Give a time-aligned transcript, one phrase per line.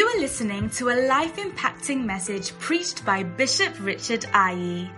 [0.00, 4.88] You are listening to a life impacting message preached by Bishop Richard Ayi.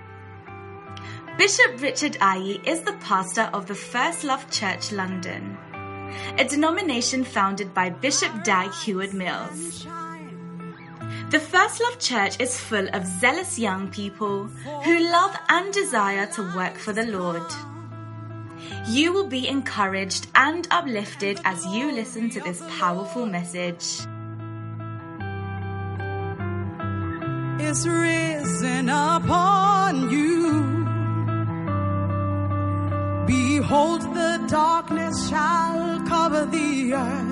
[1.36, 5.58] Bishop Richard Ayi is the pastor of the First Love Church London,
[6.38, 9.88] a denomination founded by Bishop Dag Heward Mills.
[11.30, 14.44] The First Love Church is full of zealous young people
[14.84, 17.50] who love and desire to work for the Lord.
[18.86, 24.06] You will be encouraged and uplifted as you listen to this powerful message.
[27.72, 30.84] Is risen upon you.
[33.26, 37.31] Behold, the darkness shall cover the earth.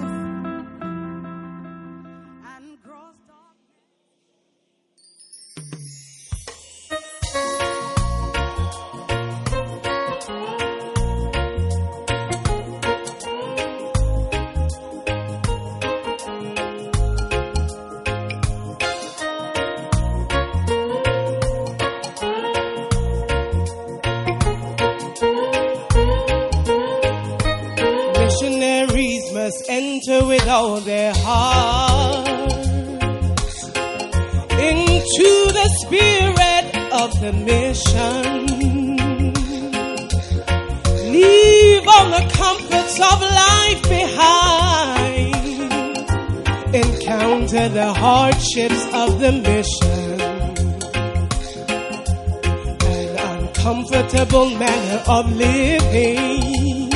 [55.10, 56.88] Of living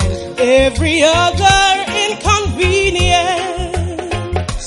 [0.00, 4.64] and every other inconvenience.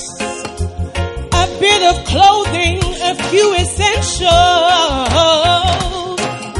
[1.32, 4.30] A bit of clothing, a few essentials.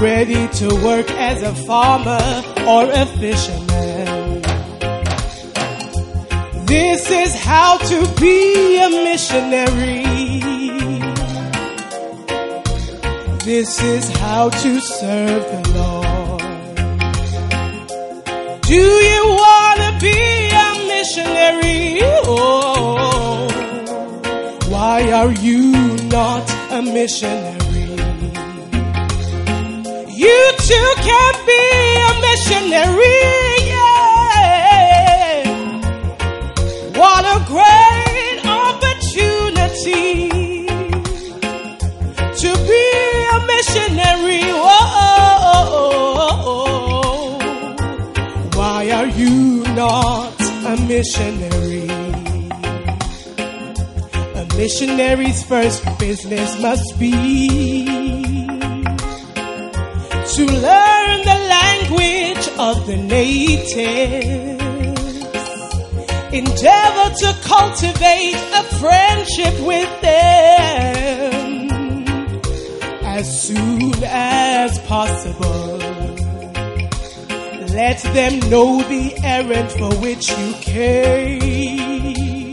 [0.01, 4.43] Ready to work as a farmer or a fisherman.
[6.67, 10.06] This is how to be a missionary.
[13.47, 16.43] This is how to serve the Lord.
[18.63, 20.19] Do you want to be
[20.51, 22.01] a missionary?
[22.25, 23.47] Oh,
[24.69, 25.71] why are you
[26.09, 26.43] not
[26.73, 27.95] a missionary?
[30.11, 31.63] You too can be
[32.09, 33.23] a missionary.
[33.71, 34.27] Yeah.
[36.99, 37.86] What a great
[49.77, 51.87] not a missionary?
[54.35, 57.85] A missionary's first business must be
[60.35, 64.65] to learn the language of the natives.
[66.33, 71.67] Endeavor to cultivate a friendship with them
[73.05, 75.76] as soon as possible.
[77.77, 82.51] Let them know the errand for which you came.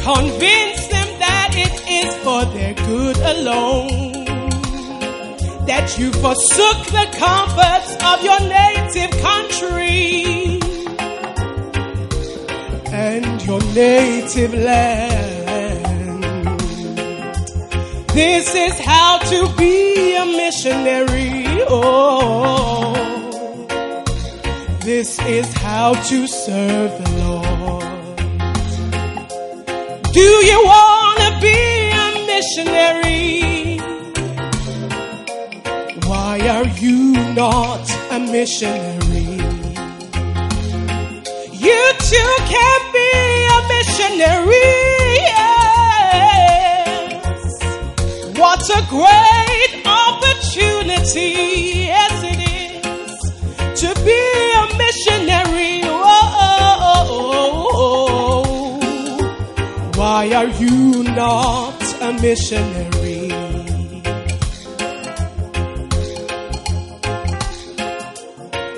[0.00, 4.24] Convince them that it is for their good alone.
[5.66, 10.58] That you forsook the comforts of your native country
[12.90, 15.84] and your native land.
[18.14, 21.62] This is how to be a missionary.
[21.68, 22.91] Oh,
[24.84, 28.16] this is how to serve the Lord.
[30.12, 33.78] Do you want to be a missionary?
[36.08, 39.38] Why are you not a missionary?
[41.66, 43.10] You too can be
[43.56, 44.72] a missionary.
[45.32, 46.42] Yes.
[48.36, 51.81] What a great opportunity.
[60.22, 63.26] Why are you not a missionary?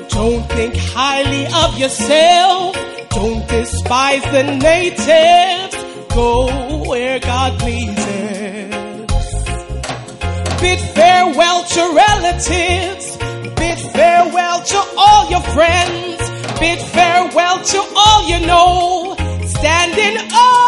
[0.09, 2.77] Don't think highly of yourself.
[3.11, 5.77] Don't despise the natives.
[6.15, 8.75] Go where God pleases.
[10.63, 13.19] Bid farewell to relatives.
[13.61, 16.17] Bid farewell to all your friends.
[16.59, 19.15] Bid farewell to all you know.
[19.45, 20.64] Stand in all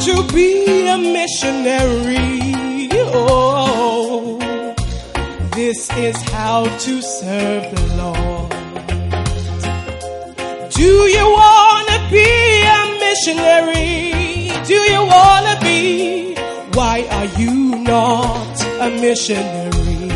[0.00, 2.88] to be a missionary.
[3.10, 4.38] Oh,
[5.54, 8.50] this is how to serve the Lord.
[10.70, 12.30] Do you want to be
[12.78, 14.52] a missionary?
[14.66, 16.34] Do you want to be?
[16.74, 20.10] Why are you not a missionary?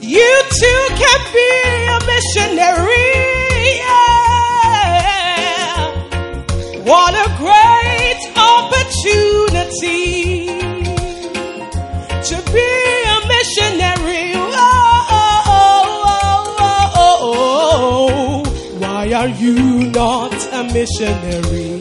[0.00, 1.50] You too can be
[1.94, 3.17] a missionary.
[6.88, 9.76] What a great opportunity
[12.28, 12.70] to be
[13.14, 14.32] a missionary.
[14.34, 15.58] Oh, oh,
[16.96, 18.42] oh, oh,
[18.78, 21.77] Why are you not a missionary?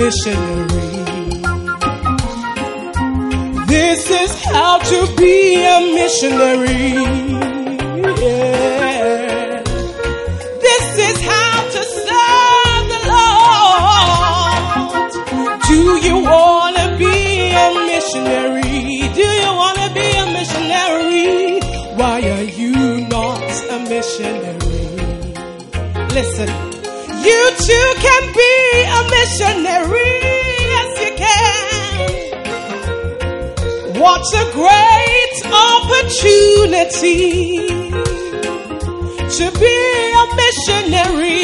[0.00, 0.92] Missionary?
[3.66, 5.36] This is how to be
[5.74, 6.84] a missionary.
[8.22, 9.62] Yeah.
[10.66, 14.60] This is how to serve the Lord.
[15.68, 17.16] Do you want to be
[17.64, 18.82] a missionary?
[19.20, 21.60] Do you want to be a missionary?
[22.00, 22.72] Why are you
[23.08, 24.86] not a missionary?
[26.16, 26.48] Listen,
[27.28, 28.29] you too can
[34.00, 35.36] What a great
[35.68, 37.68] opportunity
[39.36, 39.76] to be
[40.20, 41.40] a missionary.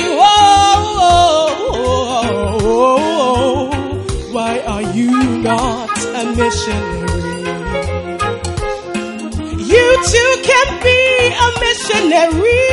[4.33, 5.11] Why are you
[5.43, 7.45] not a missionary?
[9.73, 11.01] You too can be
[11.47, 12.69] a missionary.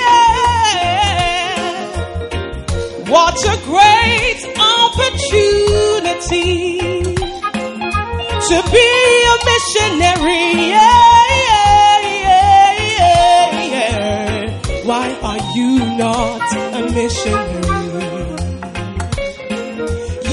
[0.00, 1.84] Yeah.
[3.10, 6.89] What a great opportunity
[8.50, 8.88] to be
[9.32, 10.44] a missionary.
[10.74, 14.84] Yeah, yeah, yeah, yeah.
[14.88, 16.48] Why are you not
[16.78, 17.78] a missionary?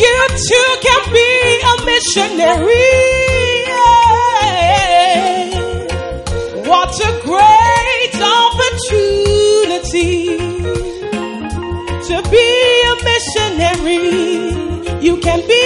[0.01, 1.29] You too can be
[1.71, 2.89] a missionary.
[6.71, 10.15] What a great opportunity
[12.07, 12.47] to be
[12.91, 14.05] a missionary.
[15.05, 15.56] You can be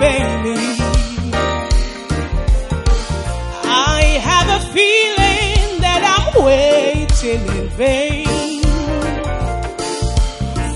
[0.00, 0.56] me?
[3.66, 8.24] I have a feeling that I'm waiting in vain.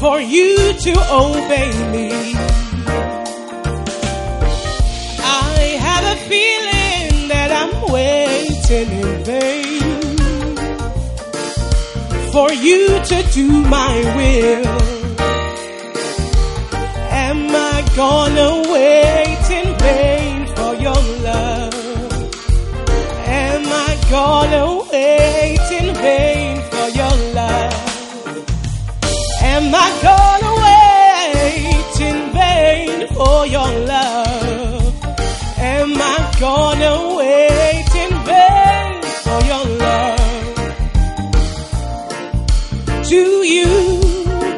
[0.00, 2.10] for you to obey me.
[5.20, 10.56] I have a feeling that I'm waiting in vain
[12.32, 14.66] for you to do my will.
[17.10, 18.57] Am I gonna
[24.18, 27.74] I gonna wait in vain for your love?
[29.54, 34.94] Am I gonna wait in vain for your love?
[35.58, 38.92] Am I gonna wait in vain
[39.24, 40.56] for your love?
[43.08, 43.22] Do
[43.56, 43.70] you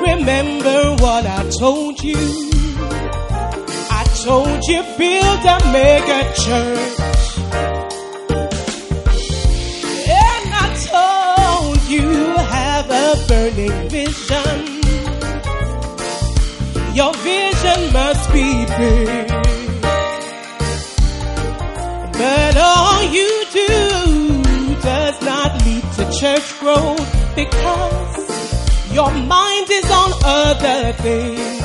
[0.09, 2.23] remember what I told you?
[3.90, 7.00] I told you build a mega church.
[22.12, 24.42] But all you do
[24.82, 31.60] does not lead to church growth because your mind is on other things.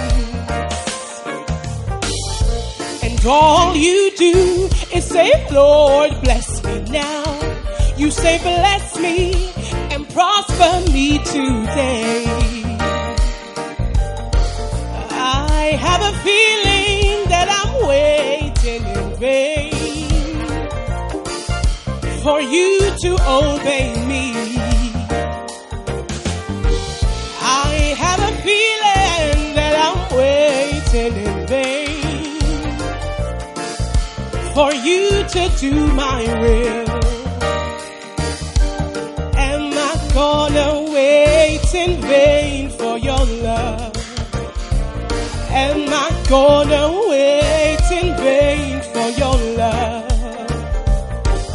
[3.03, 7.24] And all you do is say, Lord, bless me now.
[7.98, 9.34] You say, bless me
[9.91, 12.45] and prosper me today.
[15.88, 19.72] Have a feeling that I'm waiting in vain
[22.24, 22.70] for you
[23.04, 23.12] to
[23.42, 24.25] obey me.
[27.68, 27.72] I
[28.04, 32.75] have a feeling that I'm waiting in vain
[34.56, 35.04] for you
[35.36, 35.74] to do
[36.04, 36.89] my will.
[39.51, 42.45] Am I gonna wait in vain
[45.57, 50.51] Am I gonna wait in vain for your love?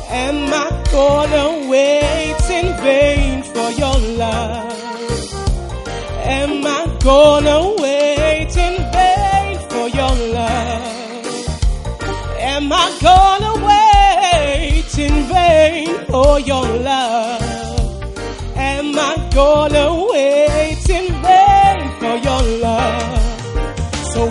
[0.08, 5.34] Am I gonna wait in vain for your love?
[6.24, 7.69] Am I gonna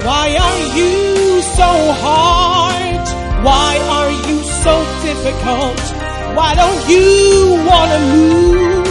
[0.10, 1.70] why are you so
[2.04, 3.06] hard?
[3.46, 4.74] Why are you so
[5.08, 5.82] difficult?
[6.38, 8.89] Why don't you wanna move?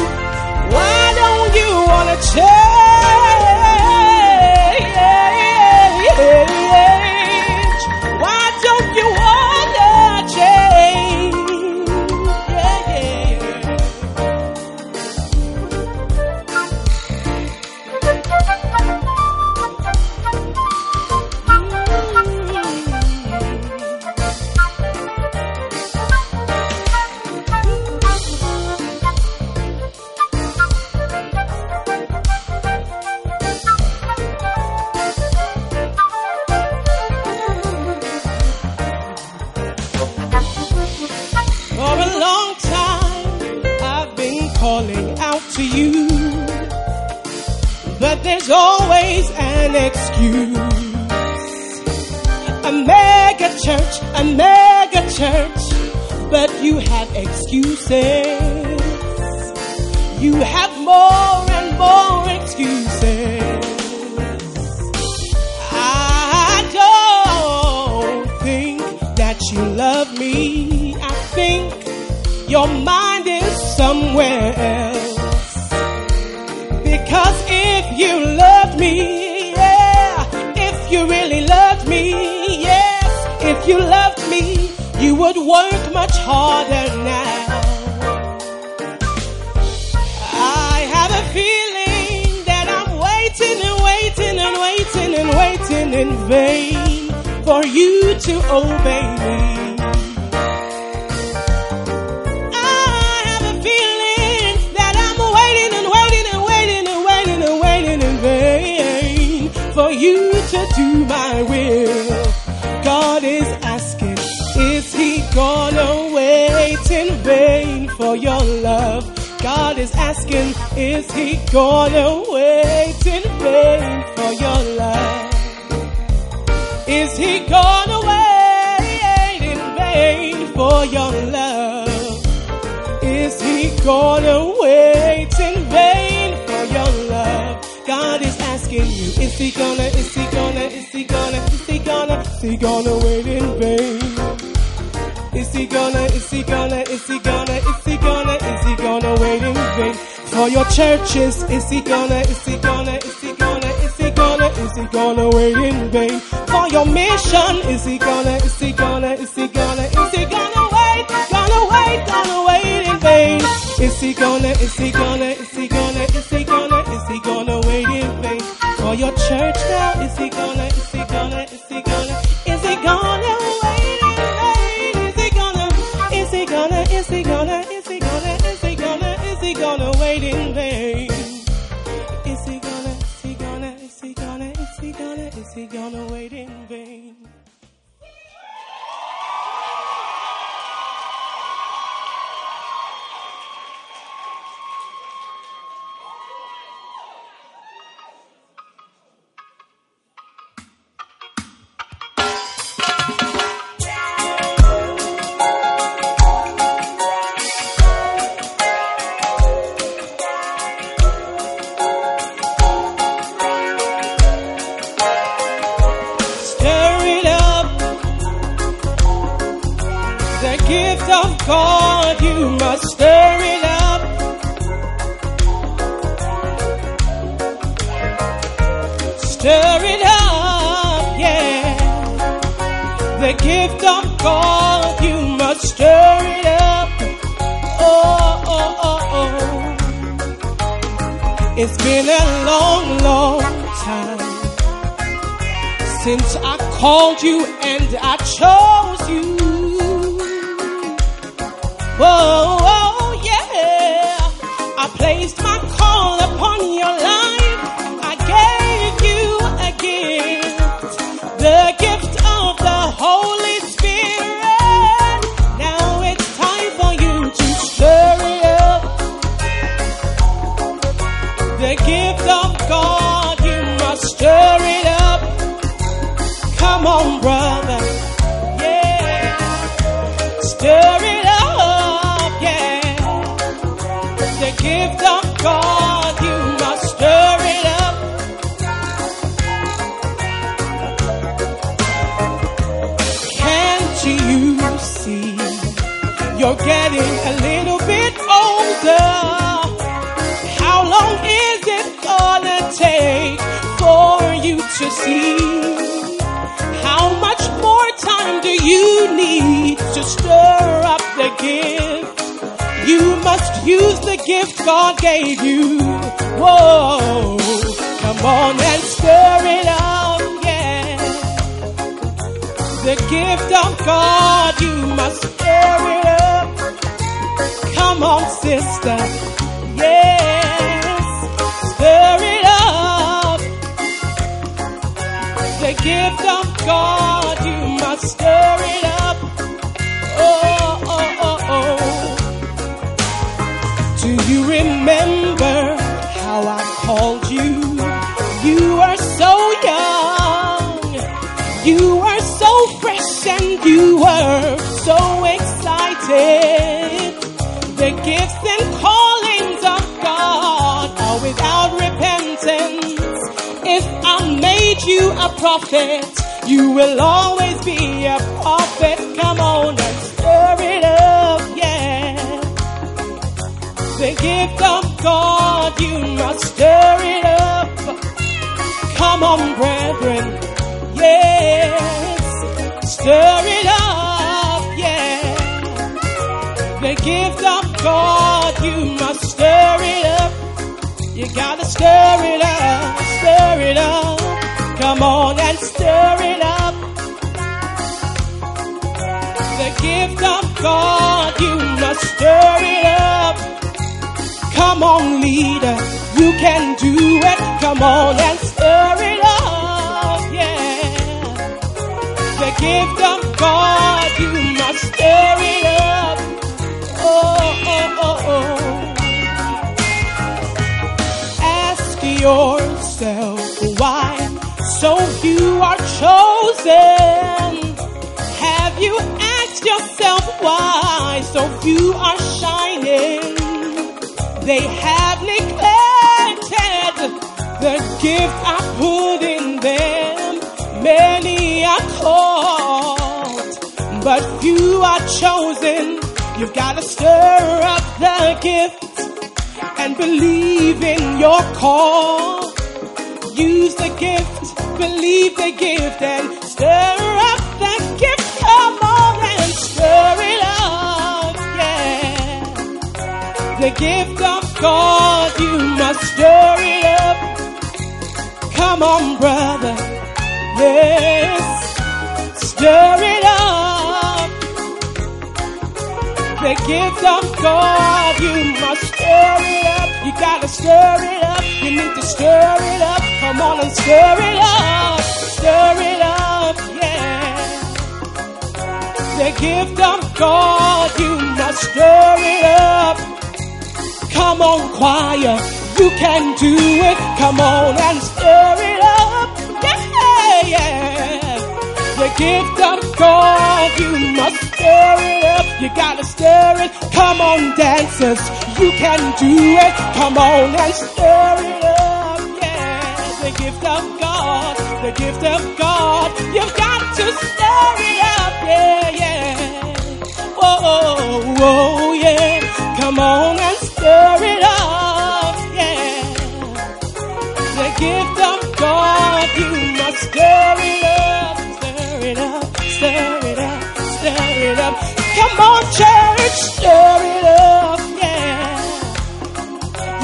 [527.98, 531.36] Gift of God, you must stir it up,
[531.74, 532.44] stir it up,
[532.76, 533.62] stir it up,
[533.96, 534.74] stir it up.
[535.18, 538.54] Come on, church, stir it up, yeah.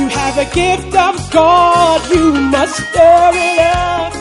[0.00, 4.12] You have a gift of God, you must stir it up.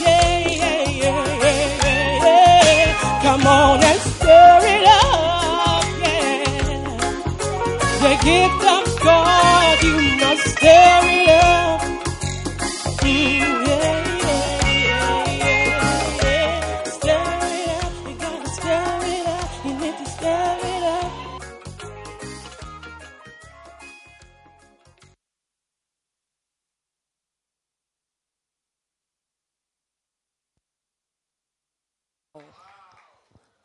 [0.00, 1.24] Yeah, yeah, yeah,
[2.24, 3.22] yeah.
[3.22, 6.42] Come on and stir it up, yeah.
[8.02, 11.81] The gift of God, you must stir it up.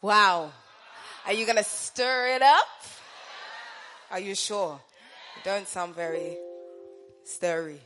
[0.08, 0.52] Wow.
[1.26, 2.68] Are you going to stir it up?
[4.10, 4.80] Are you sure?
[5.44, 6.38] Don't sound very
[7.26, 7.82] stirry.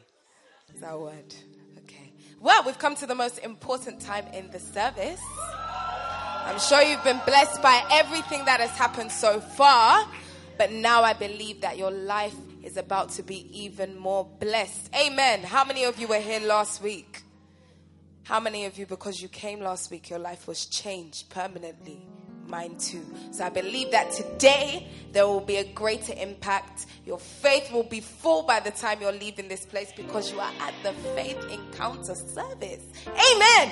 [0.82, 1.36] That word?
[1.84, 2.12] Okay.
[2.40, 5.22] Well, we've come to the most important time in the service.
[6.44, 10.08] I'm sure you've been blessed by everything that has happened so far,
[10.58, 14.90] but now I believe that your life is about to be even more blessed.
[14.96, 15.44] Amen.
[15.44, 17.22] How many of you were here last week?
[18.24, 22.08] How many of you, because you came last week, your life was changed permanently?
[22.48, 23.06] Mine too.
[23.32, 26.86] So I believe that today there will be a greater impact.
[27.06, 30.52] Your faith will be full by the time you're leaving this place because you are
[30.60, 32.82] at the faith encounter service.
[33.08, 33.72] Amen.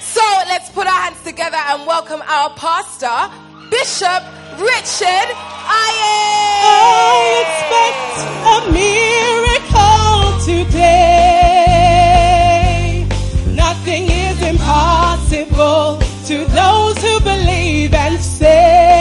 [0.00, 3.30] So let's put our hands together and welcome our pastor,
[3.70, 4.22] Bishop
[4.58, 5.28] Richard
[5.66, 6.46] Ayi.
[6.62, 8.16] I expect
[8.54, 11.06] a miracle today.
[13.54, 16.85] Nothing is impossible to those
[18.16, 18.95] believe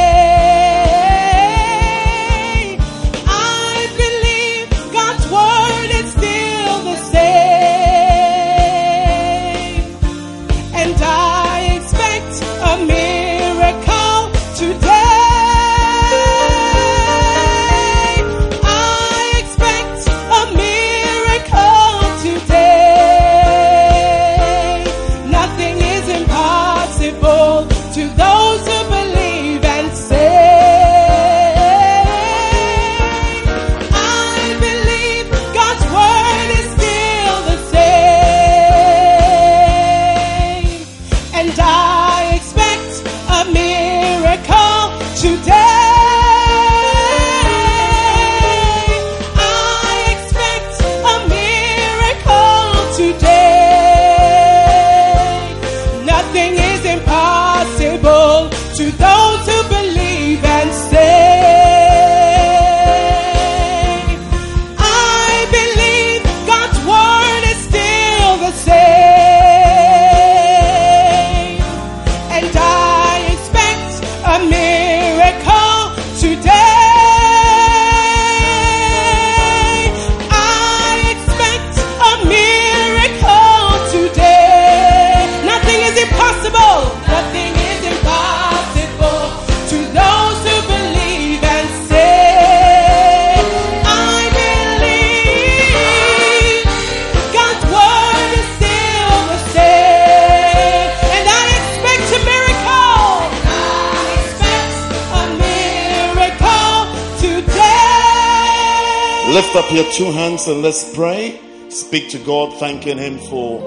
[109.56, 111.40] Lift up your two hands and let's pray.
[111.70, 113.62] Speak to God, thanking Him for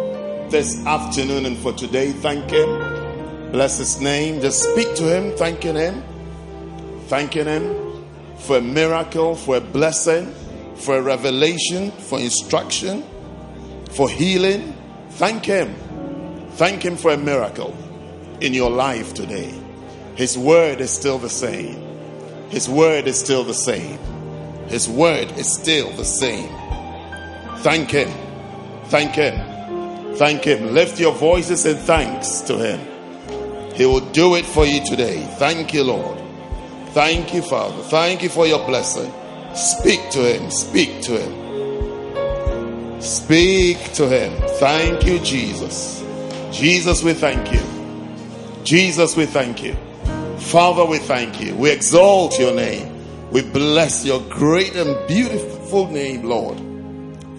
[0.51, 2.13] this afternoon and for today.
[2.13, 3.53] Thank Him.
[3.53, 4.43] Bless His name.
[4.43, 6.05] Just speak to Him, thanking Him.
[7.07, 8.05] Thanking Him
[8.37, 10.35] for a miracle, for a blessing,
[10.75, 13.03] for a revelation, for instruction,
[13.93, 14.77] for healing.
[15.13, 15.75] Thank Him.
[16.57, 17.75] Thank Him for a miracle
[18.43, 19.59] in your life today.
[20.17, 21.81] His word is still the same.
[22.51, 23.99] His word is still the same.
[24.69, 26.49] His word is still the same.
[27.59, 28.11] Thank Him.
[28.85, 30.15] Thank Him.
[30.17, 30.75] Thank Him.
[30.75, 32.81] Lift your voices in thanks to Him.
[33.75, 35.25] He will do it for you today.
[35.39, 36.19] Thank you, Lord.
[36.89, 37.83] Thank you, Father.
[37.85, 39.13] Thank you for your blessing.
[39.55, 40.51] Speak to Him.
[40.51, 43.01] Speak to Him.
[43.01, 44.33] Speak to Him.
[44.59, 46.05] Thank you, Jesus.
[46.51, 47.61] Jesus, we thank you.
[48.65, 49.77] Jesus, we thank you.
[50.39, 51.55] Father, we thank you.
[51.55, 52.88] We exalt your name.
[53.31, 56.59] We bless your great and beautiful name, Lord.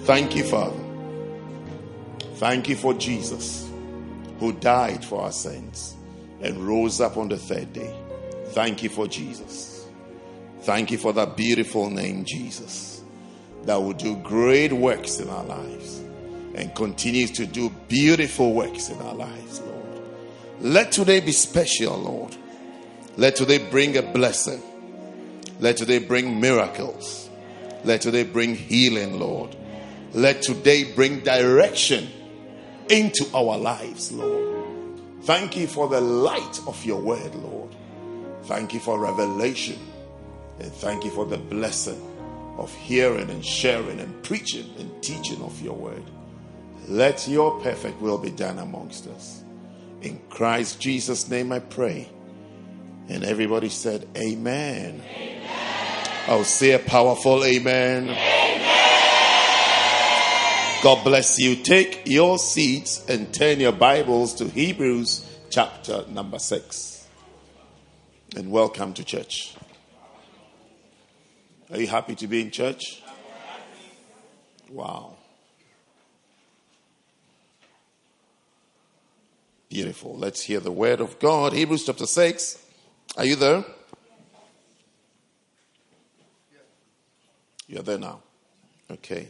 [0.06, 0.80] Thank you, Father.
[2.36, 3.70] Thank you for Jesus
[4.40, 5.96] who died for our sins
[6.42, 7.94] and rose up on the third day.
[8.50, 9.88] Thank you for Jesus.
[10.62, 13.04] Thank you for that beautiful name, Jesus,
[13.64, 16.00] that will do great works in our lives
[16.56, 20.02] and continues to do beautiful works in our lives, Lord.
[20.62, 22.36] Let today be special, Lord.
[23.18, 24.62] Let today bring a blessing.
[25.60, 27.30] Let today bring miracles.
[27.84, 29.56] Let today bring healing, Lord.
[30.14, 32.10] Let today bring direction
[32.90, 34.50] into our lives, Lord.
[35.24, 37.76] Thank you for the light of your word, Lord.
[38.44, 39.78] Thank you for revelation.
[40.60, 42.02] And thank you for the blessing
[42.58, 46.04] of hearing and sharing and preaching and teaching of your word.
[46.88, 49.44] Let your perfect will be done amongst us.
[50.02, 52.10] In Christ Jesus' name I pray.
[53.10, 55.02] And everybody said, Amen.
[55.06, 55.39] amen.
[56.28, 58.10] I'll say a powerful amen.
[58.10, 58.40] amen.
[60.84, 61.56] God bless you.
[61.56, 67.08] Take your seats and turn your Bibles to Hebrews chapter number 6.
[68.38, 69.56] And welcome to church.
[71.72, 73.04] Are you happy to be in church?
[74.70, 75.18] Wow.
[79.70, 80.16] Beautiful.
[80.18, 81.54] Let's hear the word of God.
[81.54, 82.64] Hebrews chapter 6.
[83.18, 83.66] Are you there?
[87.70, 88.24] You're there now.
[88.90, 89.30] Okay.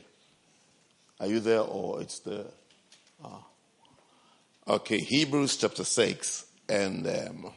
[1.20, 2.46] Are you there or it's the.
[3.24, 3.44] Ah.
[4.66, 7.52] Okay, Hebrews chapter 6, and um,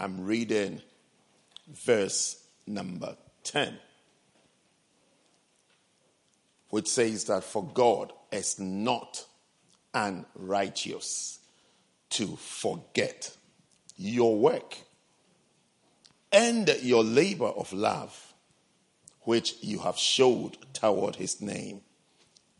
[0.00, 0.80] I'm reading
[1.68, 3.78] verse number 10,
[6.70, 9.24] which says that for God is not
[9.94, 11.38] unrighteous
[12.10, 13.36] to forget
[13.96, 14.78] your work
[16.32, 18.27] and your labor of love
[19.28, 21.82] which you have showed toward his name,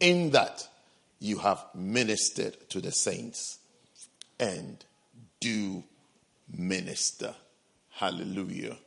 [0.00, 0.68] in that
[1.18, 3.58] you have ministered to the saints
[4.38, 4.84] and
[5.40, 5.82] do
[6.46, 7.34] minister.
[7.88, 8.76] Hallelujah.
[8.76, 8.78] Amen.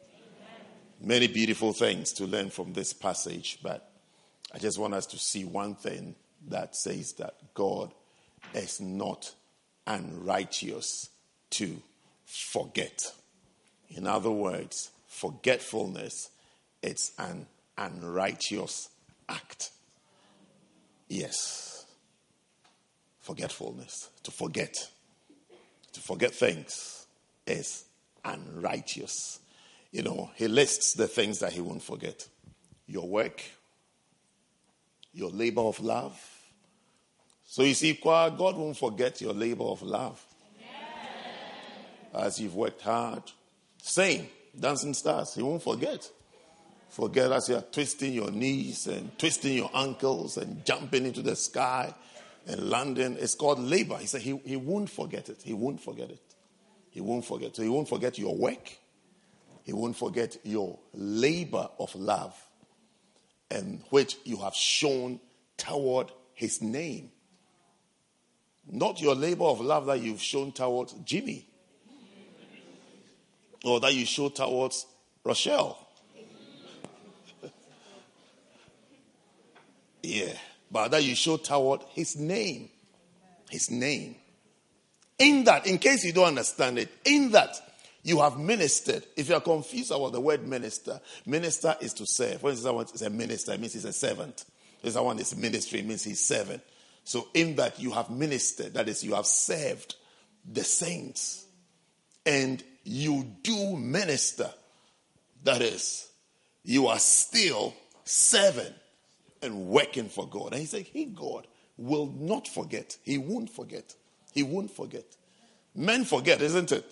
[1.02, 3.92] Many beautiful things to learn from this passage, but
[4.54, 6.14] I just want us to see one thing
[6.50, 7.92] that says that God
[8.54, 9.34] is not
[9.88, 11.10] unrighteous
[11.50, 11.82] to
[12.28, 13.12] forget.
[13.90, 16.30] In other words, forgetfulness,
[16.84, 18.90] it's an unrighteous
[19.28, 19.72] act.
[21.08, 21.86] Yes.
[23.20, 24.10] Forgetfulness.
[24.24, 24.90] To forget.
[25.94, 27.06] To forget things
[27.46, 27.86] is
[28.24, 29.40] unrighteous.
[29.92, 32.28] You know, he lists the things that he won't forget
[32.88, 33.42] your work,
[35.14, 36.20] your labor of love.
[37.46, 40.24] So you see, God won't forget your labor of love.
[42.14, 43.24] As you've worked hard.
[43.82, 46.10] Same, dancing stars, he won't forget.
[46.92, 51.38] Forget as you are twisting your knees and twisting your ankles and jumping into the
[51.38, 51.96] sky
[52.46, 53.16] and landing.
[53.18, 53.96] It's called labor.
[53.96, 55.42] He said he, he won't forget it.
[55.42, 56.36] He won't forget it.
[56.90, 57.56] He won't forget.
[57.56, 58.78] So he won't forget your work.
[59.64, 62.36] He won't forget your labor of love
[63.50, 65.22] and which you have shown
[65.56, 67.10] toward his name.
[68.70, 71.48] Not your labor of love that you've shown towards Jimmy
[73.64, 74.86] or that you show towards
[75.24, 75.88] Rochelle
[80.02, 80.34] Yeah.
[80.70, 82.70] But that you show toward his name.
[83.50, 84.16] His name.
[85.20, 87.56] In that, in case you don't understand it, in that
[88.04, 89.06] you have ministered.
[89.16, 92.44] If you are confused about the word minister, minister is to serve.
[92.44, 94.46] Instance, someone is a minister, it means he's a servant.
[94.82, 96.64] If someone is ministry, it means he's servant.
[97.04, 99.96] So in that you have ministered, that is, you have served
[100.52, 101.46] the saints.
[102.26, 104.50] And you do minister.
[105.44, 106.08] That is,
[106.64, 108.74] you are still serving
[109.42, 110.54] and working for God.
[110.54, 112.98] And he said, He, God, will not forget.
[113.04, 113.96] He won't forget.
[114.34, 115.06] He won't forget.
[115.76, 116.86] Men forget, isn't it?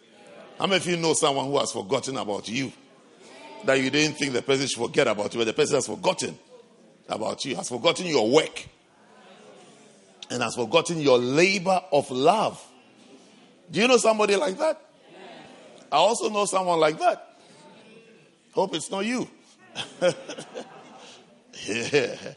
[0.58, 2.72] How many of you know someone who has forgotten about you?
[3.66, 6.38] That you didn't think the person should forget about you, but the person has forgotten
[7.08, 8.68] about you, has forgotten your work,
[10.30, 12.64] and has forgotten your labor of love.
[13.70, 14.82] Do you know somebody like that?
[15.92, 17.38] I also know someone like that.
[18.54, 19.28] Hope it's not you.
[21.66, 22.16] yeah.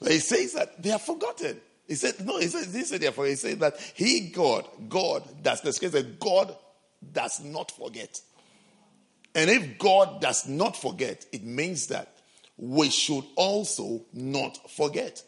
[0.00, 1.60] But he says that they are forgotten.
[1.88, 5.60] He said, no, he said, he said, therefore, he said that he, God, God, that's
[5.62, 6.54] the scripture, God
[7.12, 8.20] does not forget.
[9.34, 12.18] And if God does not forget, it means that
[12.56, 15.22] we should also not forget.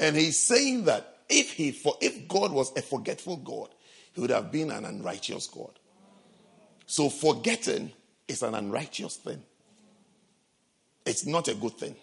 [0.00, 3.68] And he's saying that if he for if God was a forgetful God,
[4.12, 5.78] he would have been an unrighteous God.
[6.86, 7.92] So forgetting
[8.26, 9.42] is an unrighteous thing.
[11.04, 11.96] It's not a good thing.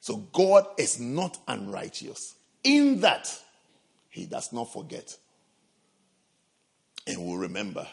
[0.00, 3.34] So God is not unrighteous in that
[4.08, 5.16] he does not forget
[7.06, 7.86] and will remember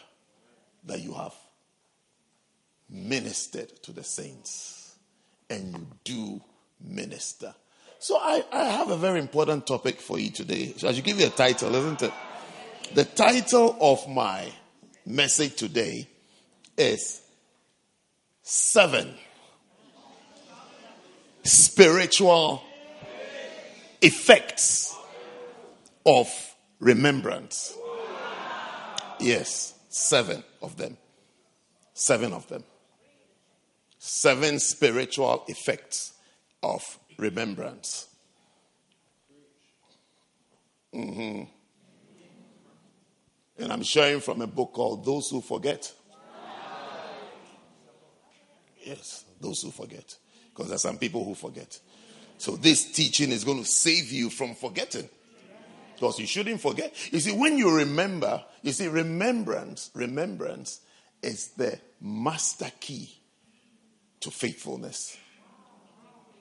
[0.84, 1.34] that you have
[2.88, 4.96] ministered to the saints
[5.50, 6.40] and you do
[6.80, 7.54] minister.
[7.98, 10.74] So I, I have a very important topic for you today.
[10.76, 12.12] So I should give you a title, isn't it?
[12.94, 14.52] The title of my
[15.04, 16.08] message today
[16.76, 17.22] is
[18.42, 19.14] Seven
[21.46, 22.62] Spiritual
[24.02, 24.94] Effects
[26.04, 26.28] of
[26.80, 27.76] Remembrance.
[29.20, 30.96] Yes, seven of them.
[31.94, 32.64] Seven of them.
[33.98, 36.12] Seven spiritual effects
[36.62, 38.08] of remembrance.
[40.94, 41.44] Mm-hmm.
[43.58, 45.92] And I'm sharing from a book called Those Who Forget.
[48.84, 50.16] Yes, those who forget.
[50.56, 51.78] Because there are some people who forget.
[52.38, 55.08] So this teaching is going to save you from forgetting.
[55.94, 56.94] Because you shouldn't forget.
[57.12, 60.80] You see, when you remember, you see, remembrance, remembrance
[61.22, 63.18] is the master key
[64.20, 65.16] to faithfulness.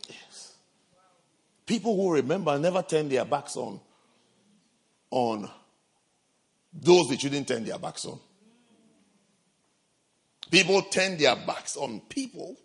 [0.07, 0.53] Yes.
[1.65, 3.79] People who remember never turn their backs on
[5.11, 5.49] on
[6.73, 8.19] those they shouldn't turn their backs on.
[10.51, 12.55] People turn their backs on people,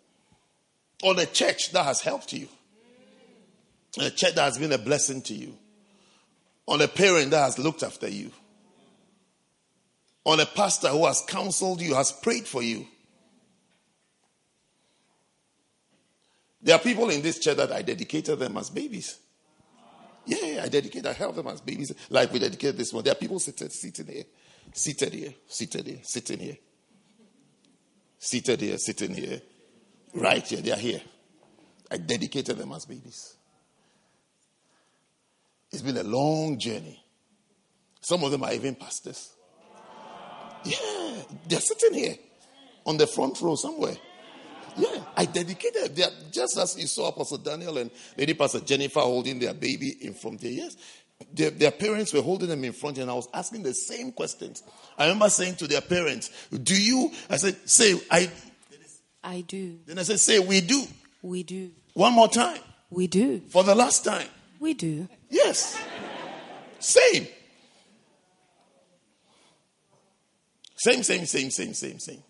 [1.03, 2.47] on the church that has helped you,
[3.99, 5.57] a church that has been a blessing to you,
[6.67, 8.31] on a parent that has looked after you,
[10.23, 12.87] on a pastor who has counseled you, has prayed for you.
[16.61, 19.17] There are people in this church that I dedicated them as babies.
[20.25, 21.91] Yeah, I dedicated, I helped them as babies.
[22.11, 23.03] Like we dedicated this one.
[23.03, 24.23] There are people seated, sitting here,
[24.71, 26.57] seated here, seated here, sitting here,
[28.19, 29.41] seated here, sitting here,
[30.13, 30.61] right here.
[30.61, 31.01] They are here.
[31.89, 33.35] I dedicated them as babies.
[35.71, 37.03] It's been a long journey.
[38.01, 39.33] Some of them are even pastors.
[40.63, 42.15] Yeah, they're sitting here
[42.85, 43.95] on the front row somewhere.
[44.77, 45.99] Yeah, I dedicated.
[45.99, 50.13] Are, just as you saw Apostle Daniel and Lady Pastor Jennifer holding their baby in
[50.13, 50.51] front there.
[50.51, 50.77] Yes,
[51.33, 54.63] their, their, parents were holding them in front, and I was asking the same questions.
[54.97, 58.31] I remember saying to their parents, "Do you?" I said, "Say I."
[59.23, 59.79] I do.
[59.85, 60.83] Then I said, "Say we do."
[61.21, 61.71] We do.
[61.93, 62.59] One more time.
[62.89, 63.41] We do.
[63.49, 64.27] For the last time.
[64.59, 65.07] We do.
[65.29, 65.79] Yes.
[66.79, 67.27] Same.
[70.75, 72.23] Same, same, same, same, same, same.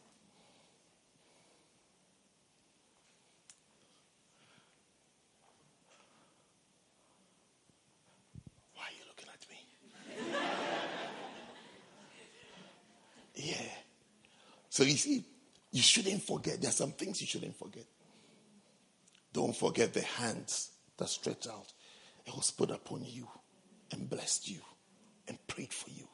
[8.76, 9.58] Why are you looking at me?
[13.52, 13.72] yeah.
[14.70, 15.24] So you see,
[15.72, 16.62] you shouldn't forget.
[16.62, 17.86] There are some things you shouldn't forget.
[19.34, 21.72] Don't forget the hands that stretch out.
[22.26, 23.28] It was put upon you
[23.92, 24.60] and blessed you
[25.28, 26.08] and prayed for you.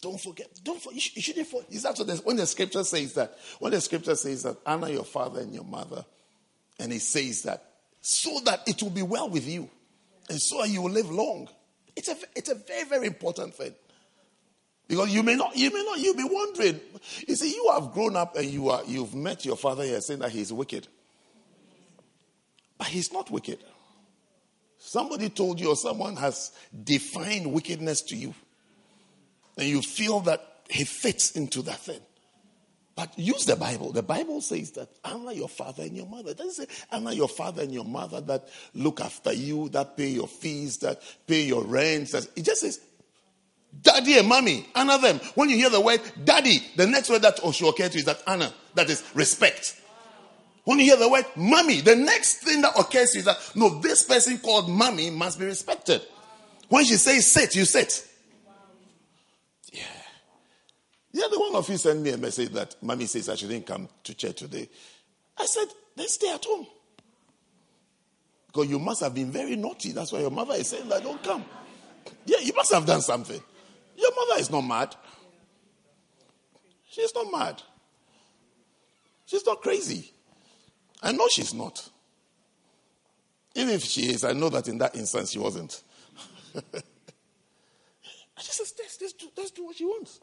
[0.00, 0.48] Don't forget.
[0.62, 0.82] Don't.
[0.92, 1.72] You shouldn't forget.
[1.72, 3.36] Is that what when the scripture says that?
[3.58, 6.04] When the scripture says that honor your father and your mother,
[6.78, 7.64] and it says that
[8.00, 9.68] so that it will be well with you,
[10.28, 11.48] and so you will live long.
[11.96, 13.74] It's a it's a very very important thing.
[14.88, 16.80] Because you may not, you may not, you'll be wondering.
[17.26, 20.20] You see, you have grown up and you are, you've met your father here saying
[20.20, 20.88] that he's wicked.
[22.78, 23.58] But he's not wicked.
[24.78, 26.52] Somebody told you, or someone has
[26.84, 28.32] defined wickedness to you,
[29.58, 32.00] and you feel that he fits into that thing.
[32.94, 33.92] But use the Bible.
[33.92, 36.30] The Bible says that honor your father and your mother.
[36.30, 40.08] It doesn't say honor your father and your mother that look after you, that pay
[40.08, 42.14] your fees, that pay your rents.
[42.14, 42.80] It just says
[43.82, 45.20] daddy and mommy, honor them.
[45.34, 48.04] When you hear the word daddy, the next word that should occur to you is
[48.04, 49.80] that honor, that is respect.
[50.64, 54.02] When you hear the word mommy, the next thing that occurs is that no, this
[54.02, 56.02] person called mommy must be respected.
[56.68, 58.06] When she says sit, you sit.
[59.72, 61.22] Yeah.
[61.28, 64.14] The one of you sent me a message that mommy says I shouldn't come to
[64.14, 64.68] church today.
[65.38, 65.66] I said,
[65.96, 66.66] then stay at home.
[68.48, 69.92] Because you must have been very naughty.
[69.92, 71.44] That's why your mother is saying that don't come.
[72.26, 73.40] Yeah, you must have done something.
[73.98, 74.94] Your mother is not mad.
[76.88, 77.62] She's not mad.
[79.26, 80.12] She's not crazy.
[81.02, 81.88] I know she's not.
[83.54, 85.82] Even if she is, I know that in that instance she wasn't.
[86.54, 86.60] I
[88.36, 90.20] just said, let's, let's, do, let's do what she wants.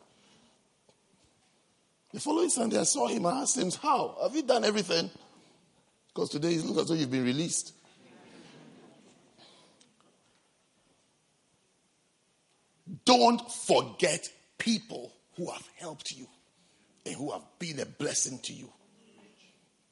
[2.13, 3.25] The following Sunday, I saw him.
[3.25, 4.17] I asked him, How?
[4.23, 5.09] Have you done everything?
[6.07, 7.73] Because today it looks as though you've been released.
[13.05, 14.27] Don't forget
[14.57, 16.27] people who have helped you
[17.05, 18.71] and who have been a blessing to you.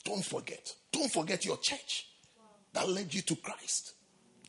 [0.04, 0.74] Don't forget.
[0.92, 2.08] Don't forget your church
[2.74, 3.94] that led you to Christ.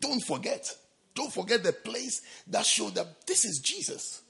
[0.00, 0.68] Don't forget.
[1.14, 4.22] Don't forget the place that showed that this is Jesus.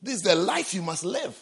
[0.00, 1.36] This is the life you must live.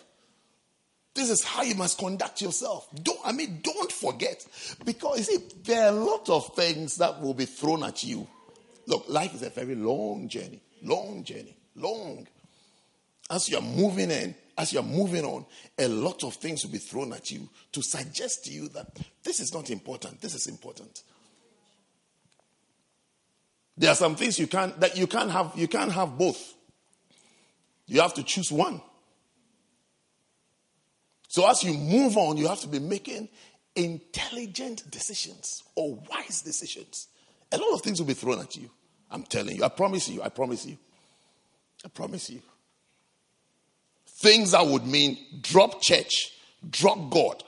[1.14, 2.88] This is how you must conduct yourself.
[3.02, 4.46] Don't I mean don't forget
[4.84, 8.26] because you see there are a lot of things that will be thrown at you.
[8.86, 10.60] Look, life is a very long journey.
[10.82, 11.56] Long journey.
[11.76, 12.26] Long.
[13.30, 15.44] As you are moving in, as you're moving on,
[15.78, 18.86] a lot of things will be thrown at you to suggest to you that
[19.22, 21.02] this is not important, this is important.
[23.76, 26.54] There are some things you can't that you can't have you can't have both.
[27.86, 28.80] You have to choose one.
[31.28, 33.28] So as you move on, you have to be making
[33.74, 37.08] intelligent decisions or wise decisions.
[37.52, 38.70] A lot of things will be thrown at you.
[39.10, 39.64] I'm telling you.
[39.64, 40.22] I promise you.
[40.22, 40.78] I promise you.
[41.84, 42.42] I promise you.
[44.06, 46.32] Things that would mean drop church,
[46.70, 47.42] drop God,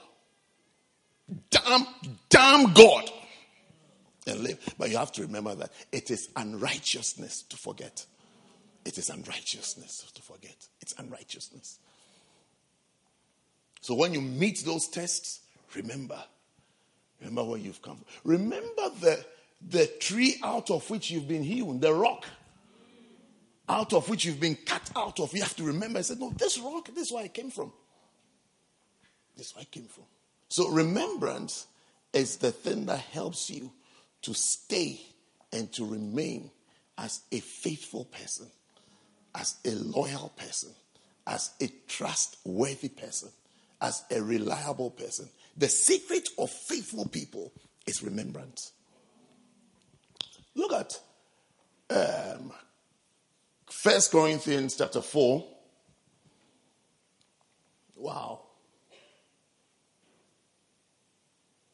[1.49, 1.87] damn,
[2.29, 3.09] damn God,
[4.27, 4.75] and live.
[4.77, 8.05] But you have to remember that it is unrighteousness to forget.
[8.85, 10.55] It is unrighteousness to forget.
[10.81, 11.79] It's unrighteousness.
[13.81, 15.41] So when you meet those tests,
[15.75, 16.21] remember.
[17.19, 18.05] Remember where you've come from.
[18.23, 19.25] Remember the,
[19.69, 22.25] the tree out of which you've been hewn, the rock
[23.69, 25.99] out of which you've been cut out of, you have to remember.
[25.99, 27.71] I said, No, this rock, this is where I came from.
[29.37, 30.05] This is where I came from.
[30.49, 31.67] So, remembrance
[32.11, 33.71] is the thing that helps you
[34.23, 34.99] to stay
[35.53, 36.49] and to remain
[36.97, 38.47] as a faithful person,
[39.35, 40.71] as a loyal person,
[41.27, 43.29] as a trustworthy person,
[43.81, 45.29] as a reliable person.
[45.55, 47.53] The secret of faithful people
[47.85, 48.73] is remembrance.
[50.55, 50.99] Look at
[51.91, 52.51] um,
[53.69, 55.45] First Corinthians chapter 4.
[57.95, 58.41] Wow.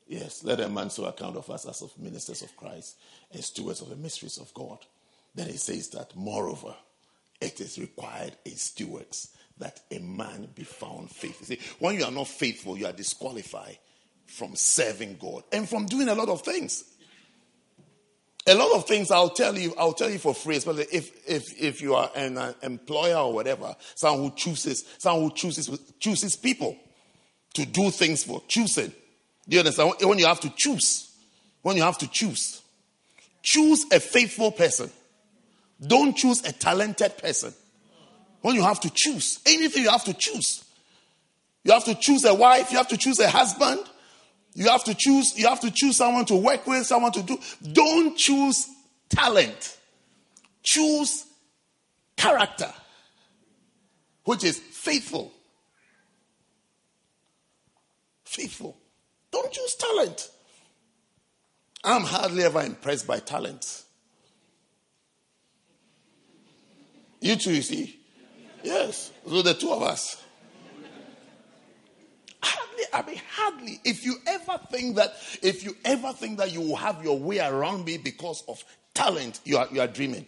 [0.08, 2.98] Yes, let a man so account of us as of ministers of Christ
[3.32, 4.80] and stewards of the mysteries of God.
[5.34, 6.76] Then he says that, moreover,
[7.42, 11.48] it is required in stewards that a man be found faithful.
[11.48, 13.78] See, when you are not faithful, you are disqualified
[14.26, 16.84] from serving God and from doing a lot of things.
[18.48, 21.60] A lot of things I'll tell you, I'll tell you for free, especially if, if,
[21.60, 25.70] if you are an uh, employer or whatever, someone who chooses, someone who chooses,
[26.00, 26.78] chooses people
[27.56, 28.94] to do things for, choosing.
[29.48, 29.94] Do you understand?
[30.02, 31.12] When you have to choose,
[31.64, 32.62] when you have to choose,
[33.42, 34.92] choose a faithful person.
[35.86, 37.54] Don't choose a talented person.
[38.42, 40.64] When you have to choose, anything you have to choose.
[41.64, 43.80] You have to choose a wife, you have to choose a husband,
[44.56, 47.38] you have to choose, you have to choose someone to work with, someone to do.
[47.74, 48.68] Don't choose
[49.10, 49.78] talent.
[50.64, 51.26] Choose
[52.16, 52.74] character,
[54.24, 55.32] which is faithful.
[58.24, 58.78] Faithful.
[59.32, 60.30] Don't choose talent.
[61.84, 63.84] I'm hardly ever impressed by talent.
[67.20, 68.00] You too, you see?
[68.64, 69.12] Yes.
[69.28, 70.24] So the two of us.
[72.96, 73.82] I mean, hardly.
[73.84, 77.40] If you ever think that, if you ever think that you will have your way
[77.40, 80.26] around me because of talent, you are, you are dreaming.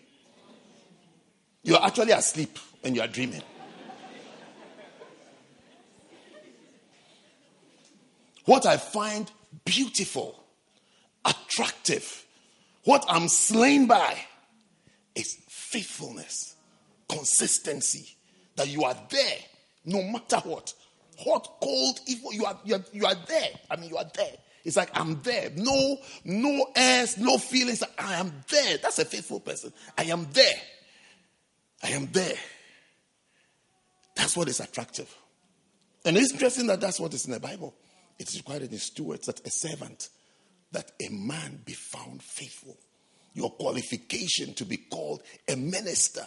[1.63, 3.41] You are actually asleep and you are dreaming.
[8.43, 9.31] what I find
[9.63, 10.43] beautiful,
[11.23, 12.25] attractive,
[12.83, 14.17] what I'm slain by
[15.15, 16.55] is faithfulness,
[17.07, 18.17] consistency,
[18.57, 19.37] that you are there
[19.85, 20.73] no matter what
[21.17, 22.33] hot, cold, evil.
[22.33, 23.49] You are, you are, you are there.
[23.69, 24.33] I mean, you are there.
[24.63, 25.49] It's like I'm there.
[25.55, 27.83] No, no airs, no feelings.
[27.97, 28.77] I am there.
[28.77, 29.71] That's a faithful person.
[29.97, 30.55] I am there.
[31.83, 32.35] I am there.
[34.15, 35.15] That's what is attractive.
[36.03, 37.75] And it's interesting that that's what is in the Bible.
[38.19, 40.09] It is required in stewards that a servant
[40.71, 42.77] that a man be found faithful.
[43.33, 46.25] Your qualification to be called a minister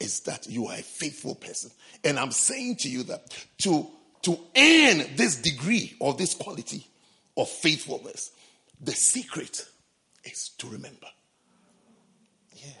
[0.00, 1.70] is that you are a faithful person.
[2.04, 3.86] And I'm saying to you that to,
[4.26, 6.84] to earn this degree or this quality
[7.36, 8.32] of faithfulness,
[8.80, 9.64] the secret
[10.24, 11.06] is to remember.
[12.56, 12.72] Yeah.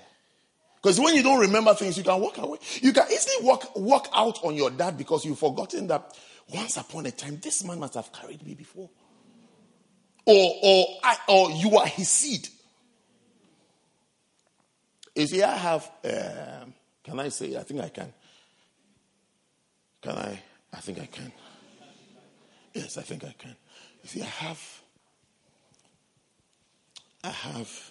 [0.82, 2.58] Because when you don't remember things, you can walk away.
[2.82, 6.18] You can easily walk, walk out on your dad because you've forgotten that
[6.52, 8.90] once upon a time, this man must have carried me before.
[10.24, 12.48] Or, or, I, or you are his seed.
[15.14, 16.74] You see, I have, um,
[17.04, 18.12] can I say, I think I can.
[20.02, 20.42] Can I?
[20.72, 21.32] I think I can.
[22.74, 23.56] Yes, I think I can.
[24.02, 24.82] You see, I have,
[27.24, 27.90] I have,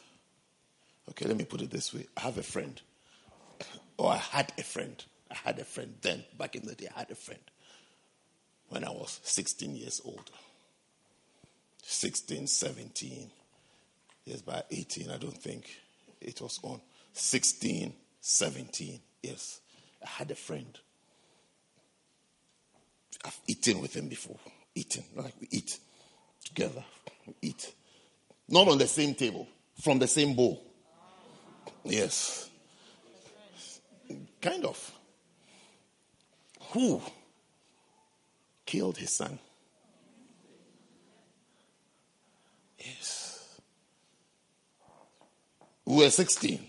[1.10, 2.06] okay, let me put it this way.
[2.16, 2.80] I have a friend,
[3.98, 5.04] or I had a friend.
[5.32, 7.42] I had a friend then, back in the day, I had a friend
[8.70, 10.30] when I was 16 years old.
[11.82, 13.32] 16, 17.
[14.26, 15.70] Yes, by 18, I don't think
[16.22, 16.82] it was on.
[17.14, 19.00] 16, 17.
[19.22, 19.62] Yes,
[20.04, 20.78] I had a friend.
[23.24, 24.38] I've eaten with him before.
[24.74, 25.80] Eaten, like we eat
[26.44, 26.84] together.
[27.26, 27.74] We eat.
[28.48, 29.48] Not on the same table,
[29.82, 30.64] from the same bowl.
[31.84, 32.50] Yes.
[34.42, 34.92] Kind of.
[36.72, 37.02] Who
[38.66, 39.40] killed his son?
[42.78, 43.60] Yes.
[45.86, 46.60] We were 16.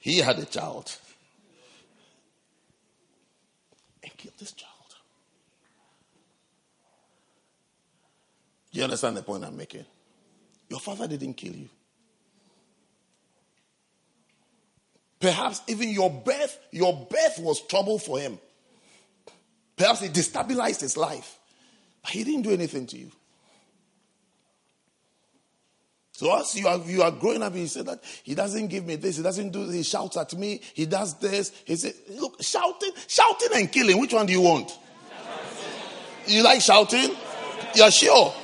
[0.00, 0.96] He had a child.
[4.02, 4.65] And killed this child.
[8.76, 9.86] Do you understand the point I'm making?
[10.68, 11.70] Your father didn't kill you.
[15.18, 18.38] Perhaps even your birth, your birth was trouble for him.
[19.78, 21.38] Perhaps it destabilized his life.
[22.02, 23.10] But he didn't do anything to you.
[26.12, 28.96] So as you are you are growing up, he said that he doesn't give me
[28.96, 31.50] this, he doesn't do this, he shouts at me, he does this.
[31.64, 34.70] He said, Look, shouting, shouting and killing, which one do you want?
[36.26, 37.16] You like shouting?
[37.74, 38.34] You're sure?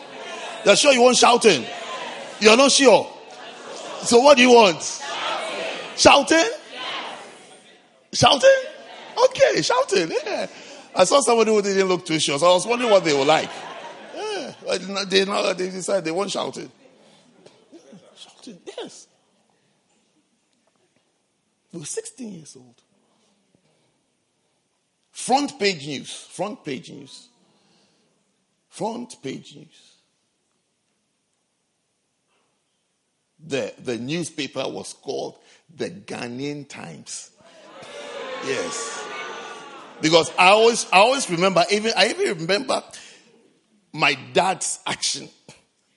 [0.64, 1.64] You're sure you want shouting?
[2.40, 3.08] You're not sure.
[4.02, 4.82] So what do you want?
[5.96, 6.38] Shouting?
[6.46, 6.52] Shouting?
[8.12, 8.50] shouting?
[9.24, 10.12] Okay, shouting.
[10.24, 10.46] Yeah.
[10.94, 13.24] I saw somebody who didn't look too sure, so I was wondering what they were
[13.24, 13.50] like.
[14.14, 14.52] Yeah.
[15.08, 16.70] They, now they decide they want shouting.
[18.16, 19.06] Shouting, yes.
[21.72, 22.82] We were 16 years old.
[25.10, 26.12] Front page news.
[26.30, 27.28] Front page news.
[28.68, 29.91] Front page news.
[33.46, 35.38] The, the newspaper was called
[35.74, 37.30] the Ghanaian Times.
[38.46, 39.04] Yes.
[40.00, 42.82] Because I always, I always remember, even, I even remember
[43.92, 45.28] my dad's action.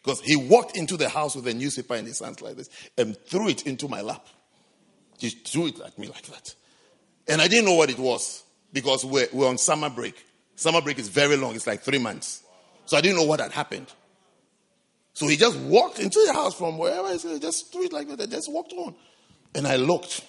[0.04, 3.18] Because he walked into the house with a newspaper in his hands like this and
[3.26, 4.28] threw it into my lap.
[5.18, 6.54] He threw it at me like that.
[7.28, 10.24] And I didn't know what it was because we're, we're on summer break.
[10.56, 12.44] Summer break is very long, it's like three months.
[12.86, 13.88] So I didn't know what had happened.
[15.16, 18.10] So he just walked into the house from wherever he said, just threw it like
[18.10, 18.94] that, and just walked on.
[19.56, 20.22] And I looked.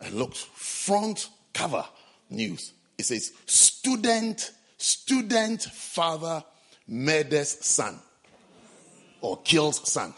[0.00, 0.36] I looked.
[0.36, 1.84] Front cover
[2.30, 2.72] news.
[2.96, 6.44] It says, student, student father
[6.86, 7.98] murders son
[9.20, 10.14] or kills son.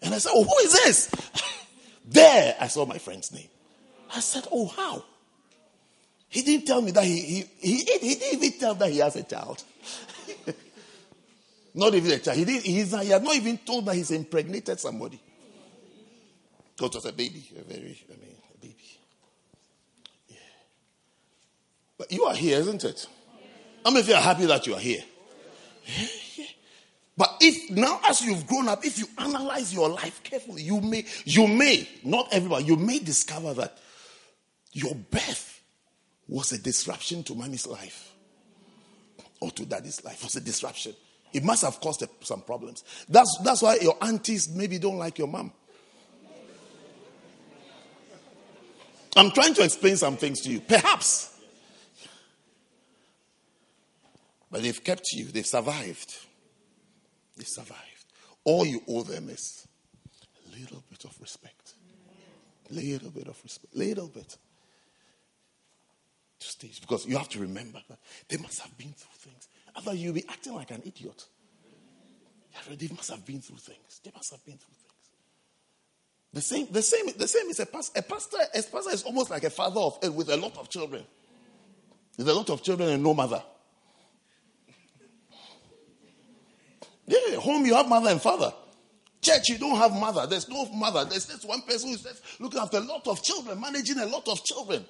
[0.00, 1.10] And I said, Oh, who is this?
[2.04, 3.48] there, I saw my friend's name.
[4.14, 5.02] I said, Oh, how?
[6.28, 9.16] He didn't tell me that he, he, he, he didn't even tell that he has
[9.16, 9.64] a child.
[11.74, 12.38] Not even a child.
[12.38, 15.20] He, didn't, he's he had not even told that he's impregnated somebody.
[16.76, 18.98] Because it was a baby, a very, I mean, a baby.
[20.28, 20.36] Yeah.
[21.98, 23.06] But you are here, isn't it?
[23.84, 25.02] How many of you are happy that you are here?
[27.16, 31.04] But if now, as you've grown up, if you analyze your life carefully, you may,
[31.24, 33.78] you may, not everybody, you may discover that
[34.72, 35.62] your birth
[36.26, 38.12] was a disruption to mommy's life
[39.40, 40.24] or to daddy's life.
[40.24, 40.94] Was a disruption.
[41.34, 42.84] It must have caused some problems.
[43.08, 45.52] That's, that's why your aunties maybe don't like your mom.
[49.16, 50.60] I'm trying to explain some things to you.
[50.60, 51.36] Perhaps.
[54.50, 56.16] But they've kept you, they've survived.
[57.36, 57.80] They survived.
[58.44, 59.66] All you owe them is
[60.46, 61.74] a little bit of respect.
[62.70, 63.74] Little bit of respect.
[63.74, 64.36] Little bit.
[66.38, 66.80] To stage.
[66.80, 69.48] Because you have to remember that they must have been through things.
[69.76, 71.26] Otherwise, you'll be acting like an idiot.
[72.78, 74.00] They must have been through things.
[74.04, 74.84] They must have been through things.
[76.32, 77.98] The same, the same, the same is a pastor.
[77.98, 80.68] A pastor, a pastor is almost like a father of, eh, with a lot of
[80.68, 81.04] children.
[82.16, 83.42] With a lot of children and no mother.
[87.06, 88.52] Yeah, home you have mother and father.
[89.20, 90.26] Church, you don't have mother.
[90.26, 91.04] There's no mother.
[91.04, 92.06] There's just one person who's
[92.40, 94.84] looking after a lot of children, managing a lot of children,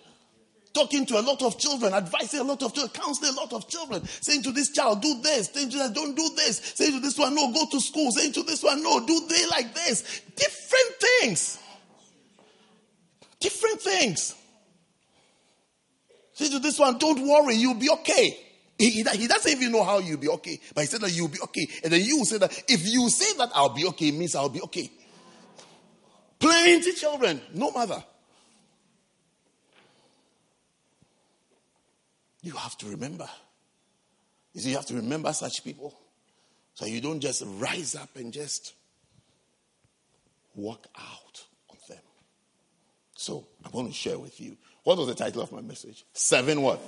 [0.74, 3.68] talking to a lot of children, advising a lot of children, counseling a lot of
[3.68, 7.00] children, saying to this child, do this, saying to that, don't do this, saying to
[7.00, 10.20] this one, no, go to school, saying to this one, no, do they like this.
[10.34, 11.58] Different things.
[13.40, 14.34] Different things.
[16.32, 18.40] Say to this one, don't worry, you'll be okay.
[18.76, 21.28] He, he, he doesn't even know how you'll be okay, but he said that you'll
[21.28, 21.68] be okay.
[21.84, 24.60] And then you say that if you say that I'll be okay, means I'll be
[24.62, 24.90] okay.
[26.40, 28.02] Plenty children, no mother.
[32.44, 33.28] You have to remember.
[34.52, 35.98] You see, you have to remember such people.
[36.74, 38.74] So you don't just rise up and just
[40.54, 42.02] walk out on them.
[43.16, 44.56] So I want to share with you.
[44.82, 46.04] What was the title of my message?
[46.12, 46.80] Seven what?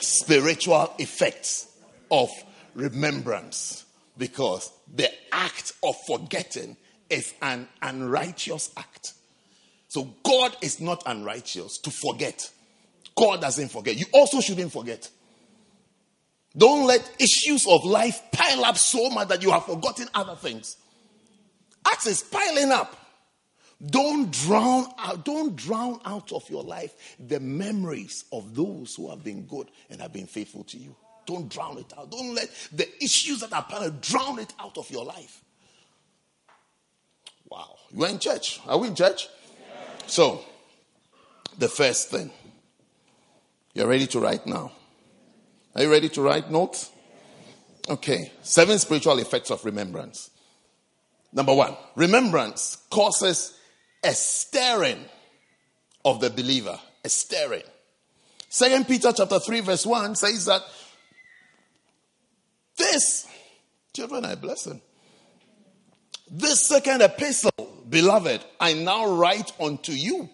[0.00, 1.76] spiritual effects
[2.10, 2.30] of
[2.74, 3.84] remembrance
[4.16, 6.76] because the act of forgetting
[7.10, 9.14] is an unrighteous act.
[9.88, 12.50] So God is not unrighteous to forget.
[13.18, 13.96] God doesn't forget.
[13.96, 15.08] You also shouldn't forget.
[16.56, 20.76] Don't let issues of life pile up so much that you have forgotten other things.
[21.86, 22.96] Acts is piling up.
[23.84, 29.22] Don't drown out, don't drown out of your life the memories of those who have
[29.22, 30.96] been good and have been faithful to you.
[31.26, 32.10] Don't drown it out.
[32.10, 35.44] Don't let the issues that are part drown it out of your life.
[37.48, 37.76] Wow.
[37.92, 38.60] You are in church.
[38.66, 39.28] Are we in church?
[39.28, 40.06] Yeah.
[40.06, 40.44] So,
[41.58, 42.30] the first thing.
[43.78, 44.72] You're ready to write now.
[45.76, 46.90] Are you ready to write notes?
[47.88, 48.32] Okay.
[48.42, 50.30] Seven spiritual effects of remembrance.
[51.32, 53.56] Number one, remembrance causes
[54.02, 54.98] a stirring
[56.04, 56.76] of the believer.
[57.04, 57.62] A stirring.
[58.48, 60.62] Second Peter chapter 3, verse 1 says that
[62.76, 63.28] this,
[63.92, 64.80] children are a blessing.
[66.28, 70.28] This second epistle, beloved, I now write unto you.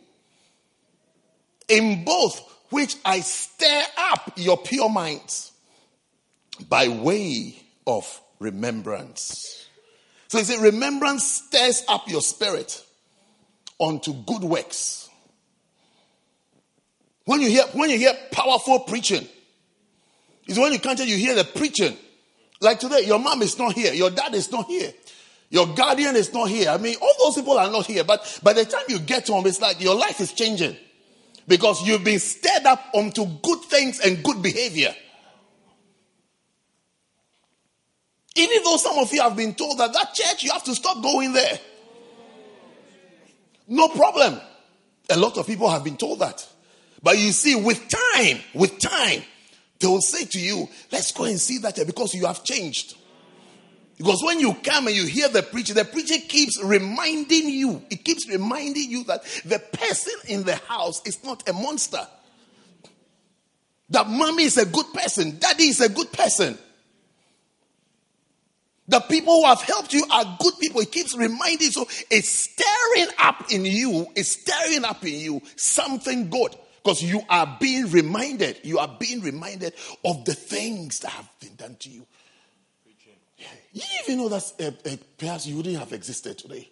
[1.68, 5.52] In both which I stir up your pure minds
[6.68, 7.54] by way
[7.86, 9.68] of remembrance.
[10.26, 12.84] So he said, remembrance stirs up your spirit
[13.80, 15.08] unto good works.
[17.26, 19.24] When you hear when you hear powerful preaching,
[20.48, 21.96] is when you can't tell you hear the preaching.
[22.60, 24.92] Like today, your mom is not here, your dad is not here,
[25.48, 26.70] your guardian is not here.
[26.70, 28.02] I mean, all those people are not here.
[28.02, 30.76] But by the time you get home, it's like your life is changing
[31.46, 34.94] because you've been stirred up onto good things and good behavior.
[38.36, 41.02] Even though some of you have been told that that church you have to stop
[41.02, 41.58] going there.
[43.68, 44.40] No problem.
[45.10, 46.46] A lot of people have been told that.
[47.02, 49.22] But you see, with time, with time,
[49.78, 52.96] they will say to you, let's go and see that because you have changed.
[53.96, 58.04] Because when you come and you hear the preacher, the preacher keeps reminding you, it
[58.04, 62.04] keeps reminding you that the person in the house is not a monster.
[63.90, 66.58] That mommy is a good person, daddy is a good person.
[68.86, 70.80] The people who have helped you are good people.
[70.82, 71.70] It keeps reminding.
[71.70, 76.54] So it's stirring up in you, it's stirring up in you something good.
[76.82, 79.72] Because you are being reminded, you are being reminded
[80.04, 82.06] of the things that have been done to you.
[83.74, 86.70] You even know that uh, uh, perhaps you wouldn't have existed today.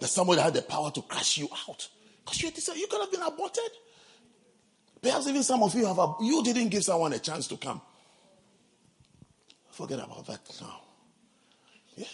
[0.00, 1.88] That somebody had the power to crush you out.
[2.24, 3.70] Because you, you could have been aborted.
[5.00, 7.80] Perhaps even some of you have, a, you didn't give someone a chance to come.
[9.70, 10.80] Forget about that now.
[11.96, 12.06] Yeah.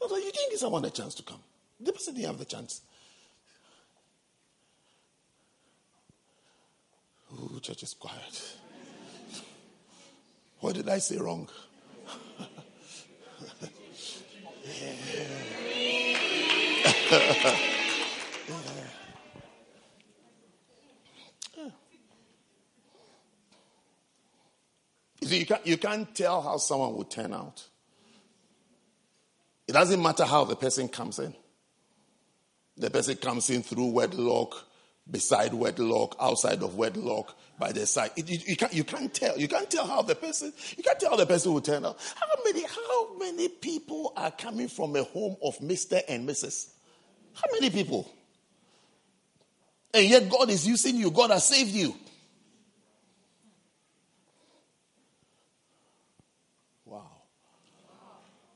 [0.00, 1.40] You didn't give someone a chance to come.
[1.78, 2.80] The person didn't have the chance.
[7.32, 8.56] Ooh, church is quiet.
[10.58, 11.48] What did I say wrong?
[25.20, 27.68] You see, you can't, you can't tell how someone will turn out.
[29.68, 31.34] It doesn't matter how the person comes in.
[32.76, 34.66] The person comes in through wedlock,
[35.10, 38.10] beside wedlock, outside of wedlock, by the side.
[38.16, 39.38] It, you, you, can't, you can't tell.
[39.38, 41.98] You can't tell how the person, you can't tell how the person will turn out.
[42.16, 46.00] How many, how many people are coming from a home of Mr.
[46.08, 46.70] and Mrs.?
[47.34, 48.10] How many people?
[49.94, 51.10] And yet God is using you.
[51.10, 51.94] God has saved you.
[56.84, 57.10] Wow.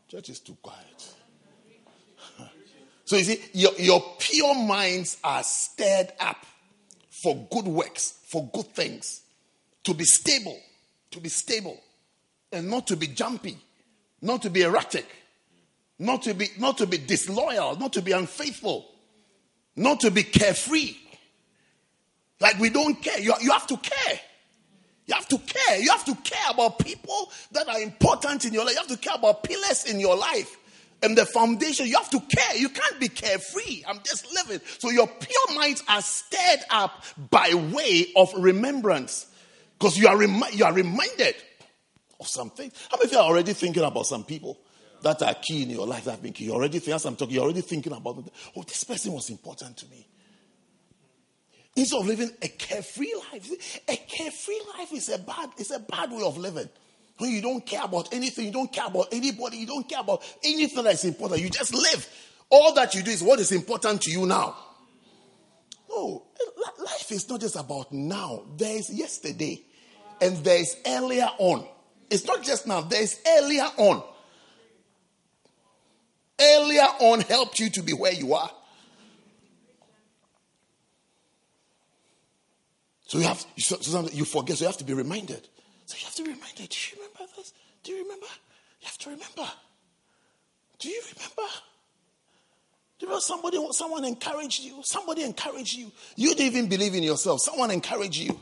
[0.09, 1.16] Church is too quiet.
[3.07, 6.44] So you see, your, your pure minds are stirred up
[7.09, 9.22] for good works, for good things,
[9.84, 10.59] to be stable,
[11.12, 11.80] to be stable,
[12.52, 13.57] and not to be jumpy,
[14.20, 15.07] not to be erratic.
[15.98, 18.86] not to be not to be disloyal, not to be unfaithful,
[19.74, 20.94] not to be carefree.
[22.40, 23.18] Like we don't care.
[23.18, 24.20] You, you have to care.
[25.07, 25.78] You have to care.
[25.78, 28.74] You have to care about people that are important in your life.
[28.74, 30.59] You have to care about pillars in your life
[31.03, 31.86] and the foundation.
[31.86, 32.57] You have to care.
[32.57, 33.82] You can't be carefree.
[33.86, 34.61] I'm just living.
[34.78, 39.26] So your pure minds are stirred up by way of remembrance
[39.78, 41.34] because you are you are reminded
[42.18, 42.70] of something.
[42.90, 44.59] How many of you are already thinking about some people
[45.03, 46.47] that are key in your life that have been key?
[46.47, 48.30] You already think, as I'm talking, you're already thinking about them.
[48.57, 50.07] Oh, this person was important to me.
[51.76, 56.11] Instead of living a carefree life, a carefree life is a bad, it's a bad
[56.11, 56.70] way of living.
[57.19, 60.23] When you don't care about anything, you don't care about anybody, you don't care about
[60.45, 61.41] anything that's important.
[61.41, 62.09] You just live.
[62.51, 64.57] All that you do is what is important to you now.
[65.89, 66.25] No,
[66.79, 68.43] life is not just about now.
[68.57, 69.62] There is yesterday,
[70.21, 71.67] and there is earlier on.
[72.11, 72.83] It's not just now.
[72.83, 74.03] There is earlier on.
[76.39, 78.51] Earlier on helped you to be where you are.
[83.07, 85.49] So you have so you forget, so you have to be reminded.
[85.87, 86.77] So you have to be reminded.
[87.87, 88.87] Do you remember you?
[88.87, 89.49] Have to remember.
[90.80, 91.53] Do you remember?
[92.99, 94.80] Do you know somebody someone encouraged you?
[94.82, 95.93] Somebody encouraged you.
[96.16, 97.43] You didn't even believe in yourself.
[97.43, 98.41] Someone encouraged you.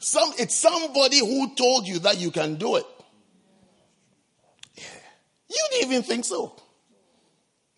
[0.00, 2.86] Some it's somebody who told you that you can do it.
[4.74, 4.84] Yeah.
[5.48, 6.60] You didn't even think so.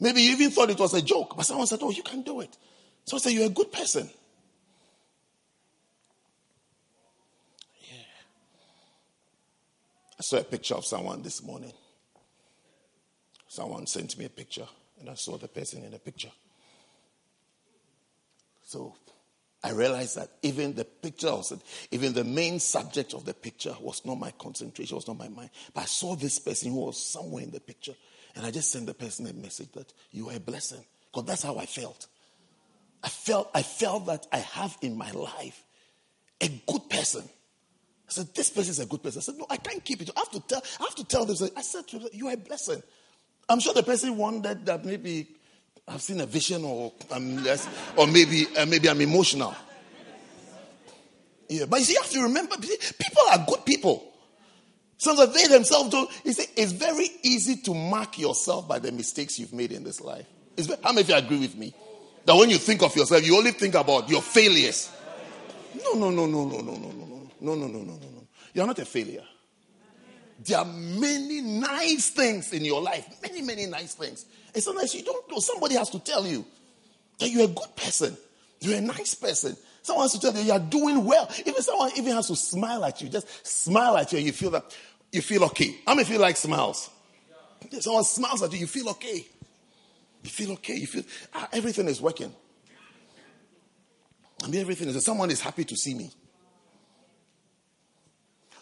[0.00, 2.40] Maybe you even thought it was a joke, but someone said, Oh, you can do
[2.40, 2.56] it.
[3.04, 4.08] So I said, You're a good person.
[10.18, 11.72] I saw a picture of someone this morning.
[13.46, 14.66] Someone sent me a picture,
[15.00, 16.32] and I saw the person in the picture.
[18.64, 18.94] So
[19.62, 21.52] I realized that even the picture, was,
[21.90, 25.50] even the main subject of the picture was not my concentration, was not my mind.
[25.72, 27.94] But I saw this person who was somewhere in the picture,
[28.34, 30.84] and I just sent the person a message that you are a blessing.
[31.10, 32.06] Because that's how I felt.
[33.02, 35.64] I felt I felt that I have in my life
[36.40, 37.28] a good person
[38.08, 39.20] I said, This person is a good person.
[39.20, 40.10] I said, No, I can't keep it.
[40.16, 41.50] I have to tell, I have to tell them.
[41.56, 42.82] I said to You are a blessing.
[43.48, 45.26] I'm sure the person wondered that maybe
[45.86, 49.54] I've seen a vision or I'm less, or maybe uh, maybe I'm emotional.
[51.48, 54.12] Yeah, but you see, you have to remember, people are good people.
[54.98, 56.10] Sometimes they themselves don't.
[56.24, 60.00] You see, it's very easy to mark yourself by the mistakes you've made in this
[60.00, 60.26] life.
[60.56, 61.72] It's, how many of you agree with me?
[62.26, 64.90] That when you think of yourself, you only think about your failures.
[65.82, 67.17] No, no, no, no, no, no, no, no.
[67.40, 68.26] No, no, no, no, no, no.
[68.52, 69.24] You're not a failure.
[70.44, 73.06] There are many nice things in your life.
[73.22, 74.24] Many, many nice things.
[74.54, 75.38] And sometimes you don't know.
[75.38, 76.44] Somebody has to tell you
[77.18, 78.16] that you're a good person.
[78.60, 79.56] You're a nice person.
[79.82, 81.28] Someone has to tell you you're doing well.
[81.40, 83.08] Even someone even has to smile at you.
[83.08, 84.76] Just smile at you and you feel that
[85.12, 85.76] you feel okay.
[85.86, 86.90] How many feel like smiles?
[87.80, 89.26] Someone smiles at you, you feel okay.
[90.22, 90.76] You feel okay.
[90.76, 91.02] You feel
[91.34, 92.32] ah, everything is working.
[94.44, 95.04] I mean, everything is.
[95.04, 96.10] Someone is happy to see me.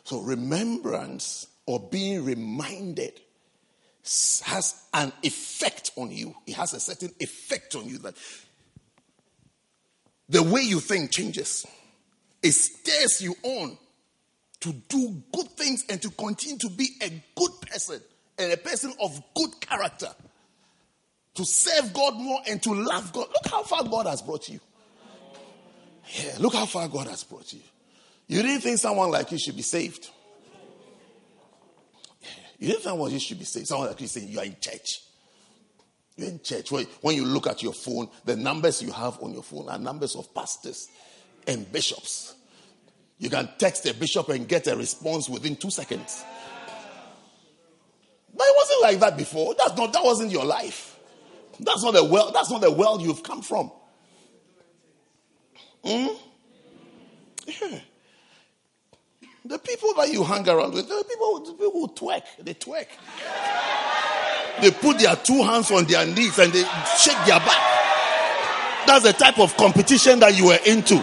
[0.06, 3.20] So, remembrance or being reminded
[4.44, 6.32] has an effect on you.
[6.46, 8.14] It has a certain effect on you that
[10.28, 11.66] the way you think changes.
[12.40, 13.76] It stirs you on
[14.60, 18.00] to do good things and to continue to be a good person
[18.38, 20.14] and a person of good character.
[21.34, 23.26] To serve God more and to love God.
[23.26, 24.60] Look how far God has brought you.
[26.22, 27.62] Yeah, look how far God has brought you.
[28.28, 30.10] You didn't think someone like you should be saved.
[32.58, 33.68] You didn't think someone you should be saved.
[33.68, 35.02] Someone like you saying you are in church.
[36.16, 36.70] You're in church.
[36.70, 40.16] When you look at your phone, the numbers you have on your phone are numbers
[40.16, 40.88] of pastors
[41.46, 42.34] and bishops.
[43.18, 46.24] You can text a bishop and get a response within two seconds.
[48.34, 49.54] But it wasn't like that before.
[49.56, 50.98] That's not that wasn't your life.
[51.58, 53.70] That's not the world, that's not the world you've come from.
[55.84, 56.08] Hmm?
[57.46, 57.78] Yeah.
[59.48, 62.88] The people that you hang around with, the people, the people who twerk, they twerk.
[64.60, 66.64] They put their two hands on their knees and they
[66.98, 67.76] shake their back.
[68.86, 70.96] That's the type of competition that you were into.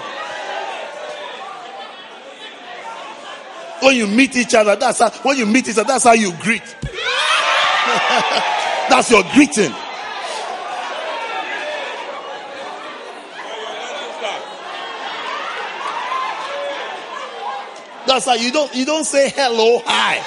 [3.82, 6.34] When you meet each other, that's how, when you meet each other, that's how you
[6.40, 6.64] greet.
[8.90, 9.74] that's your greeting.
[18.14, 20.22] You don't you don't say hello, hi.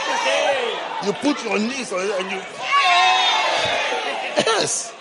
[1.07, 2.39] You put your knees on it and you
[4.45, 4.93] Yes.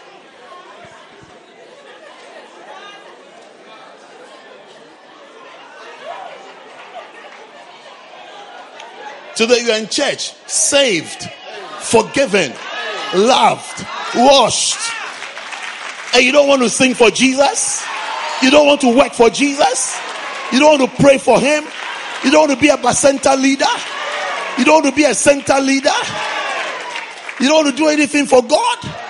[9.36, 11.28] Today you're in church, saved,
[11.80, 12.54] forgiven,
[13.16, 14.78] loved, washed.
[16.14, 17.84] And you don't want to sing for Jesus?
[18.44, 20.00] You don't want to work for Jesus?
[20.54, 21.66] You don't want to pray for him?
[22.26, 23.66] You don't want to be a center leader?
[24.58, 25.94] You don't want to be a center leader?
[27.40, 29.05] You don't want to do anything for God?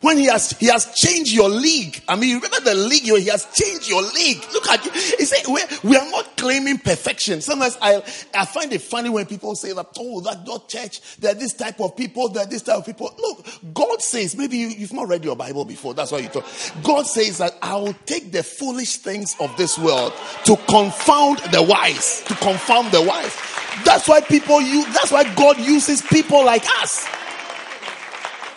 [0.00, 2.02] When he has he has changed your league.
[2.08, 4.42] I mean, remember the league he has changed your league.
[4.52, 4.90] Look at you.
[4.92, 5.46] He said
[5.84, 7.42] we are not claiming perfection.
[7.42, 8.02] Sometimes I
[8.34, 11.80] I find it funny when people say that oh that dot church they're this type
[11.80, 13.14] of people they're this type of people.
[13.18, 15.92] Look, God says maybe you, you've not read your Bible before.
[15.92, 16.46] That's why you talk.
[16.82, 21.62] God says that I will take the foolish things of this world to confound the
[21.62, 22.22] wise.
[22.24, 23.36] To confound the wise.
[23.84, 24.86] That's why people use.
[24.86, 27.06] That's why God uses people like us.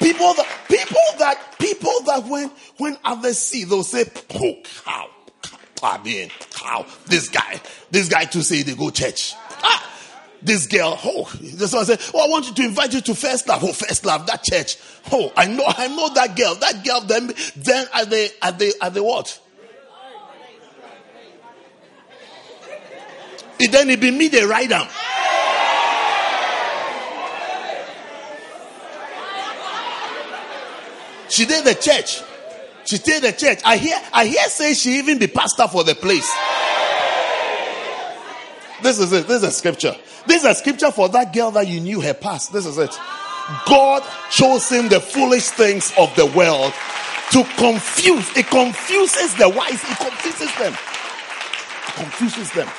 [0.03, 4.03] People that people that people that when when others see they'll say,
[4.35, 5.09] Oh, how
[5.81, 9.33] I mean, how this guy, this guy to say they go church.
[9.63, 9.89] Ah,
[10.41, 13.47] this girl, oh, this one say, Oh, I want you to invite you to first
[13.47, 13.63] love.
[13.63, 14.77] Oh, first love, that church.
[15.11, 16.55] Oh, I know, I know that girl.
[16.55, 19.39] That girl then then are they are they are they what?
[23.59, 24.87] It then it be me they ride them.
[31.33, 32.21] She did the church.
[32.85, 33.59] She did the church.
[33.65, 36.31] I hear, I hear say she even be pastor for the place.
[38.83, 39.27] This is it.
[39.27, 39.95] This is a scripture.
[40.27, 42.53] This is a scripture for that girl that you knew her past.
[42.53, 42.95] This is it.
[43.65, 46.71] God chose him the foolish things of the world
[47.31, 48.37] to confuse.
[48.37, 49.83] It confuses the wise.
[49.83, 50.73] It confuses them.
[50.73, 52.69] It confuses them.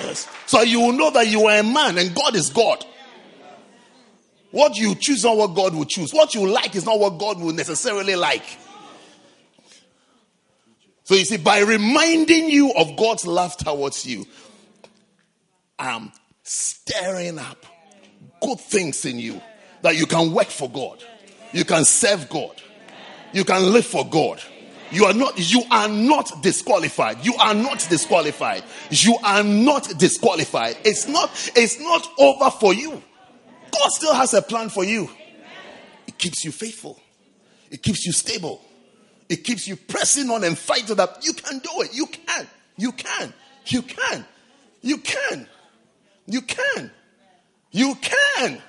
[0.00, 0.28] Yes.
[0.44, 2.84] So you will know that you are a man and God is God.
[4.54, 6.14] What you choose is not what God will choose.
[6.14, 8.44] What you like is not what God will necessarily like.
[11.02, 14.24] So you see, by reminding you of God's love towards you,
[15.76, 16.12] I'm
[16.44, 17.66] stirring up
[18.40, 19.42] good things in you
[19.82, 21.02] that you can work for God.
[21.52, 22.62] You can serve God.
[23.32, 24.40] You can live for God.
[24.92, 27.26] You are not, you are not disqualified.
[27.26, 28.62] You are not disqualified.
[28.90, 30.76] You are not disqualified.
[30.84, 33.02] It's not, it's not over for you.
[33.74, 35.10] God still has a plan for you.
[36.06, 37.00] It keeps you faithful.
[37.70, 38.60] It keeps you stable.
[39.28, 41.94] It keeps you pressing on and fighting that you can do it.
[41.94, 42.46] You can.
[42.76, 43.32] You can.
[43.66, 44.24] You can.
[44.82, 45.48] You can.
[46.26, 46.90] You can.
[47.70, 48.62] You can.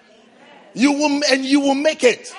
[0.74, 2.34] You will and you will make it.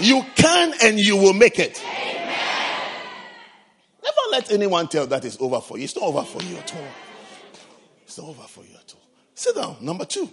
[0.00, 1.82] You can and you will make it.
[4.02, 5.84] Never let anyone tell that it's over for you.
[5.84, 6.88] It's not over for you at all.
[8.04, 9.02] It's not over for you at all.
[9.34, 9.76] Sit down.
[9.80, 10.30] Number two.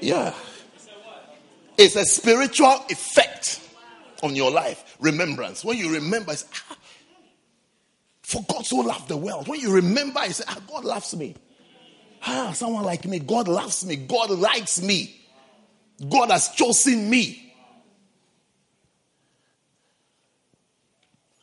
[0.00, 0.34] Yeah.
[1.76, 3.60] It's a spiritual effect
[4.22, 4.96] on your life.
[5.00, 5.64] Remembrance.
[5.64, 6.76] When you remember, it's, ah,
[8.22, 9.48] for God so loved the world.
[9.48, 11.34] When you remember, you say, ah, God loves me.
[12.22, 13.18] Ah, someone like me.
[13.18, 13.96] God loves me.
[13.96, 15.16] God likes me.
[16.08, 17.54] God has chosen me.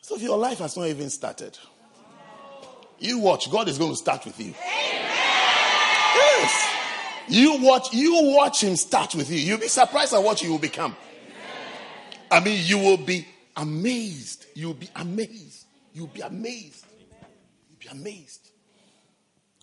[0.01, 1.57] So if your life has not even started,
[2.99, 3.51] you watch.
[3.51, 4.53] God is going to start with you.
[6.15, 6.76] Yes.
[7.27, 9.37] You watch, you watch him start with you.
[9.37, 10.95] You'll be surprised at what you will become.
[12.31, 14.45] I mean, you will be amazed.
[14.53, 15.65] You'll be amazed.
[15.93, 16.85] You'll be amazed.
[17.69, 18.51] You'll be amazed.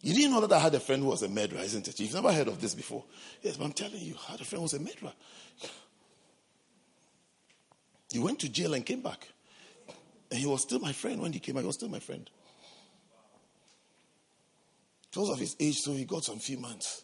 [0.03, 1.99] You didn't know that I had a friend who was a murderer, isn't it?
[1.99, 3.05] You've never heard of this before.
[3.41, 5.13] Yes, but I'm telling you, I had a friend who was a murderer.
[8.13, 9.29] He went to jail and came back.
[10.31, 11.63] And he was still my friend when he came back.
[11.63, 12.29] He was still my friend.
[15.11, 17.04] Because of his age, so he got some few months.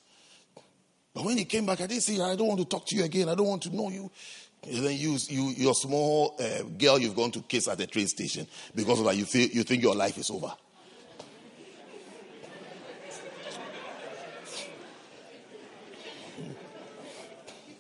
[1.13, 3.05] But when he came back, I didn't say, I don't want to talk to you
[3.05, 3.29] again.
[3.29, 4.11] I don't want to know you.
[4.63, 8.07] And then you, you your small uh, girl you've gone to kiss at the train
[8.07, 10.53] station because of that you, feel, you think your life is over.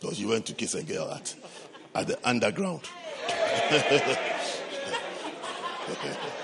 [0.00, 1.34] Because you went to kiss a girl at,
[1.94, 2.88] at the underground.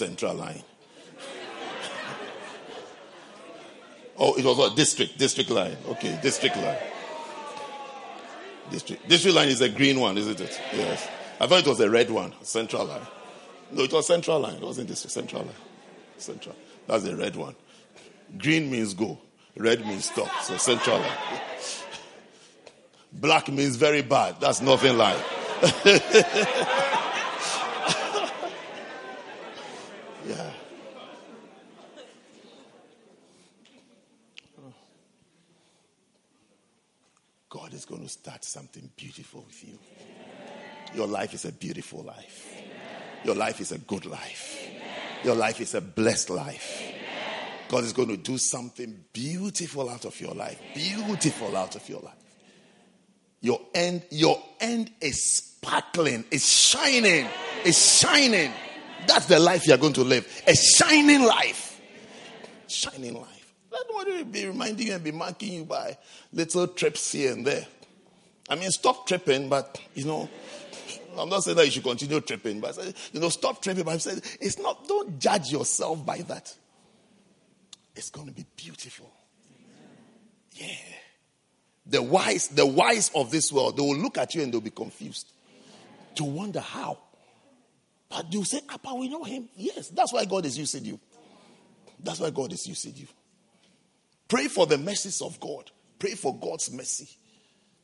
[0.00, 0.62] Central Line.
[4.18, 5.76] oh, it was a district, district line.
[5.88, 6.78] Okay, district line.
[8.70, 9.06] District.
[9.06, 10.58] District line is a green one, isn't it?
[10.72, 11.06] Yes.
[11.38, 13.06] I thought it was a red one, Central Line.
[13.72, 14.54] No, it was Central Line.
[14.54, 15.54] It wasn't District, Central Line.
[16.16, 16.56] Central.
[16.86, 17.54] That's the red one.
[18.38, 19.18] Green means go.
[19.54, 20.30] Red means stop.
[20.42, 21.18] So Central Line.
[23.12, 24.40] Black means very bad.
[24.40, 25.18] That's nothing like.
[37.80, 39.78] is going to start something beautiful with you.
[40.94, 42.54] Your life is a beautiful life.
[43.24, 44.68] Your life is a good life.
[45.24, 46.82] Your life is a blessed life.
[47.68, 50.60] God is going to do something beautiful out of your life.
[50.74, 52.14] Beautiful out of your life.
[53.40, 57.26] Your end, your end is sparkling, is shining,
[57.64, 58.52] is shining.
[59.06, 60.26] That's the life you're going to live.
[60.46, 61.80] A shining life.
[62.66, 63.39] Shining life.
[63.72, 65.96] Nobody be reminding you and be marking you by
[66.32, 67.66] little trips here and there.
[68.48, 70.28] I mean, stop tripping, but you know,
[71.16, 72.76] I'm not saying that you should continue tripping, but
[73.12, 73.84] you know, stop tripping.
[73.84, 74.88] But I'm saying it's not.
[74.88, 76.54] Don't judge yourself by that.
[77.94, 79.10] It's going to be beautiful.
[80.54, 80.66] Yeah.
[81.86, 84.70] The wise, the wise of this world, they will look at you and they'll be
[84.70, 85.32] confused.
[86.16, 86.98] To wonder how.
[88.08, 89.48] But you say, Papa, we know him.
[89.56, 90.98] Yes, that's why God is using you.
[92.02, 93.06] That's why God is using you.
[94.30, 95.70] Pray for the mercies of God.
[95.98, 97.08] Pray for God's mercy.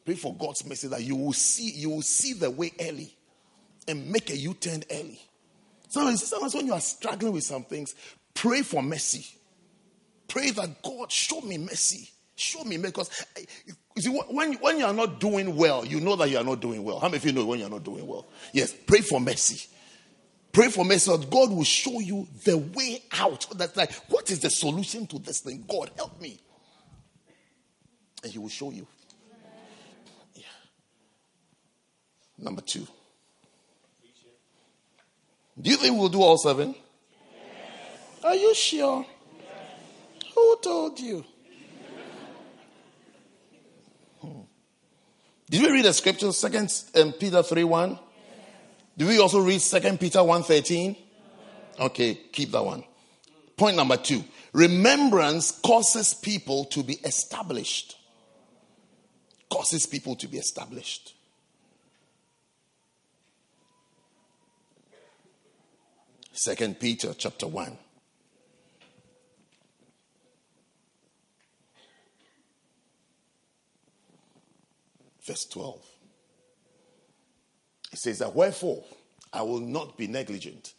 [0.05, 3.12] Pray for God's mercy that you will see, you will see the way early
[3.88, 5.20] and make a U-turn early.
[5.88, 7.97] Sometimes, sometimes when you are struggling with some things,
[8.32, 9.26] pray for mercy.
[10.28, 12.09] Pray that God show me mercy.
[12.36, 13.44] Show me because eh,
[13.97, 16.61] you see when, when you are not doing well, you know that you are not
[16.61, 17.01] doing well.
[17.01, 18.26] How many of you know when you are not doing well?
[18.53, 19.68] Yes, pray for mercy.
[20.57, 23.46] Pray for mercy God will show you the way out.
[23.59, 25.62] That's like, what is the solution to this thing?
[25.68, 26.40] God, help me.
[28.22, 28.86] And He will show you.
[30.34, 30.44] Yeah.
[32.38, 32.88] Number two.
[35.61, 36.74] Do you think we'll do all seven?
[36.74, 38.24] Yes.
[38.24, 39.04] Are you sure?
[39.38, 40.32] Yes.
[40.34, 41.22] Who told you?
[44.22, 44.40] Hmm.
[45.50, 47.98] Did we read the scripture, Second um, Peter 3 1?
[48.97, 50.97] Did we also read Second Peter 1 13?
[51.78, 52.84] Okay, keep that one.
[53.57, 57.97] Point number two remembrance causes people to be established.
[59.51, 61.14] Causes people to be established.
[66.32, 67.78] Second Peter chapter 1.
[75.26, 75.95] Verse 12.
[77.97, 78.84] It says that wherefore
[79.32, 80.74] I will not be negligent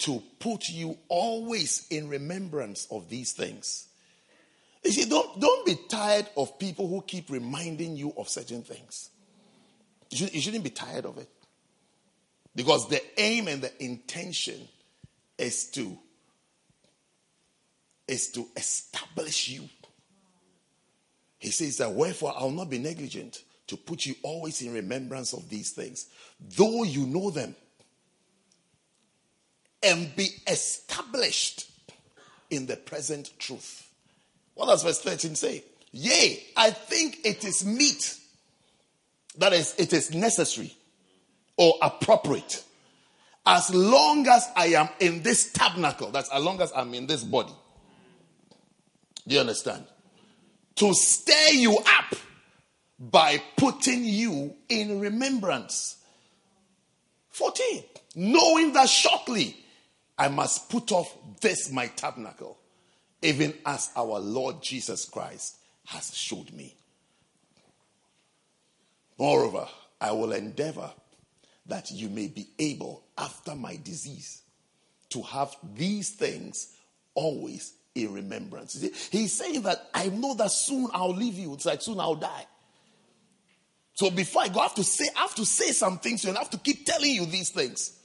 [0.00, 3.88] to put you always in remembrance of these things.
[4.84, 9.08] You see, don't, don't be tired of people who keep reminding you of certain things.
[10.10, 11.30] You, should, you shouldn't be tired of it.
[12.54, 14.68] Because the aim and the intention
[15.38, 15.98] is to
[18.06, 19.66] is to establish you.
[21.38, 25.48] He says that wherefore I'll not be negligent to put you always in remembrance of
[25.48, 26.06] these things,
[26.56, 27.54] though you know them,
[29.82, 31.70] and be established
[32.50, 33.88] in the present truth.
[34.54, 35.64] What does verse 13 say?
[35.92, 38.16] Yea, I think it is meet,
[39.38, 40.74] that is, it is necessary
[41.56, 42.64] or appropriate
[43.46, 47.22] as long as I am in this tabernacle, that's as long as I'm in this
[47.22, 47.52] body.
[49.26, 49.84] Do you understand?
[50.76, 52.16] To stir you up
[52.98, 55.96] by putting you in remembrance.
[57.30, 57.82] 14.
[58.16, 59.56] Knowing that shortly
[60.16, 62.58] I must put off this my tabernacle,
[63.22, 66.76] even as our Lord Jesus Christ has showed me.
[69.18, 69.66] Moreover,
[70.00, 70.90] I will endeavor
[71.66, 74.42] that you may be able, after my disease,
[75.10, 76.76] to have these things
[77.14, 78.80] always in remembrance.
[79.10, 81.54] He's saying that I know that soon I'll leave you.
[81.54, 82.46] It's like soon I'll die.
[83.94, 86.30] So before I go, I have to say, I have to say some things you
[86.30, 87.96] and I have to keep telling you these things.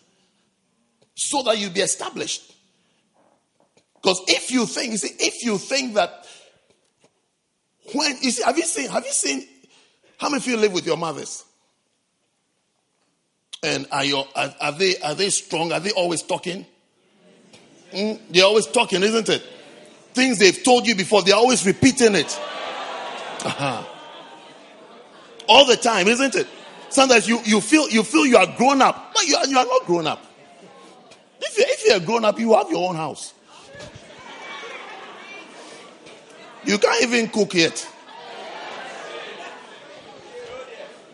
[1.15, 2.55] So that you'll be established.
[3.95, 6.25] Because if you think, you see, if you think that
[7.93, 9.45] when you see, have you seen, have you seen
[10.17, 11.43] how many of you live with your mothers?
[13.61, 15.73] And are, your, are, are, they, are they strong?
[15.73, 16.65] Are they always talking?
[17.91, 19.41] Mm, they're always talking, isn't it?
[20.13, 22.39] Things they've told you before, they're always repeating it.
[23.43, 23.83] Uh-huh.
[25.49, 26.47] All the time, isn't it?
[26.89, 29.65] Sometimes you, you feel you feel you are grown up, but you are, you are
[29.65, 30.23] not grown up.
[31.41, 33.33] If, you, if you're grown up, you have your own house.
[36.65, 37.87] You can't even cook yet.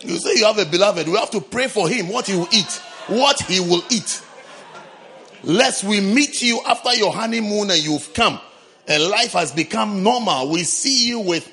[0.02, 1.08] You say you have a beloved.
[1.08, 2.82] We have to pray for him what he will eat.
[3.08, 4.22] What he will eat.
[5.44, 8.40] Lest we meet you after your honeymoon and you've come
[8.88, 10.50] and life has become normal.
[10.50, 11.50] We see you with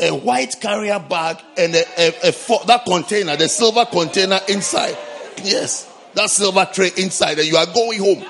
[0.00, 4.96] a white carrier bag and a, a, a, that container, the silver container inside.
[5.42, 8.24] Yes, that silver tray inside, and you are going home.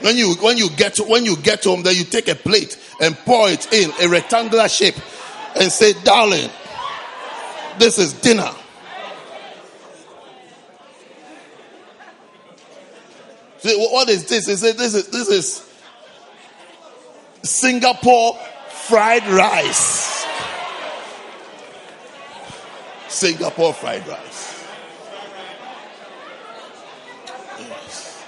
[0.00, 3.16] When you when you get when you get home, then you take a plate and
[3.18, 4.94] pour it in a rectangular shape
[5.58, 6.50] and say, "Darling,
[7.78, 8.50] This is dinner.
[13.58, 14.48] See, what is this?
[14.48, 15.68] Is this is this is
[17.42, 18.36] Singapore
[18.88, 20.17] fried rice.
[23.18, 24.64] Singapore fried rice.
[27.58, 28.24] Yes.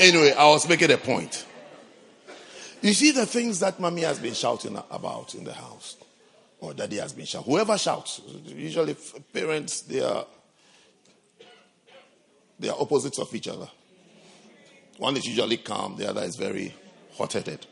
[0.00, 1.44] Anyway, I was making a point.
[2.80, 5.98] You see the things that mommy has been shouting about in the house,
[6.60, 7.52] or daddy has been shouting.
[7.52, 8.96] Whoever shouts, usually
[9.34, 10.24] parents, they are
[12.58, 13.68] they are opposites of each other.
[14.96, 16.74] One is usually calm, the other is very
[17.18, 17.66] hot-headed.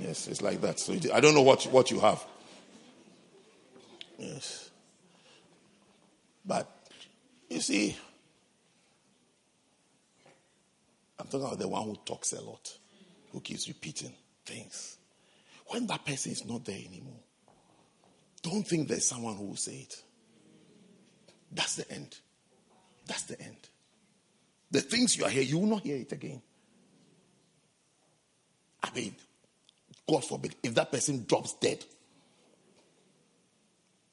[0.00, 0.80] Yes, it's like that.
[0.80, 2.24] So I don't know what what you have.
[4.20, 4.70] Yes,
[6.44, 6.68] but
[7.48, 7.96] you see,
[11.18, 12.70] I'm talking about the one who talks a lot,
[13.32, 14.12] who keeps repeating
[14.44, 14.98] things.
[15.68, 17.20] When that person is not there anymore,
[18.42, 20.02] don't think there's someone who will say it.
[21.50, 22.18] That's the end.
[23.06, 23.70] That's the end.
[24.70, 26.42] The things you are here, you will not hear it again.
[28.82, 29.14] I mean,
[30.06, 31.82] God forbid, if that person drops dead.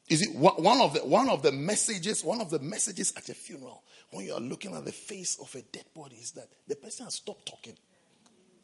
[0.10, 2.24] Is it one of the one of the messages?
[2.24, 5.54] One of the messages at a funeral, when you are looking at the face of
[5.54, 7.76] a dead body, is that the person has stopped talking.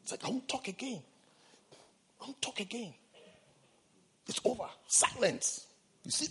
[0.02, 1.02] It's like I won't talk again.
[2.20, 2.94] Don't talk again.
[4.26, 4.64] It's over.
[4.86, 5.66] Silence.
[6.04, 6.28] You see?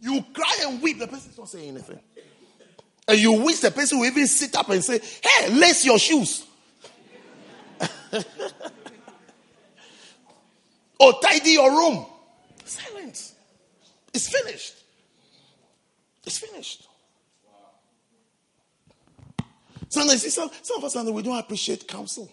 [0.00, 2.00] You cry and weep, the person's not saying anything.
[3.06, 6.46] And you wish the person will even sit up and say, Hey, lace your shoes.
[10.98, 12.06] or tidy your room.
[12.64, 13.34] Silence.
[14.14, 14.74] It's finished.
[16.24, 16.86] It's finished.
[19.88, 22.30] Sometimes, some, some of us we don't appreciate counsel.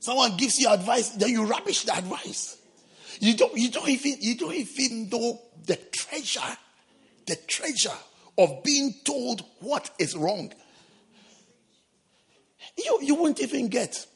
[0.00, 2.56] Someone gives you advice, then you rubbish the advice.
[3.20, 6.56] You don't, you don't even, you don't even know the treasure,
[7.26, 7.96] the treasure
[8.38, 10.52] of being told what is wrong.
[12.76, 14.06] You, you won't even get.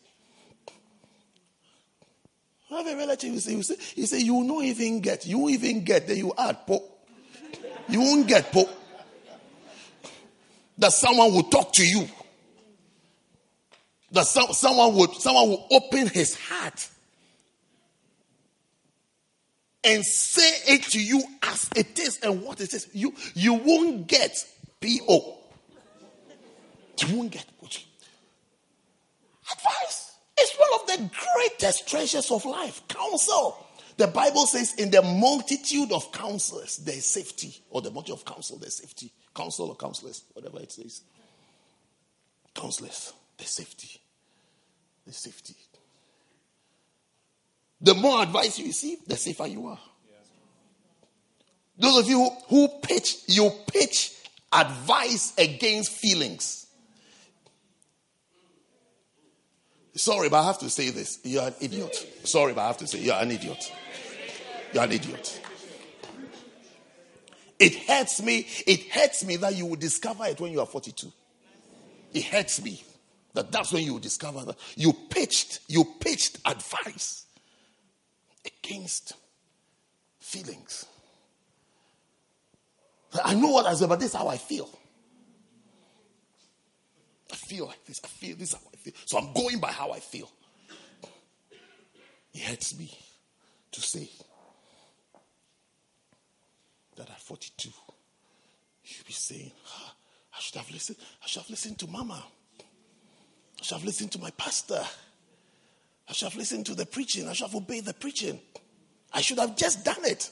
[2.70, 5.26] Have a relative who say, he say, he say, you not even get.
[5.26, 6.06] You won't even get.
[6.06, 6.84] Then you add po.
[7.88, 8.68] You won't get po.
[10.78, 12.08] That someone will talk to you
[14.12, 16.88] that some, someone would someone will open his heart
[19.84, 22.88] and say it to you as it is and what it is.
[22.92, 24.44] You you won't get
[24.80, 25.38] P.O.
[27.06, 27.46] You won't get
[29.52, 30.09] advice.
[30.40, 32.82] It's one of the greatest treasures of life.
[32.88, 33.66] Counsel.
[33.96, 37.54] The Bible says, in the multitude of counselors, there is safety.
[37.68, 39.12] Or the multitude of counsel, there's safety.
[39.34, 41.02] Counsel or counselors, whatever it says.
[42.54, 44.00] Counselors, there's safety
[45.04, 45.54] There's safety.
[47.80, 49.78] The more advice you receive, the safer you are.
[51.78, 54.12] Those of you who, who pitch, you pitch
[54.52, 56.66] advice against feelings.
[59.94, 61.18] Sorry, but I have to say this.
[61.24, 61.94] You're an idiot.
[62.24, 63.72] Sorry, but I have to say, you're an idiot.
[64.72, 65.40] You're an idiot.
[67.58, 68.46] It hurts me.
[68.66, 71.12] It hurts me that you will discover it when you are 42.
[72.14, 72.82] It hurts me.
[73.34, 77.26] That that's when you discover that you pitched, you pitched advice
[78.44, 79.12] against
[80.18, 80.86] feelings.
[83.24, 84.68] I know what I said, but this is how I feel.
[87.32, 88.00] I feel like this.
[88.04, 88.92] I feel this I feel.
[89.06, 90.30] So I'm going by how I feel.
[92.32, 92.96] It hurts me
[93.72, 94.08] to say
[96.96, 97.74] that at 42, you
[98.84, 99.94] should be saying, ah,
[100.36, 100.98] I should have listened.
[101.22, 102.22] I should have listened to Mama.
[102.60, 104.82] I should have listened to my pastor.
[106.08, 107.28] I should have listened to the preaching.
[107.28, 108.40] I should have obeyed the preaching.
[109.12, 110.30] I should have just done it.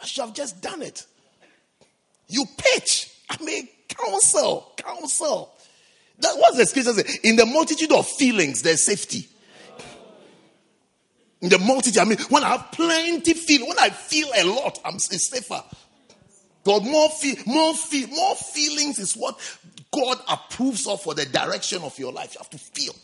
[0.00, 1.06] I should have just done it.
[2.28, 3.10] You pitch.
[3.30, 5.54] I mean, counsel, counsel.
[6.20, 7.20] That what's the scripture say.
[7.24, 9.28] In the multitude of feelings, there's safety.
[11.40, 14.78] In the multitude, I mean, when I have plenty feel, when I feel a lot,
[14.84, 15.62] I'm safer.
[16.64, 19.38] But more feel, more feel, more feelings is what
[19.92, 22.34] God approves of for the direction of your life.
[22.34, 22.94] You have to feel.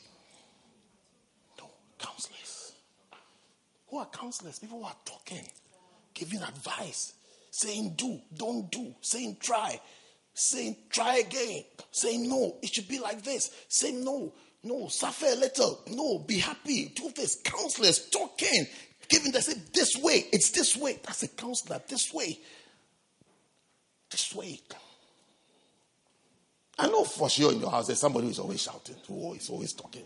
[1.59, 2.73] No, counselors.
[3.89, 4.59] Who are counselors?
[4.59, 5.49] People who are talking,
[6.13, 7.15] giving advice,
[7.51, 9.81] saying do, don't do, saying try,
[10.35, 14.33] saying try again, saying no, it should be like this, saying no,
[14.65, 17.41] no, suffer a little, no, be happy, do this.
[17.43, 18.67] Counselors talking,
[19.09, 20.99] giving they say this way, it's this way.
[21.05, 22.39] That's a counselor, this way.
[24.11, 24.61] This way.
[26.79, 29.73] I know for sure in your house there's somebody who's always shouting, who is always
[29.73, 30.03] talking.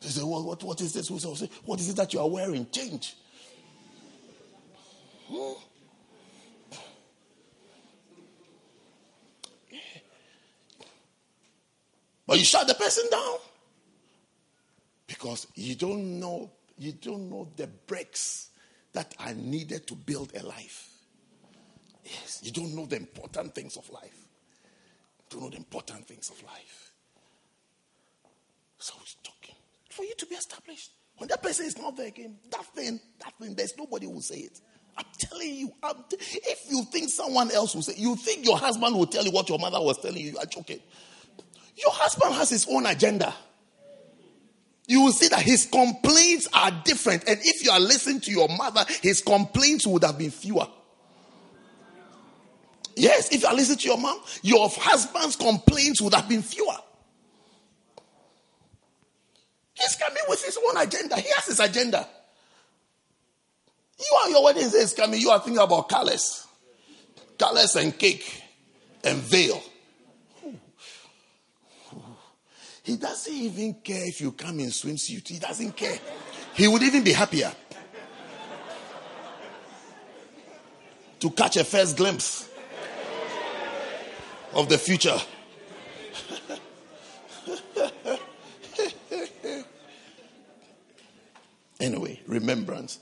[0.00, 1.10] They say, well, what, what is this?
[1.10, 2.66] What is it that you are wearing?
[2.70, 3.14] Change.
[5.28, 5.52] Hmm.
[12.30, 13.38] But you shut the person down
[15.08, 18.50] because you don't know you don't know the bricks
[18.92, 20.90] that are needed to build a life.
[22.04, 24.28] Yes, you don't know the important things of life.
[25.18, 26.92] You don't know the important things of life.
[28.78, 29.56] So he's talking
[29.90, 30.92] for you to be established.
[31.16, 34.20] When that person is not there again, that thing, that thing, there's nobody who will
[34.20, 34.60] say it.
[34.96, 38.56] I'm telling you, I'm t- if you think someone else will say, you think your
[38.56, 40.78] husband will tell you what your mother was telling you, you are joking.
[41.80, 43.34] Your husband has his own agenda.
[44.86, 47.24] You will see that his complaints are different.
[47.28, 50.66] And if you are listening to your mother, his complaints would have been fewer.
[52.96, 56.76] Yes, if you are listening to your mom, your husband's complaints would have been fewer.
[59.74, 61.16] He's coming with his own agenda.
[61.16, 62.06] He has his agenda.
[63.98, 65.20] You are your wedding is coming.
[65.20, 66.46] You are thinking about colors,
[67.38, 68.42] colors and cake
[69.04, 69.62] and veil.
[72.90, 75.28] He doesn't even care if you come in swimsuit.
[75.28, 75.96] He doesn't care.
[76.54, 77.52] He would even be happier
[81.20, 82.48] to catch a first glimpse
[84.54, 85.16] of the future.
[91.78, 92.98] anyway, remembrance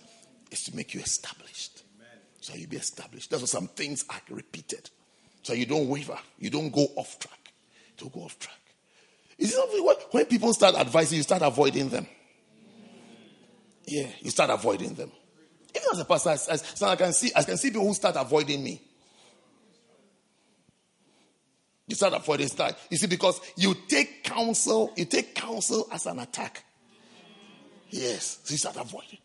[0.51, 1.83] is to make you established.
[2.43, 3.31] So you be established.
[3.31, 4.91] That's why some things are repeated.
[5.43, 6.19] So you don't waver.
[6.39, 7.55] You don't go off track.
[7.97, 8.59] Don't go off track.
[9.39, 12.07] Is it when people start advising, you start avoiding them?
[13.87, 15.13] Yeah, you start avoiding them.
[15.75, 18.17] Even as a pastor, as, as, I can see, I can see people who start
[18.17, 18.83] avoiding me.
[21.87, 22.75] You start avoiding start.
[22.91, 26.65] You see, because you take counsel, you take counsel as an attack.
[27.91, 29.19] Yes, so you start avoiding.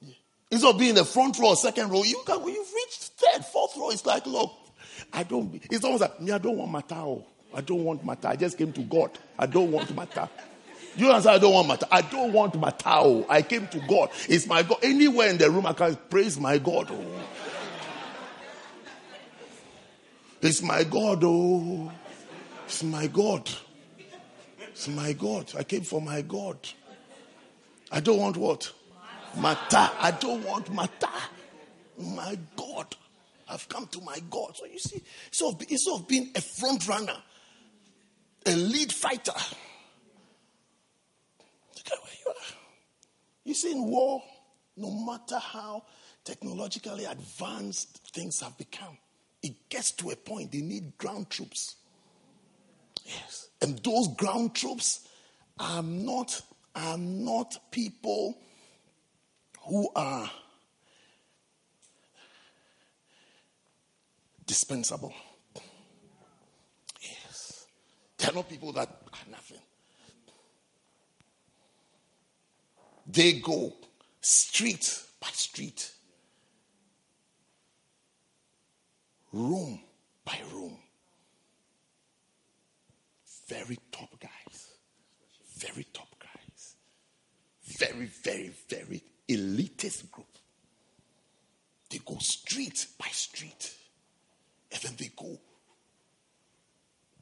[0.00, 0.14] Yeah.
[0.50, 3.44] Instead of being the front row or second row, you can when you've reached third,
[3.44, 4.52] fourth row, it's like, look,
[5.12, 5.60] I don't.
[5.70, 6.32] It's almost like me.
[6.32, 7.24] I don't want Matao.
[7.54, 8.28] I don't want matter.
[8.28, 9.10] I just came to God.
[9.38, 10.28] I don't want matter.
[10.96, 11.86] You answer, I don't want matter.
[11.90, 12.88] I don't want matter.
[12.88, 13.26] Oh.
[13.28, 14.10] I came to God.
[14.28, 14.78] It's my God.
[14.82, 16.88] Anywhere in the room, I can praise my God.
[16.90, 17.04] Oh.
[20.40, 21.22] It's my God.
[21.24, 21.90] Oh,
[22.64, 23.50] it's my God.
[24.60, 25.52] It's my God.
[25.58, 26.58] I came for my God.
[27.90, 28.72] I don't want what?
[29.36, 29.90] Matter.
[30.00, 31.08] I don't want matter.
[31.98, 32.94] My God.
[33.48, 34.56] I've come to my God.
[34.56, 37.16] So you see, so instead of being a front runner,
[38.46, 39.32] a lead fighter.
[41.76, 42.56] Look at where you are.
[43.44, 44.22] You see, in war,
[44.76, 45.84] no matter how
[46.24, 48.98] technologically advanced things have become,
[49.42, 51.76] it gets to a point they need ground troops.
[53.04, 53.48] Yes.
[53.62, 55.08] And those ground troops
[55.58, 56.40] are not,
[56.74, 58.38] are not people
[59.62, 60.30] who are
[64.46, 65.14] dispensable.
[68.18, 69.58] There are not people that are nothing.
[73.06, 73.72] They go
[74.20, 75.90] street by street,
[79.32, 79.80] room
[80.24, 80.76] by room.
[83.48, 84.72] Very top guys.
[85.56, 86.74] Very top guys.
[87.64, 90.26] Very, very, very elitist group.
[91.88, 93.74] They go street by street.
[94.70, 95.40] And then they go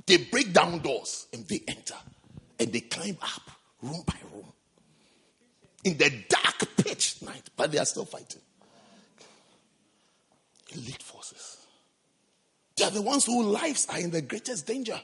[0.06, 1.96] they break down doors and they enter
[2.58, 3.50] and they climb up
[3.82, 4.52] room by room
[5.84, 8.40] in the dark pitch night, but they are still fighting.
[10.72, 11.58] Elite forces.
[12.76, 15.00] They are the ones whose lives are in the greatest danger.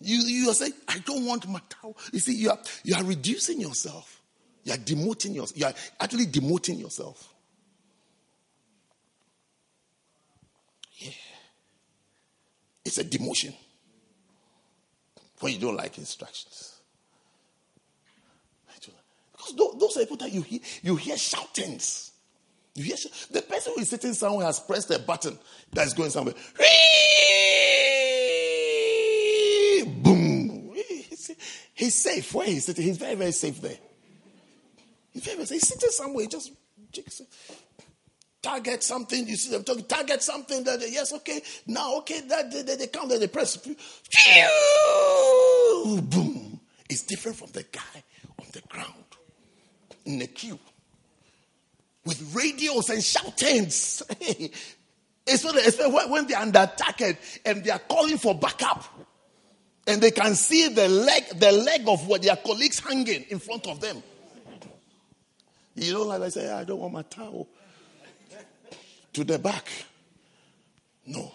[0.00, 1.94] You, you are saying, I don't want Matao.
[2.12, 4.20] You see, you are, you are reducing yourself.
[4.64, 5.58] You are demoting yourself.
[5.58, 7.32] You are actually demoting yourself.
[12.92, 13.54] It's a demotion
[15.40, 16.74] when you don't like instructions.
[19.32, 22.12] Because those are people that you hear, you hear shoutings.
[22.74, 22.96] You hear
[23.30, 25.38] the person who is sitting somewhere has pressed a button
[25.72, 26.34] that's going somewhere.
[30.02, 30.74] Boom.
[31.72, 32.34] He's safe.
[32.34, 33.78] Where he's sitting, he's very, very safe there.
[35.14, 35.60] He's very, very safe.
[35.62, 36.52] He's sitting somewhere, He just
[38.42, 39.26] target something.
[39.26, 40.64] You see them talking, target something.
[40.64, 41.40] That yes, okay.
[41.66, 43.56] Now, okay, that they, they, they count, they press.
[43.56, 43.80] Boom.
[46.90, 48.04] It's different from the guy
[48.38, 49.04] on the ground
[50.04, 50.58] in the queue
[52.04, 54.02] with radios and shoutings.
[55.26, 57.00] especially when they're under attack
[57.44, 58.84] and they are calling for backup.
[59.86, 63.66] And they can see the leg, the leg of what their colleagues hanging in front
[63.66, 64.02] of them.
[65.74, 67.48] You don't like I say, I don't want my towel
[69.12, 69.68] to the back.
[71.06, 71.32] No.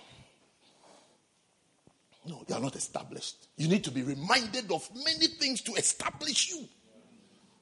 [2.27, 3.47] No, you are not established.
[3.55, 6.67] You need to be reminded of many things to establish you.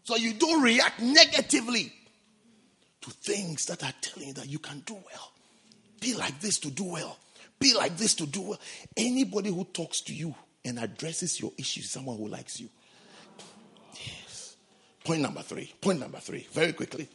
[0.03, 1.93] So you don't react negatively
[3.01, 5.31] to things that are telling you that you can do well.
[5.99, 7.17] Be like this to do well.
[7.59, 8.59] Be like this to do well.
[8.97, 10.33] Anybody who talks to you
[10.63, 12.69] and addresses your issues, someone who likes you.
[13.93, 14.55] Yes.
[15.03, 15.73] Point number three.
[15.79, 16.47] Point number three.
[16.51, 17.07] Very quickly.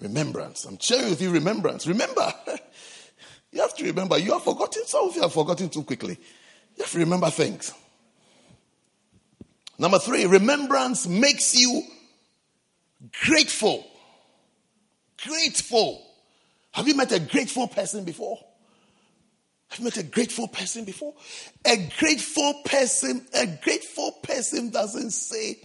[0.00, 0.64] Remembrance.
[0.64, 1.86] I'm sharing with you remembrance.
[1.86, 2.32] Remember.
[3.52, 4.18] you have to remember.
[4.18, 4.84] You have forgotten.
[4.86, 6.18] Some of you have forgotten too quickly.
[6.76, 7.72] You have to remember things.
[9.78, 11.82] Number three, remembrance makes you
[13.24, 13.86] grateful.
[15.22, 16.02] Grateful.
[16.72, 18.38] Have you met a grateful person before?
[19.68, 21.14] Have you met a grateful person before?
[21.64, 25.58] A grateful person, a grateful person doesn't say,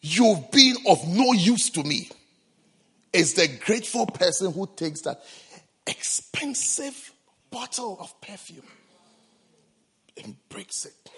[0.00, 2.08] You've been of no use to me.
[3.12, 5.22] It's the grateful person who takes that
[5.86, 7.12] expensive
[7.50, 8.66] bottle of perfume
[10.22, 11.10] and breaks it.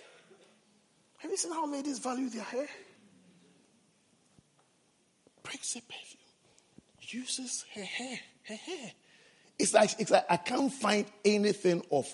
[1.19, 2.67] Have you seen how ladies value their hair?
[5.43, 6.23] Breaks a perfume,
[7.01, 8.93] uses her hair, her hair.
[9.59, 12.13] It's like, it's like I can't find anything of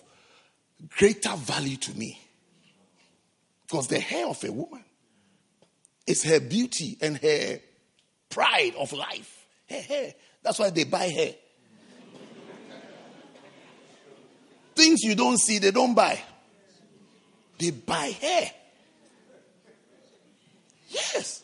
[0.97, 2.21] greater value to me.
[3.63, 4.85] Because the hair of a woman
[6.07, 7.61] is her beauty and her
[8.31, 9.38] pride of life.
[9.69, 10.15] Hair.
[10.43, 11.35] That's why they buy hair.
[14.75, 16.21] Things you don't see, they don't buy.
[17.59, 18.51] They buy hair.
[20.89, 21.43] Yes.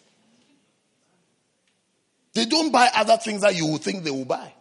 [2.32, 4.52] They don't buy other things that you would think they will buy.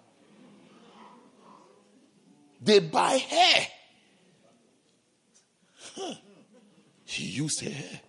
[2.61, 3.67] They buy hair.
[5.95, 6.15] Huh.
[7.05, 8.01] He used her hair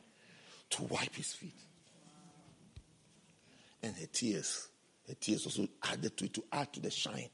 [0.71, 1.53] to wipe his feet.
[3.83, 4.69] And her tears.
[5.09, 7.29] Her tears also added to it to add to the shine.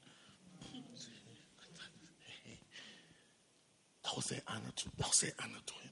[4.03, 5.91] That was her honor to that was her honor to him.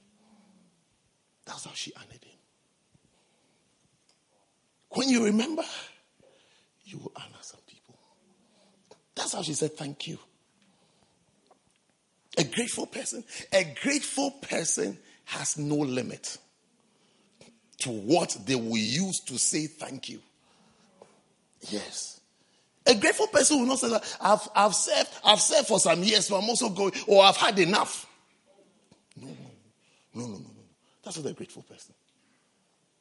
[1.45, 2.37] That's how she honored him.
[4.89, 5.63] When you remember,
[6.83, 7.95] you will honor some people.
[9.15, 10.17] That's how she said thank you.
[12.37, 13.23] A grateful person,
[13.53, 16.37] a grateful person has no limit
[17.79, 20.19] to what they will use to say thank you.
[21.61, 22.21] Yes.
[22.85, 26.27] A grateful person will not say that I've, I've served, I've served for some years,
[26.27, 28.07] so I'm also going, or I've had enough.
[29.15, 29.33] No, no,
[30.15, 30.49] no, no, no, no.
[31.03, 31.93] That's not a grateful person.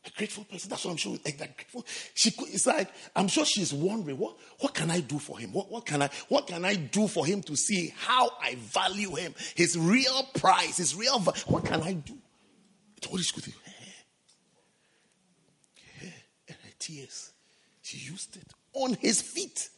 [0.07, 0.71] A grateful person.
[0.71, 1.13] That's what I'm sure.
[1.25, 1.85] Like that grateful.
[2.15, 5.53] She it's like I'm sure she's wondering what what can I do for him?
[5.53, 9.17] What what can I what can I do for him to see how I value
[9.17, 9.35] him?
[9.55, 12.17] His real price, his real what can I do?
[13.09, 13.53] What is good.
[16.49, 17.33] And her tears.
[17.89, 19.71] She used it on his feet.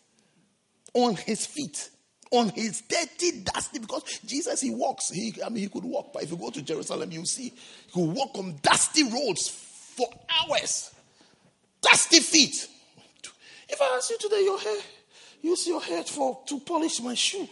[0.95, 1.91] On his feet
[2.33, 5.11] on his dirty, dusty, because Jesus, he walks.
[5.11, 7.93] He, I mean, he could walk, but if you go to Jerusalem, you see, he
[7.93, 10.95] could walk on dusty roads for hours.
[11.83, 12.69] Dusty feet.
[13.69, 14.79] If I ask you today, your hair,
[15.43, 17.49] use your hair for to polish my shoe.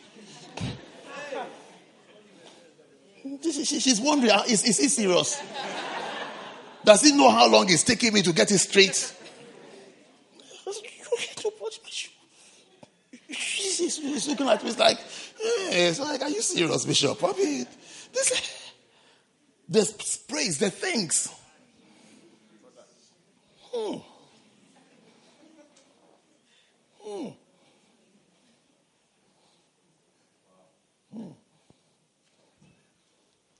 [3.42, 5.42] She's wondering, is, is he serious?
[6.84, 9.14] Does he know how long it's taking me to get it straight?
[11.36, 12.10] to polish my shoe.
[13.96, 17.22] He's, looking at me like, hey, it's like, are you serious, Bishop?
[17.24, 17.66] I mean,
[18.12, 18.72] this,
[19.68, 21.32] the sprays, the things.
[23.72, 23.96] Hmm.
[27.02, 27.28] Hmm.
[31.14, 31.28] Hmm.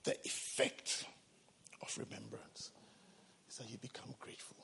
[0.04, 1.06] The effect
[1.80, 2.70] of remembrance
[3.48, 4.56] is that you become grateful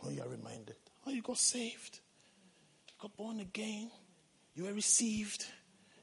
[0.00, 0.76] when you are reminded.
[1.06, 2.00] Oh, you got saved,
[2.88, 3.90] you got born again,
[4.54, 5.46] you were received,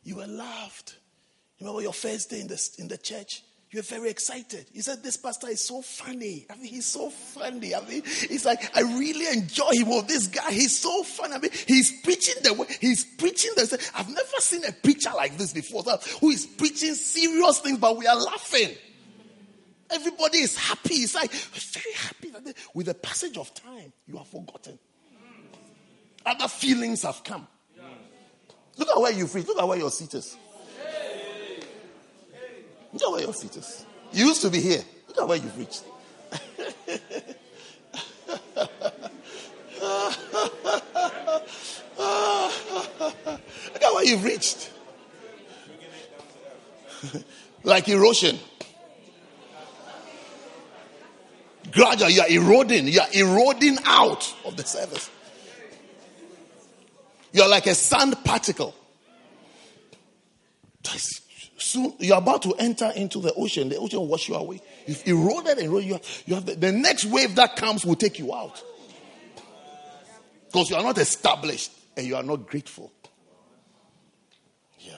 [0.04, 0.96] you were loved.
[1.58, 3.44] You remember your first day in the, in the church?
[3.72, 4.66] You're very excited.
[4.74, 6.48] He said, This pastor is so funny.
[6.50, 7.76] I mean, he's so funny.
[7.76, 9.90] I mean, it's like, I really enjoy him.
[9.90, 11.36] Oh, this guy, he's so funny.
[11.36, 15.38] I mean, he's preaching the way, he's preaching the, I've never seen a preacher like
[15.38, 15.84] this before,
[16.20, 18.76] who is preaching serious things, but we are laughing.
[19.92, 20.96] Everybody is happy.
[20.96, 22.30] It's like, very happy.
[22.30, 24.80] That with the passage of time, you are forgotten.
[26.26, 27.48] Other feelings have come.
[28.80, 29.50] Look at where you've reached.
[29.50, 30.38] Look at where your seat is.
[32.94, 33.86] Look at where your seat is.
[34.14, 34.82] You used to be here.
[35.10, 35.84] Look at where you've reached.
[43.74, 44.72] Look at where you've reached.
[47.64, 48.40] like erosion.
[51.72, 52.88] Gradually, you are eroding.
[52.88, 55.10] You are eroding out of the service.
[57.32, 58.76] You are like a sand particle.
[61.58, 63.70] Soon you're about to enter into the ocean.
[63.70, 64.62] The ocean will wash you away.
[64.88, 65.60] You've and eroded.
[65.86, 68.64] You have, you have the, the next wave that comes will take you out.
[70.46, 72.92] Because you are not established and you are not grateful.
[74.80, 74.94] Yeah.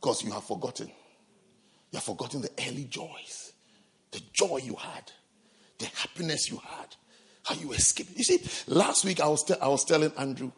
[0.00, 0.88] Because you have forgotten.
[0.88, 3.52] You have forgotten the early joys,
[4.10, 5.12] the joy you had,
[5.78, 6.96] the happiness you had,
[7.44, 8.16] how you escaped.
[8.16, 10.50] You see, last week I was, te- I was telling Andrew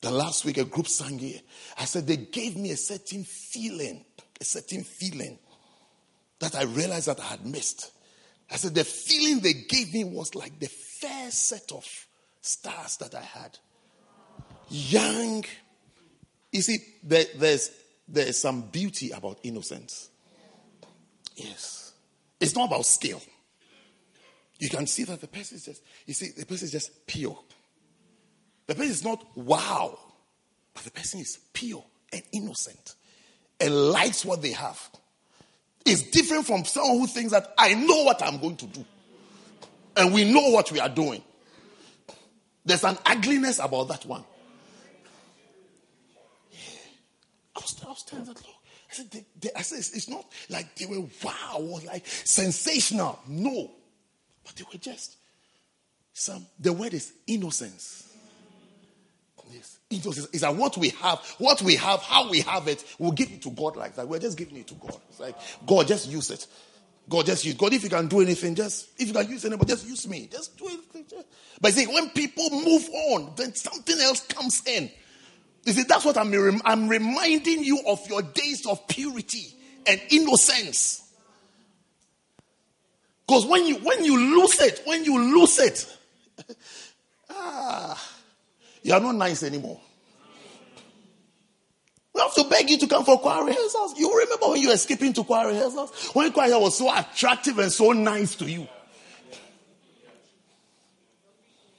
[0.00, 1.40] the last week a group sang here.
[1.78, 4.04] I said they gave me a certain feeling,
[4.40, 5.38] a certain feeling
[6.40, 7.90] that I realized that I had missed.
[8.50, 11.86] I said the feeling they gave me was like the first set of
[12.42, 13.58] stars that I had.
[14.68, 15.44] Young.
[16.52, 17.70] You see, there, there's
[18.06, 20.10] there's some beauty about innocence.
[21.36, 21.92] Yes.
[22.40, 23.22] It's not about skill.
[24.58, 27.38] You can see that the person is just, you see, the person is just pure.
[28.66, 29.98] The person is not wow,
[30.72, 32.94] but the person is pure and innocent
[33.60, 34.80] and likes what they have.
[35.84, 38.84] It's different from someone who thinks that I know what I'm going to do.
[39.96, 41.22] And we know what we are doing.
[42.64, 44.24] There's an ugliness about that one.
[47.56, 47.60] I
[49.40, 53.18] that I said it's, it's not like they were wow or like sensational.
[53.26, 53.70] No.
[54.44, 55.16] But they were just
[56.12, 58.08] some, the word is innocence.
[59.50, 59.78] Yes.
[59.90, 63.30] Innocence is that what we have, what we have, how we have it, we'll give
[63.30, 64.08] it to God like that.
[64.08, 65.00] We're just giving it to God.
[65.10, 66.46] It's like, God, just use it.
[67.08, 67.72] God, just use God.
[67.72, 70.28] If you can do anything, just if you can use anybody, just use me.
[70.30, 71.26] Just do it.
[71.60, 74.90] But see, when people move on, then something else comes in.
[75.64, 79.54] You see, that's what I'm, I'm reminding you of your days of purity
[79.86, 81.03] and innocence.
[83.26, 85.98] Because when you when you lose it, when you lose it,
[87.30, 88.12] ah,
[88.82, 89.80] you are not nice anymore.
[92.14, 93.98] We have to beg you to come for choir rehearsals.
[93.98, 96.10] You remember when you were skipping to choir rehearsals?
[96.12, 98.68] When choir was so attractive and so nice to you.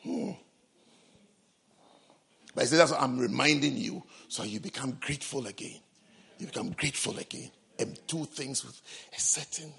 [0.04, 0.32] Hmm.
[2.54, 5.80] But I say that's what I'm reminding you so you become grateful again.
[6.38, 8.82] You become grateful again and do things with
[9.16, 9.74] a certain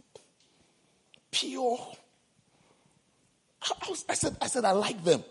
[1.37, 1.79] pure.
[3.63, 5.23] I, was, I said, I said, I like them.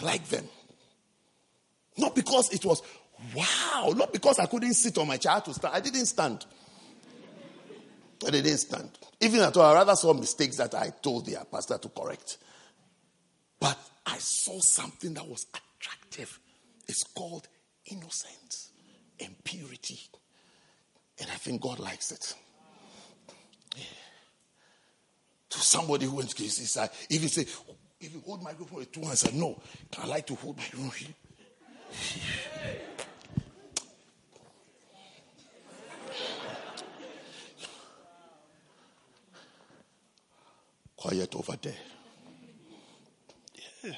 [0.00, 0.44] I like them.
[1.96, 2.82] Not because it was
[3.34, 5.74] wow, not because I couldn't sit on my chair to stand.
[5.74, 6.44] I didn't stand.
[8.26, 8.90] I didn't stand.
[9.20, 12.38] Even at all, I rather saw mistakes that I told the pastor to correct.
[13.60, 16.38] But I saw something that was attractive.
[16.86, 17.48] It's called
[17.86, 18.70] innocence
[19.20, 20.00] and purity.
[21.20, 22.34] And I think God likes it.
[23.76, 23.84] Yeah.
[25.54, 28.90] To somebody who went to his side, if you say, if you hold microphone with
[28.90, 29.62] two hands, I no,
[29.96, 31.14] I like to hold my here.
[40.96, 41.72] Quiet over there.
[43.84, 43.92] Yeah.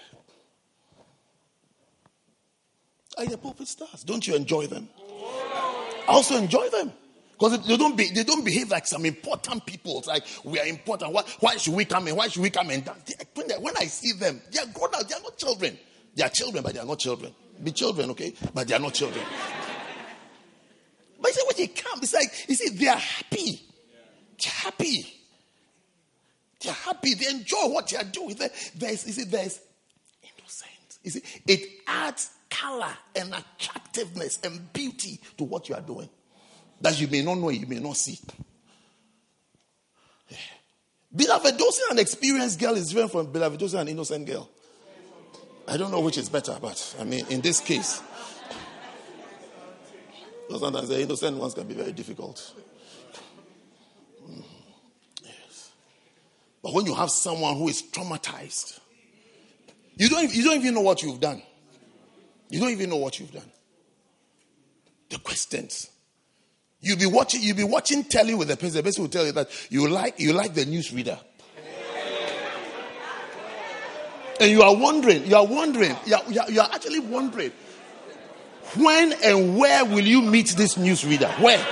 [3.16, 4.04] Are the pulpit stars?
[4.04, 4.90] Don't you enjoy them?
[5.00, 6.92] I also enjoy them.
[7.38, 9.98] Because they don't, be, they don't behave like some important people.
[9.98, 11.12] It's like, we are important.
[11.12, 12.16] Why, why should we come in?
[12.16, 12.68] Why should we come?
[12.68, 12.82] When,
[13.60, 15.06] when I see them, they are grown up.
[15.06, 15.78] They are not children.
[16.14, 17.34] They are children, but they are not children.
[17.62, 18.32] Be children, okay?
[18.54, 19.22] But they are not children.
[21.20, 23.60] but you see, when they come, it's like, you see, they are happy.
[24.42, 25.06] They're happy.
[26.62, 27.14] They're happy.
[27.14, 28.36] They enjoy what they are doing.
[28.76, 29.60] There's, you see, there's
[30.22, 31.00] innocence.
[31.02, 36.08] You see, it adds color and attractiveness and beauty to what you are doing
[36.80, 38.18] that you may not know, you may not see.
[41.14, 44.50] Beloved, those an experienced girl is different from beloved, those an innocent girl.
[45.66, 48.02] I don't know which is better, but I mean, in this case,
[50.50, 52.54] sometimes the innocent ones can be very difficult.
[54.22, 54.44] Mm.
[55.24, 55.70] Yes.
[56.62, 58.78] But when you have someone who is traumatized,
[59.96, 61.42] you don't, you don't even know what you've done.
[62.50, 63.50] You don't even know what you've done.
[65.08, 65.90] The questions.
[66.86, 68.76] You'll be watching, you'll be watching telly with the person.
[68.76, 71.18] The person will tell you that you like, you like the newsreader.
[74.38, 77.50] And you are wondering, you are wondering, you are, you are, you are actually wondering,
[78.76, 81.28] when and where will you meet this newsreader?
[81.40, 81.66] Where?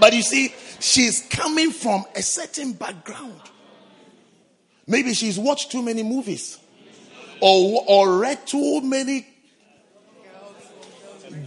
[0.00, 3.40] But you see, she's coming from a certain background.
[4.88, 6.58] Maybe she's watched too many movies
[7.40, 9.28] or, or read too many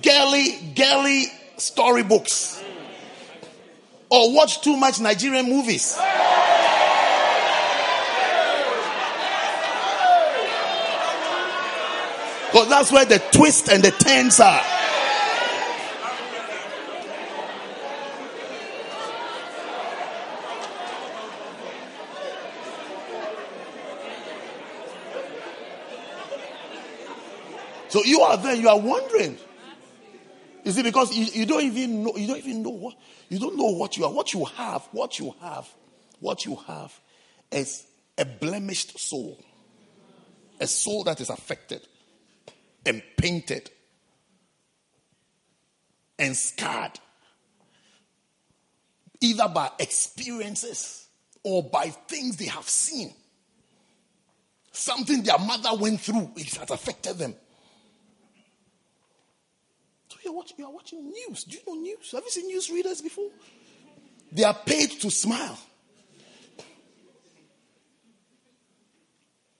[0.01, 1.25] girly, girly
[1.57, 2.61] storybooks.
[4.09, 5.97] or watch too much Nigerian movies.
[12.51, 14.61] Because that's where the twist and the turns are.
[27.89, 29.37] So you are there, you are wondering.
[30.65, 32.95] Is it because you, you don't even know, you don't even know what,
[33.29, 34.11] you don't know what you are.
[34.11, 35.69] What you have, what you have,
[36.19, 36.99] what you have
[37.51, 37.85] is
[38.17, 39.39] a blemished soul.
[40.59, 41.87] A soul that is affected
[42.83, 43.69] and painted
[46.17, 46.99] and scarred.
[49.21, 51.07] Either by experiences
[51.43, 53.13] or by things they have seen.
[54.71, 57.35] Something their mother went through, it has affected them.
[60.15, 61.43] So you're watching, you're watching news.
[61.43, 62.11] Do you know news?
[62.13, 63.29] Have you seen news readers before?
[64.31, 65.57] They are paid to smile.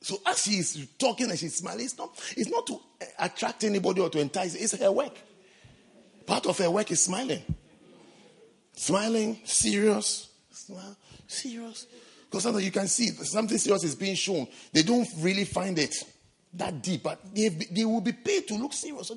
[0.02, 2.80] So as she's talking and she's smiling, it's not, it's not to
[3.20, 4.56] attract anybody or to entice.
[4.56, 5.18] It's her work.
[6.26, 7.42] Part of her work is smiling.
[8.74, 10.96] Smiling, serious, smile,
[11.28, 11.88] serious.
[12.26, 14.48] Because sometimes you can see something serious is being shown.
[14.72, 15.96] They don't really find it
[16.54, 19.12] that deep, but they, they will be paid to look serious.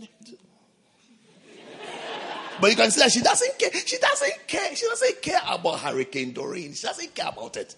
[2.60, 3.70] But you can see that she doesn't care.
[3.72, 4.74] She doesn't care.
[4.74, 6.74] She doesn't care about Hurricane Dorian.
[6.74, 7.74] She doesn't care about it.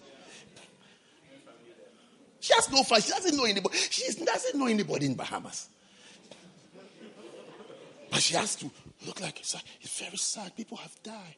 [2.39, 3.01] She has no fun.
[3.01, 3.77] She doesn't know anybody.
[3.77, 5.69] She doesn't know anybody in Bahamas.
[8.09, 8.69] But she has to
[9.05, 10.55] look like it's, it's very sad.
[10.55, 11.35] People have died.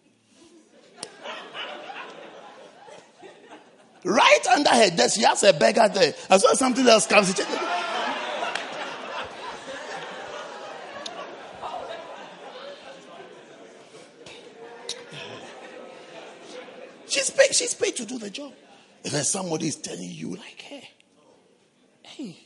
[4.06, 6.14] Right under her desk, she has a beggar there.
[6.30, 7.44] As soon as something else comes, she
[17.08, 18.54] She's she's paid to do the job.
[19.04, 20.90] And then somebody is telling you, like, hey,
[22.04, 22.38] hey,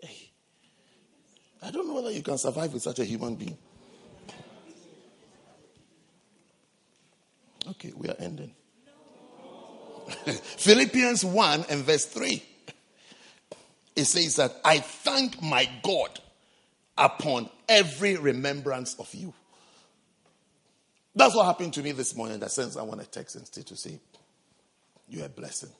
[0.00, 0.32] hey.
[1.62, 3.56] I don't know whether you can survive with such a human being.
[7.68, 8.54] Okay, we are ending.
[10.26, 12.42] Philippians 1 and verse 3.
[13.96, 16.20] It says that I thank my God
[16.96, 19.32] upon every remembrance of you.
[21.16, 22.34] That's what happened to me this morning.
[22.34, 23.98] In that sense, I want to text instead to say,
[25.08, 25.70] You're a blessing.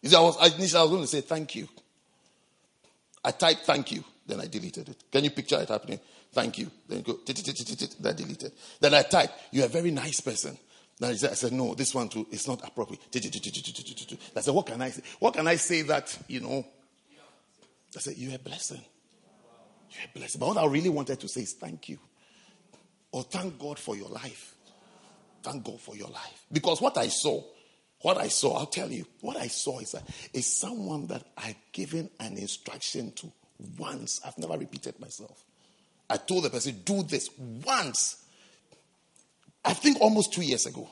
[0.00, 1.68] You see, I was, initially, I was going to say thank you.
[3.24, 5.02] I typed thank you, then I deleted it.
[5.10, 5.98] Can you picture it happening?
[6.32, 6.70] Thank you.
[6.88, 7.36] Then go, then
[8.04, 8.52] I deleted.
[8.80, 10.56] Then I typed, You're a very nice person.
[11.00, 13.02] Then I said, I said, No, this one too, it's not appropriate.
[13.12, 15.02] I said, What can I say?
[15.18, 16.64] What can I say that, you know?
[17.96, 18.82] I said, You're a blessing.
[19.90, 20.38] You're a blessing.
[20.38, 21.98] But what I really wanted to say is thank you.
[23.10, 24.53] Or thank God for your life.
[25.44, 26.46] Thank God for your life.
[26.50, 27.42] Because what I saw,
[28.00, 30.02] what I saw, I'll tell you, what I saw is, that
[30.32, 33.30] is someone that I've given an instruction to
[33.78, 34.22] once.
[34.24, 35.44] I've never repeated myself.
[36.08, 38.24] I told the person, do this once.
[39.62, 40.88] I think almost two years ago.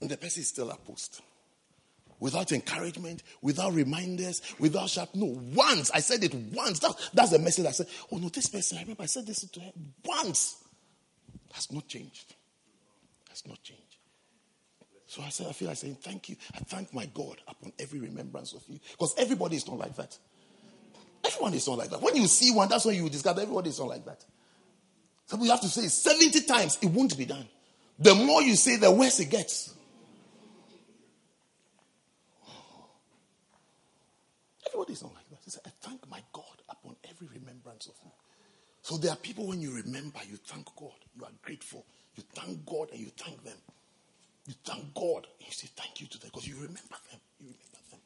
[0.00, 1.20] And the person is still at post.
[2.18, 5.14] Without encouragement, without reminders, without sharp.
[5.14, 5.92] No, once.
[5.92, 6.80] I said it once.
[6.80, 7.86] That, that's the message I said.
[8.10, 9.72] Oh no, this person, I remember I said this to her
[10.04, 10.56] once.
[11.52, 12.34] Has not changed
[13.32, 13.96] has not changed.
[15.06, 16.36] So I said, I feel like saying thank you.
[16.54, 18.78] I thank my God upon every remembrance of you.
[18.92, 20.16] Because everybody is not like that.
[21.24, 22.00] Everyone is not like that.
[22.00, 24.24] When you see one, that's when you discover everybody is not like that.
[25.26, 27.46] So we have to say 70 times, it won't be done.
[27.98, 29.74] The more you say, the worse it gets.
[34.66, 35.38] Everybody is not like that.
[35.44, 38.10] He said, I thank my God upon every remembrance of you.
[38.82, 41.84] So there are people when you remember, you thank God, you are grateful.
[42.16, 43.56] You thank God and you thank them.
[44.46, 47.20] You thank God and you say thank you to them because you remember them.
[47.40, 48.00] You remember them.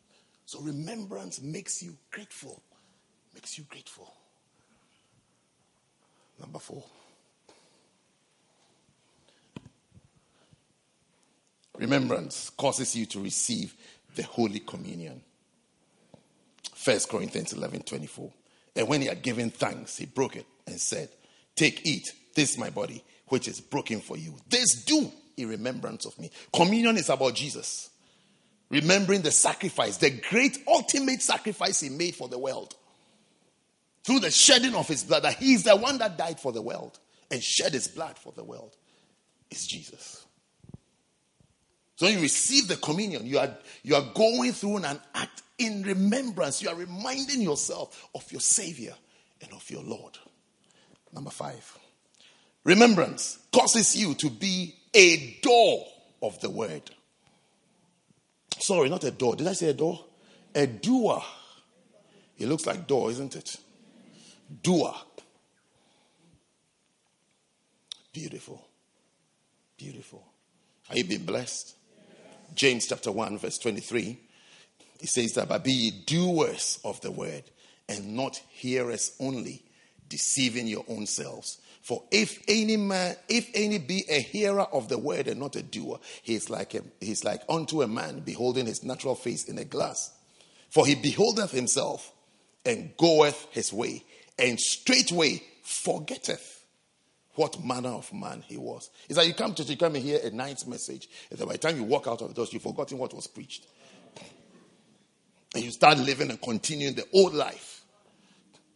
[0.45, 2.63] So remembrance makes you grateful.
[3.35, 4.13] Makes you grateful.
[6.39, 6.85] Number four.
[11.79, 13.75] Remembrance causes you to receive
[14.15, 15.21] the Holy Communion.
[16.83, 18.33] 1 Corinthians 11 24.
[18.77, 21.09] And when he had given thanks, he broke it and said,
[21.55, 24.35] Take, eat, this is my body which is broken for you.
[24.49, 26.31] This do in remembrance of me.
[26.53, 27.91] Communion is about Jesus.
[28.69, 32.75] Remembering the sacrifice, the great ultimate sacrifice he made for the world.
[34.05, 36.63] Through the shedding of his blood, that he is the one that died for the
[36.63, 36.99] world
[37.31, 38.75] and shed his blood for the world.
[39.51, 40.27] Is Jesus.
[41.97, 45.83] So when you receive the communion, you are you are going through an act in
[45.83, 46.61] remembrance.
[46.63, 48.95] You are reminding yourself of your Savior
[49.41, 50.19] and of your Lord.
[51.13, 51.79] Number five.
[52.67, 55.87] Remembrance causes you to be a door
[56.21, 56.91] of the word.
[58.59, 59.37] Sorry, not a door.
[59.37, 60.05] Did I say a door?
[60.53, 61.23] A doer.
[62.37, 63.57] It looks like door, isn't it?
[64.65, 64.93] Doer.
[68.13, 68.67] Beautiful.
[69.77, 70.27] Beautiful.
[70.91, 71.77] Are you being blessed?
[72.53, 74.19] James chapter 1, verse 23.
[74.99, 77.45] It says that, but be ye doers of the word
[77.89, 79.63] and not hearers only,
[80.09, 81.61] deceiving your own selves.
[81.87, 85.63] For if any man, if any be a hearer of the word and not a
[85.63, 89.57] doer, he is like a, he's like unto a man beholding his natural face in
[89.57, 90.11] a glass.
[90.69, 92.11] For he beholdeth himself
[92.65, 94.03] and goeth his way,
[94.37, 96.65] and straightway forgetteth
[97.37, 98.91] what manner of man he was.
[99.09, 101.53] It's like you come to you come and hear a night's message, and then by
[101.53, 103.65] the time you walk out of the doors, you've forgotten what was preached.
[105.55, 107.76] And you start living and continuing the old life.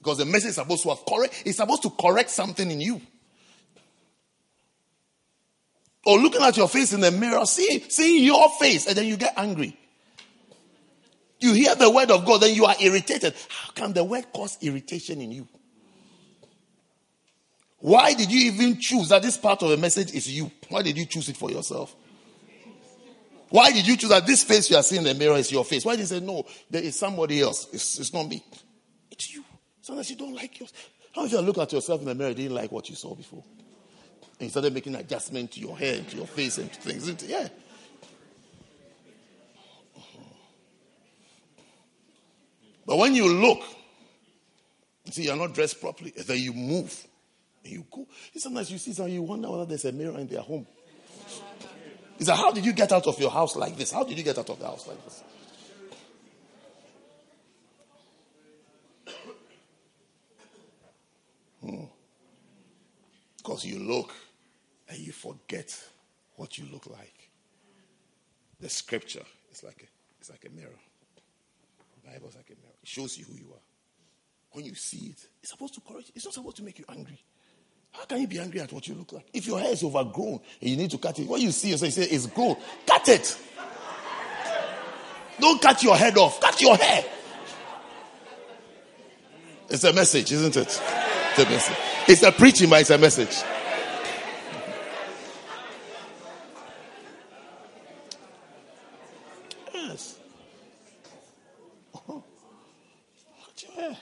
[0.01, 3.01] Because the message is supposed to have correct, it's supposed to correct something in you.
[6.06, 9.18] Or looking at your face in the mirror, see, seeing your face, and then you
[9.18, 9.77] get angry.
[11.39, 13.35] You hear the word of God, then you are irritated.
[13.48, 15.48] How can the word cause irritation in you?
[17.78, 20.51] Why did you even choose that this part of the message is you?
[20.68, 21.94] Why did you choose it for yourself?
[23.48, 25.64] Why did you choose that this face you are seeing in the mirror is your
[25.64, 25.85] face?
[25.85, 27.68] Why did you say, no, there is somebody else?
[27.72, 28.44] It's, it's not me.
[29.10, 29.44] It's you.
[29.90, 30.72] Sometimes you don't like yours.
[31.12, 33.42] How if you look at yourself in the mirror, didn't like what you saw before?
[34.38, 37.24] And you started making adjustment to your hair, and to your face, and to things.
[37.24, 37.48] Yeah.
[42.86, 43.64] But when you look,
[45.06, 47.04] you see, you're not dressed properly, then you move
[47.64, 48.06] and you go.
[48.36, 50.68] Sometimes you see something, you wonder whether there's a mirror in their home.
[52.16, 53.90] He said, How did you get out of your house like this?
[53.90, 55.24] How did you get out of the house like this?
[63.42, 64.12] Because you look
[64.88, 65.74] and you forget
[66.36, 67.30] what you look like.
[68.60, 69.86] The scripture is like a,
[70.20, 70.68] it's like a mirror.
[72.04, 72.74] The is like a mirror.
[72.82, 73.62] It shows you who you are.
[74.52, 76.10] When you see it, it's supposed to correct.
[76.14, 77.18] It's not supposed to make you angry.
[77.92, 79.26] How can you be angry at what you look like?
[79.32, 81.96] If your hair is overgrown and you need to cut it, what you see yourself,
[81.96, 82.56] you say it's grown.
[82.86, 83.38] Cut it.
[85.40, 86.40] Don't cut your head off.
[86.40, 87.04] Cut your hair.
[89.70, 90.66] It's a message, isn't it?
[90.66, 91.89] It's a message.
[92.09, 93.36] It's a preaching, but it's a message.
[99.72, 100.18] Yes.
[102.09, 102.24] Oh.
[103.77, 103.97] Hair.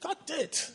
[0.00, 0.70] Cut it.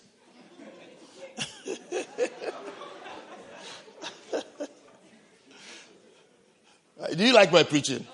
[7.15, 8.05] Do you like my preaching?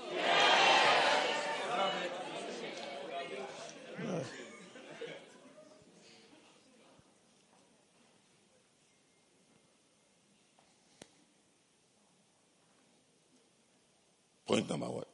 [14.47, 15.07] Point number what?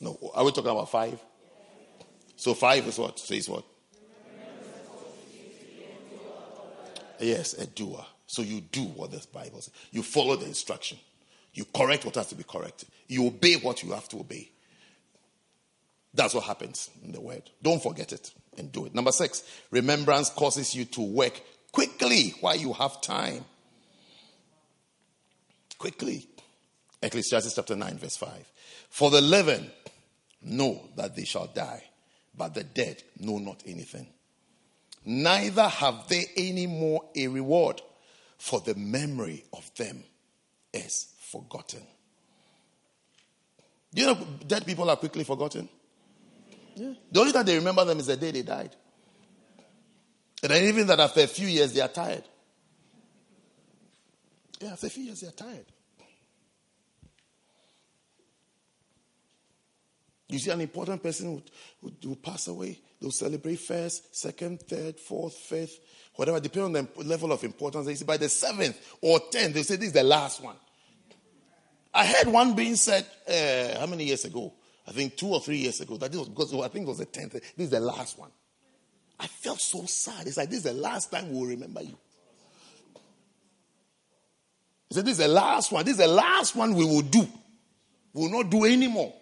[0.00, 1.20] No, are we talking about five?
[2.36, 3.18] So five is what?
[3.18, 3.64] Says what?
[7.20, 8.04] Yes, a doer.
[8.26, 9.72] So you do what the Bible says.
[9.92, 10.98] You follow the instruction.
[11.54, 12.88] You correct what has to be corrected.
[13.06, 14.50] You obey what you have to obey.
[16.14, 17.42] That's what happens in the word.
[17.62, 18.94] Don't forget it and do it.
[18.94, 23.44] Number six, remembrance causes you to work quickly while you have time.
[25.78, 26.26] Quickly.
[27.02, 28.52] Ecclesiastes chapter 9, verse 5.
[28.88, 29.70] For the living
[30.42, 31.82] know that they shall die,
[32.36, 34.06] but the dead know not anything.
[35.04, 37.80] Neither have they any more a reward,
[38.38, 40.02] for the memory of them
[40.72, 41.82] is forgotten.
[43.94, 45.68] Do you know dead people are quickly forgotten?
[46.74, 46.94] Yeah.
[47.10, 48.74] The only time they remember them is the day they died.
[50.42, 52.24] And then even that after a few years they are tired.
[54.60, 55.66] Yeah, after a few years they are tired.
[60.32, 61.42] You see, an important person
[61.80, 65.78] who, who, pass away, they'll celebrate first, second, third, fourth, fifth,
[66.14, 67.84] whatever, depending on the level of importance.
[67.84, 70.56] They see by the seventh or tenth, they say this is the last one.
[71.92, 74.54] I heard one being said, uh, how many years ago?
[74.88, 75.98] I think two or three years ago.
[75.98, 77.32] That this was because I think it was the tenth.
[77.32, 78.30] This is the last one.
[79.20, 80.26] I felt so sad.
[80.26, 81.96] It's like this is the last time we'll remember you.
[84.88, 85.84] He said, This is the last one.
[85.84, 87.28] This is the last one we will do.
[88.14, 89.14] We will not do anymore.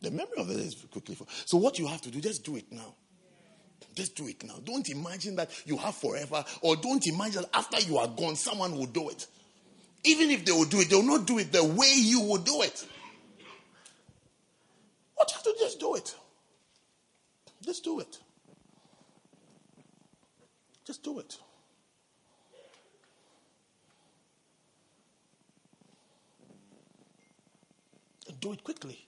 [0.00, 1.14] The memory of it is quickly.
[1.14, 2.94] For, so what you have to do, just do it now.
[3.94, 4.54] Just do it now.
[4.64, 8.76] Don't imagine that you have forever, or don't imagine that after you are gone, someone
[8.76, 9.26] will do it.
[10.04, 12.38] Even if they will do it, they will not do it the way you will
[12.38, 12.86] do it.
[15.16, 16.14] What you have to do, just do it.
[17.64, 18.18] Just do it.
[20.86, 21.36] Just do it.
[28.40, 29.07] Do it quickly.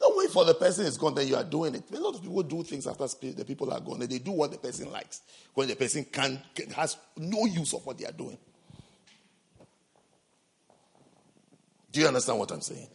[0.00, 1.84] Don't wait for the person is gone, then you are doing it.
[1.92, 4.50] A lot of people do things after the people are gone, and they do what
[4.50, 5.20] the person likes
[5.54, 8.38] when the person can, can has no use of what they are doing.
[11.92, 12.88] Do you understand what I'm saying?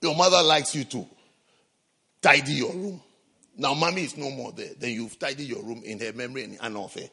[0.00, 1.06] Your mother likes you to
[2.20, 3.00] tidy your room.
[3.56, 4.70] Now, mommy is no more there.
[4.78, 7.08] Then you've tidied your room in her memory and an affair.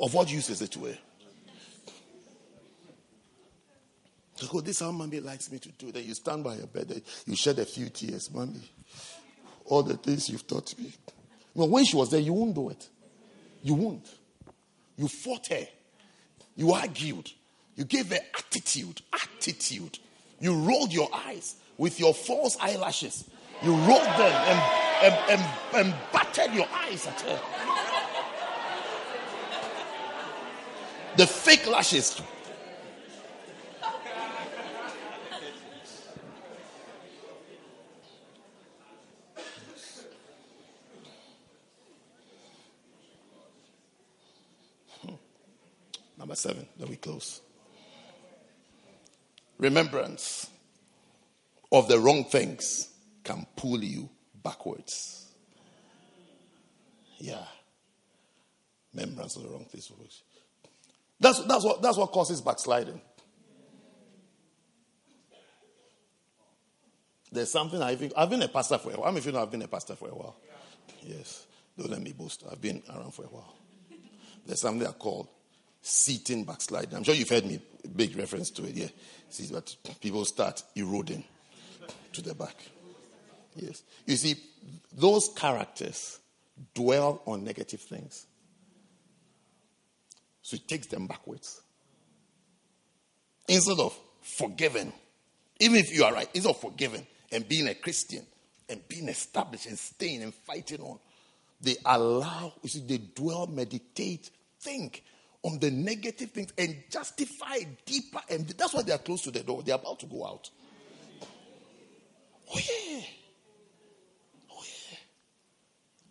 [0.00, 0.96] Of what use is it to her?
[4.40, 5.92] So oh, this is how mommy likes me to do.
[5.92, 8.60] Then you stand by her bed, you shed a few tears, mommy.
[9.66, 10.92] All the things you've taught me.
[11.54, 12.88] But when she was there, you won't do it.
[13.62, 14.06] You won't.
[14.96, 15.66] You fought her.
[16.56, 17.30] You argued.
[17.76, 19.02] You gave her attitude.
[19.12, 19.98] Attitude.
[20.40, 23.28] You rolled your eyes with your false eyelashes.
[23.62, 24.60] You rolled them and,
[25.02, 27.40] and, and, and battered your eyes at her.
[31.16, 32.22] The fake lashes.
[46.40, 47.40] Seven, then we close.
[49.58, 50.48] Remembrance
[51.70, 52.88] of the wrong things
[53.22, 54.08] can pull you
[54.42, 55.26] backwards.
[57.18, 57.44] Yeah.
[58.94, 59.90] Remembrance of the wrong things.
[61.20, 63.00] That's, that's, what, that's what causes backsliding.
[67.30, 69.04] There's something I think, I've been a pastor for a while.
[69.04, 70.36] How many of you know I've been a pastor for a while?
[71.02, 71.46] Yes.
[71.78, 72.42] Don't let me boast.
[72.50, 73.54] I've been around for a while.
[74.46, 75.30] There's something I call
[75.82, 76.94] seating backsliding.
[76.94, 77.60] I'm sure you've heard me
[77.94, 78.74] big reference to it.
[78.74, 78.88] Yeah.
[79.30, 81.24] See, but people start eroding
[82.12, 82.56] to the back.
[83.56, 83.82] Yes.
[84.06, 84.36] You see,
[84.92, 86.18] those characters
[86.74, 88.26] dwell on negative things.
[90.42, 91.62] So it takes them backwards.
[93.48, 94.92] Instead of forgiving,
[95.60, 98.24] even if you are right, instead of forgiving and being a Christian
[98.68, 100.98] and being established and staying and fighting on,
[101.60, 104.30] they allow, you see, they dwell, meditate,
[104.60, 105.02] think
[105.42, 108.20] on the negative things and justify deeper.
[108.28, 109.62] And that's why they are close to the door.
[109.62, 110.50] They're about to go out.
[112.52, 113.00] Oh, yeah.
[114.52, 114.98] Oh, yeah.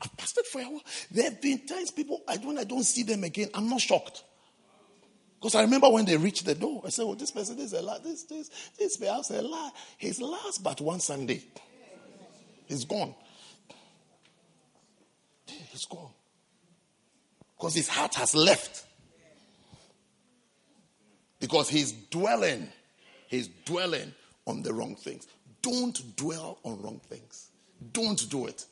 [0.02, 0.82] I've pastored for a while.
[1.12, 4.24] There have been times people, I, when I don't see them again, I'm not shocked.
[5.40, 7.82] Because I remember when they reached the door, I said, well, this person is a
[7.82, 8.04] lot.
[8.04, 9.74] This, this, this perhaps a lot.
[9.98, 11.44] He's last but one Sunday.
[12.66, 13.16] He's gone.
[15.46, 16.12] He's gone.
[17.58, 18.86] Because his heart has left.
[21.40, 22.68] Because he's dwelling,
[23.28, 24.14] he's dwelling
[24.46, 25.28] on the wrong things.
[25.62, 27.50] Don't dwell on wrong things.
[27.94, 28.66] Don't do it.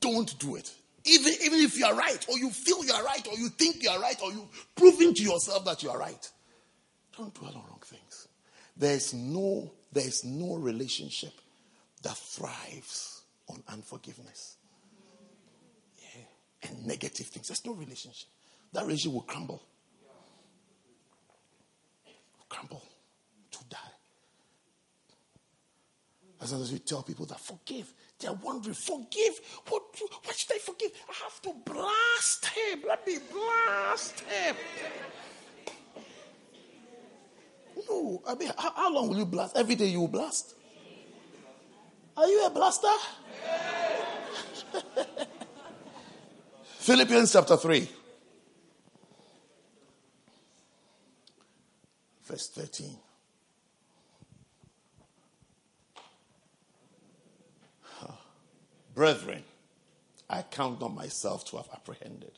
[0.00, 0.72] Don't do it.
[1.04, 3.82] Even, even if you are right, or you feel you are right, or you think
[3.82, 6.30] you are right, or you proving to yourself that you are right.
[7.16, 8.28] Don't dwell on wrong things.
[8.76, 11.32] There's no, there's no relationship
[12.02, 14.56] that thrives on unforgiveness.
[15.98, 16.68] Yeah.
[16.68, 17.48] And negative things.
[17.48, 18.28] There's no relationship.
[18.72, 19.62] That relationship will crumble
[22.48, 22.82] crumble
[23.50, 23.78] to die.
[26.40, 29.40] As as we tell people that forgive, they're wondering, forgive?
[29.68, 29.82] What,
[30.24, 30.90] what should I forgive?
[31.08, 32.82] I have to blast him.
[32.86, 34.56] Let me blast him.
[37.88, 39.56] No, I mean, how, how long will you blast?
[39.56, 40.54] Every day you will blast?
[42.16, 42.88] Are you a blaster?
[46.78, 47.88] Philippians chapter 3.
[52.28, 52.96] Verse 13.
[58.94, 59.44] Brethren,
[60.28, 62.32] I count not myself to have apprehended,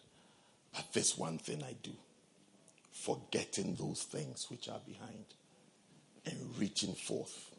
[0.74, 1.92] but this one thing I do,
[2.92, 5.24] forgetting those things which are behind
[6.26, 7.50] and reaching forth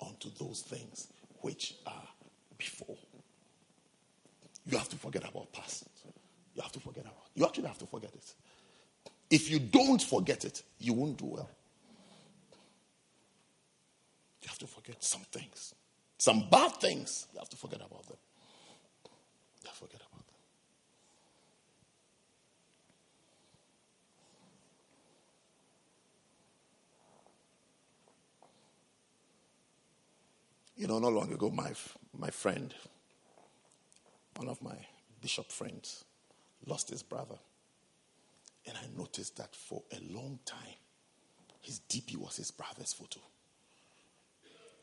[0.00, 1.08] unto those things
[1.40, 2.08] which are
[2.56, 2.96] before.
[4.66, 5.88] You have to forget about past.
[6.54, 7.26] You have to forget about.
[7.34, 8.34] You actually have to forget it.
[9.30, 11.50] If you don't forget it, you won't do well.
[14.44, 15.74] You have to forget some things.
[16.18, 18.18] Some bad things, you have to forget about them.
[19.62, 20.34] You have to forget about them.
[30.76, 31.72] You know, not long ago, my,
[32.18, 32.74] my friend,
[34.36, 34.76] one of my
[35.22, 36.04] bishop friends,
[36.66, 37.36] lost his brother.
[38.66, 40.58] And I noticed that for a long time,
[41.62, 43.20] his DP was his brother's photo.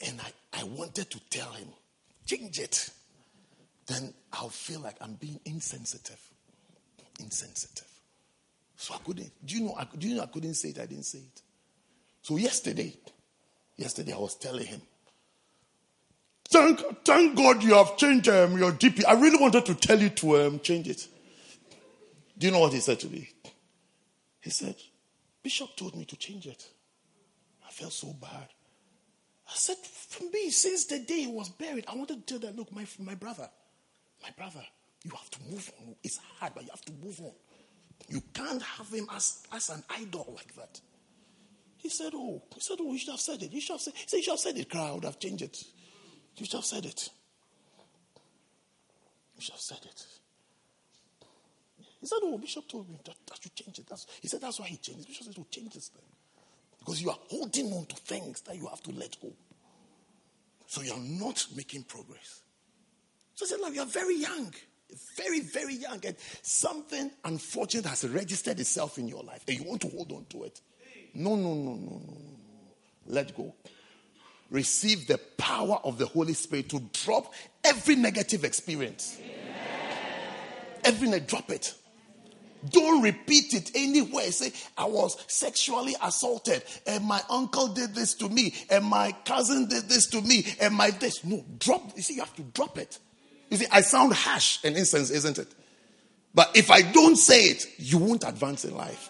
[0.07, 1.67] And I, I wanted to tell him,
[2.25, 2.89] change it.
[3.87, 6.19] Then I'll feel like I'm being insensitive.
[7.19, 7.87] Insensitive.
[8.77, 9.31] So I couldn't.
[9.45, 9.75] Do you know?
[9.77, 10.79] I, do you know I couldn't say it?
[10.79, 11.41] I didn't say it.
[12.23, 12.95] So yesterday,
[13.81, 14.81] Yesterday I was telling him,
[16.49, 19.03] Thank, thank God you have changed um, your DP.
[19.07, 21.07] I really wanted to tell you to um, change it.
[22.37, 23.29] Do you know what he said to me?
[24.41, 24.75] He said,
[25.41, 26.67] Bishop told me to change it.
[27.65, 28.49] I felt so bad.
[29.51, 32.57] I said, for me, since the day he was buried, I wanted to tell that,
[32.57, 33.49] look, my, my brother,
[34.23, 34.63] my brother,
[35.03, 35.95] you have to move on.
[36.03, 37.33] It's hard, but you have to move on.
[38.07, 40.79] You can't have him as, as an idol like that.
[41.77, 43.51] He said, oh, he said, oh, you should have said it.
[43.51, 44.89] You should have said, he said, you should have said it, crowd.
[44.89, 45.63] I would have changed it.
[46.37, 47.09] You should have said it.
[49.35, 50.05] You should have said it.
[51.99, 53.87] He said, Oh, Bishop told me that, that you change it.
[53.87, 55.07] That's, he said, That's why he changed it.
[55.07, 56.01] Bishop said, to change this thing.
[56.81, 59.31] Because you are holding on to things that you have to let go.
[60.67, 62.41] So you are not making progress.
[63.35, 64.53] So I said, Like, you are very young.
[65.15, 65.99] Very, very young.
[66.05, 69.43] And something unfortunate has registered itself in your life.
[69.47, 70.59] And you want to hold on to it.
[71.13, 72.01] No, no, no, no, no.
[72.07, 72.37] no.
[73.07, 73.53] Let go
[74.51, 77.33] receive the power of the Holy Spirit to drop
[77.63, 79.17] every negative experience.
[80.83, 81.73] Every drop it.
[82.69, 84.31] Don't repeat it anywhere.
[84.31, 89.67] Say, I was sexually assaulted, and my uncle did this to me, and my cousin
[89.67, 91.23] did this to me, and my this.
[91.23, 91.95] No, drop.
[91.95, 92.99] You see, you have to drop it.
[93.49, 95.47] You see, I sound harsh and incense, isn't it?
[96.33, 99.09] But if I don't say it, you won't advance in life.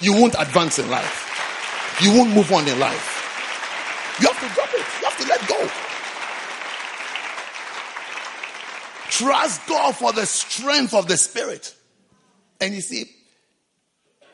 [0.00, 1.98] You won't advance in life.
[2.00, 3.12] You won't move on in life.
[4.20, 4.84] You have to drop it.
[5.00, 5.70] You have to let go.
[9.10, 11.74] Trust God for the strength of the Spirit.
[12.60, 13.04] And you see,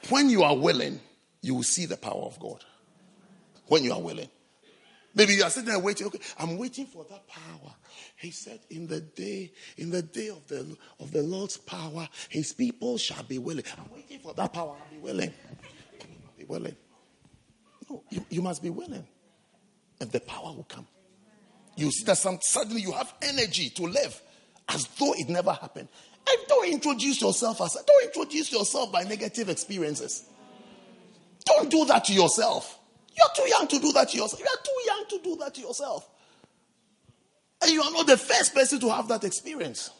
[0.09, 1.01] when you are willing,
[1.41, 2.65] you will see the power of God.
[3.67, 4.29] When you are willing.
[5.15, 6.07] Maybe you are sitting there waiting.
[6.07, 7.75] Okay, I'm waiting for that power.
[8.17, 12.55] He said, "In the day, in the day of the of the Lord's power, His
[12.55, 14.75] people shall be willing." I'm waiting for that power.
[14.75, 15.33] I'll be willing.
[16.01, 16.77] I'll be willing.
[17.91, 19.07] No, you, you must be willing
[20.03, 20.87] and the power will come.
[21.77, 24.21] You see that some, suddenly you have energy to live
[24.69, 25.89] as though it never happened.
[26.29, 30.25] And don't introduce yourself as don't introduce yourself by negative experiences.
[31.45, 32.79] Don't do that to yourself.
[33.15, 34.41] You're too young to do that to yourself.
[34.41, 36.09] You're too young to do that to yourself.
[37.63, 39.91] And you are not the first person to have that experience.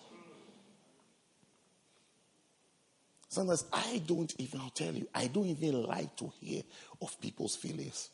[3.29, 6.63] Sometimes I don't even, I'll tell you, I don't even like to hear
[7.01, 8.11] of people's feelings,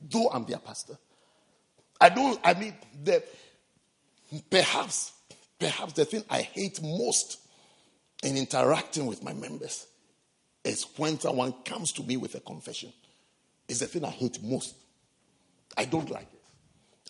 [0.00, 0.96] though I'm their pastor.
[2.00, 3.24] I don't, I mean, the,
[4.50, 5.12] perhaps,
[5.58, 7.38] perhaps the thing I hate most
[8.22, 9.86] in interacting with my members
[10.64, 12.92] is when someone comes to me with a confession.
[13.68, 14.74] It's the thing I hate most.
[15.76, 16.42] I don't like it.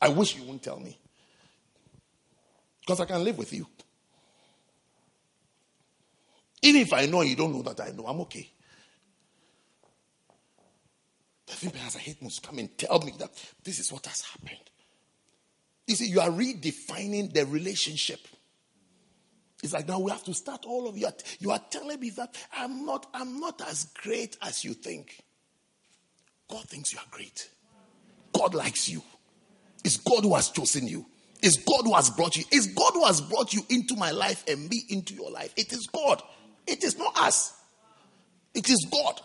[0.00, 0.98] I wish you wouldn't tell me.
[2.80, 3.66] Because I can live with you.
[6.62, 8.50] Even if I know you don't know that I know, I'm okay.
[11.46, 13.30] The thing perhaps I hate most come and tell me that
[13.62, 14.58] this is what has happened.
[15.86, 18.20] You see, you are redefining the relationship.
[19.62, 21.08] It's like now we have to start all of you.
[21.38, 25.22] You are telling me that I'm not, I'm not as great as you think.
[26.50, 27.48] God thinks you are great.
[28.32, 29.02] God likes you.
[29.84, 31.06] It's God who has chosen you.
[31.42, 32.44] It's God who has brought you.
[32.50, 35.52] It's God who has brought you into my life and me into your life.
[35.56, 36.22] It is God.
[36.66, 37.52] It is not us.
[38.54, 39.20] It is God.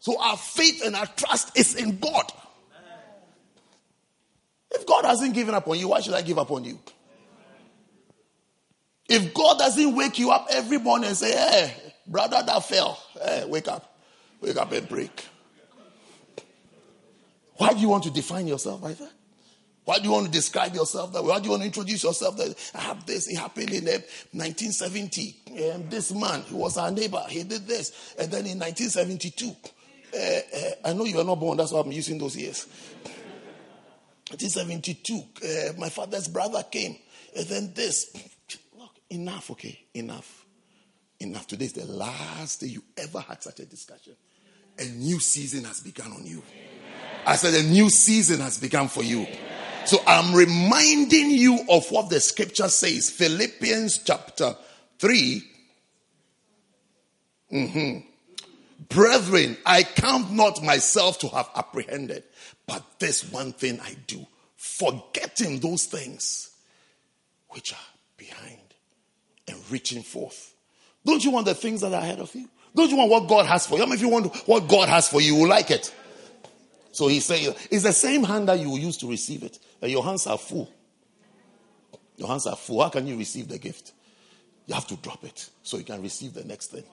[0.00, 2.32] So our faith and our trust is in God.
[4.70, 6.78] If God hasn't given up on you, why should I give up on you?
[9.08, 11.74] If God doesn't wake you up every morning and say, hey,
[12.06, 13.98] brother that fell, hey, wake up.
[14.40, 15.26] Wake up and break.
[17.56, 19.12] Why do you want to define yourself by that?
[19.84, 21.30] Why do you want to describe yourself that way?
[21.30, 23.26] Why do you want to introduce yourself that I have this?
[23.26, 25.36] It happened in 1970.
[25.72, 27.24] Um, this man, he was our neighbor.
[27.26, 28.14] He did this.
[28.18, 29.56] And then in 1972,
[30.12, 31.56] uh, uh, I know you are not born.
[31.56, 32.66] That's why I'm using those years.
[34.30, 36.96] 1972, uh, my father's brother came.
[37.34, 38.14] And then this.
[39.10, 39.78] Enough, okay?
[39.94, 40.46] Enough.
[41.20, 41.46] Enough.
[41.46, 44.14] Today is the last day you ever had such a discussion.
[44.78, 46.42] A new season has begun on you.
[46.50, 47.22] Amen.
[47.26, 49.22] I said, a new season has begun for you.
[49.22, 49.38] Amen.
[49.86, 53.10] So I'm reminding you of what the scripture says.
[53.10, 54.54] Philippians chapter
[54.98, 55.42] 3.
[57.52, 58.06] Mm-hmm.
[58.88, 62.24] Brethren, I count not myself to have apprehended,
[62.66, 64.26] but this one thing I do,
[64.56, 66.50] forgetting those things
[67.48, 68.58] which are behind
[69.48, 70.54] and reaching forth.
[71.04, 72.48] Don't you want the things that are ahead of you?
[72.74, 73.82] Don't you want what God has for you?
[73.82, 75.94] I mean, if you want what God has for you, you will like it.
[76.92, 79.58] So he saying, it's the same hand that you use to receive it.
[79.82, 80.70] Your hands are full.
[82.16, 82.82] Your hands are full.
[82.82, 83.92] How can you receive the gift?
[84.66, 86.84] You have to drop it so you can receive the next thing.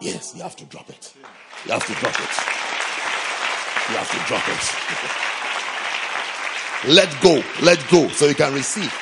[0.00, 1.14] Yes, you have to drop it.
[1.64, 2.36] You have to drop it.
[3.88, 4.62] You have to drop it.
[6.94, 7.42] let go.
[7.64, 8.92] Let go so you can receive.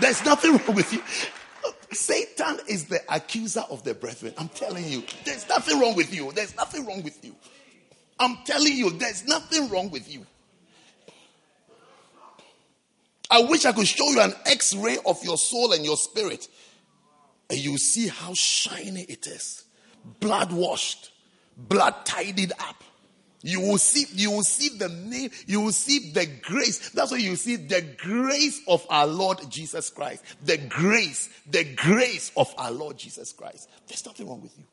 [0.00, 1.02] There's nothing wrong with you.
[1.92, 4.32] Satan is the accuser of the brethren.
[4.38, 6.30] I'm telling you, there's nothing wrong with you.
[6.32, 7.34] There's nothing wrong with you.
[8.18, 10.24] I'm telling you, there's nothing wrong with you.
[13.30, 16.48] I wish I could show you an x ray of your soul and your spirit,
[17.48, 19.64] and you see how shiny it is
[20.18, 21.12] blood washed,
[21.56, 22.82] blood tidied up.
[23.42, 26.90] You will see, you will see the name, you will see the grace.
[26.90, 30.24] That's why you see the grace of our Lord Jesus Christ.
[30.44, 33.70] The grace, the grace of our Lord Jesus Christ.
[33.88, 34.64] There's nothing wrong with you.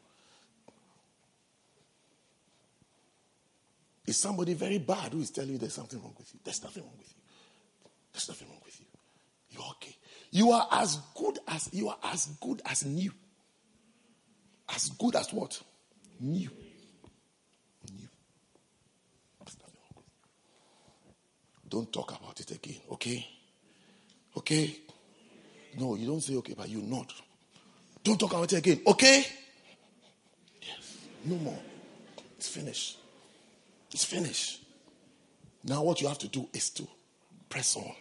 [4.06, 6.39] Is somebody very bad who is telling you there's something wrong with you?
[6.44, 7.22] There's nothing wrong with you.
[8.14, 8.85] There's nothing wrong with you.
[9.49, 9.95] You're okay.
[10.31, 13.11] You are as good as you are as good as new.
[14.73, 15.61] As good as what?
[16.19, 16.49] New.
[21.69, 23.27] Don't talk about it again, okay?
[24.38, 24.77] Okay?
[25.77, 27.11] No, you don't say okay, but you nod.
[28.03, 29.26] Don't talk about it again, okay?
[30.61, 30.98] Yes.
[31.26, 31.60] No more.
[32.38, 32.98] It's finished.
[33.91, 34.61] It's finished.
[35.64, 36.88] Now, what you have to do is to
[37.49, 37.91] press on.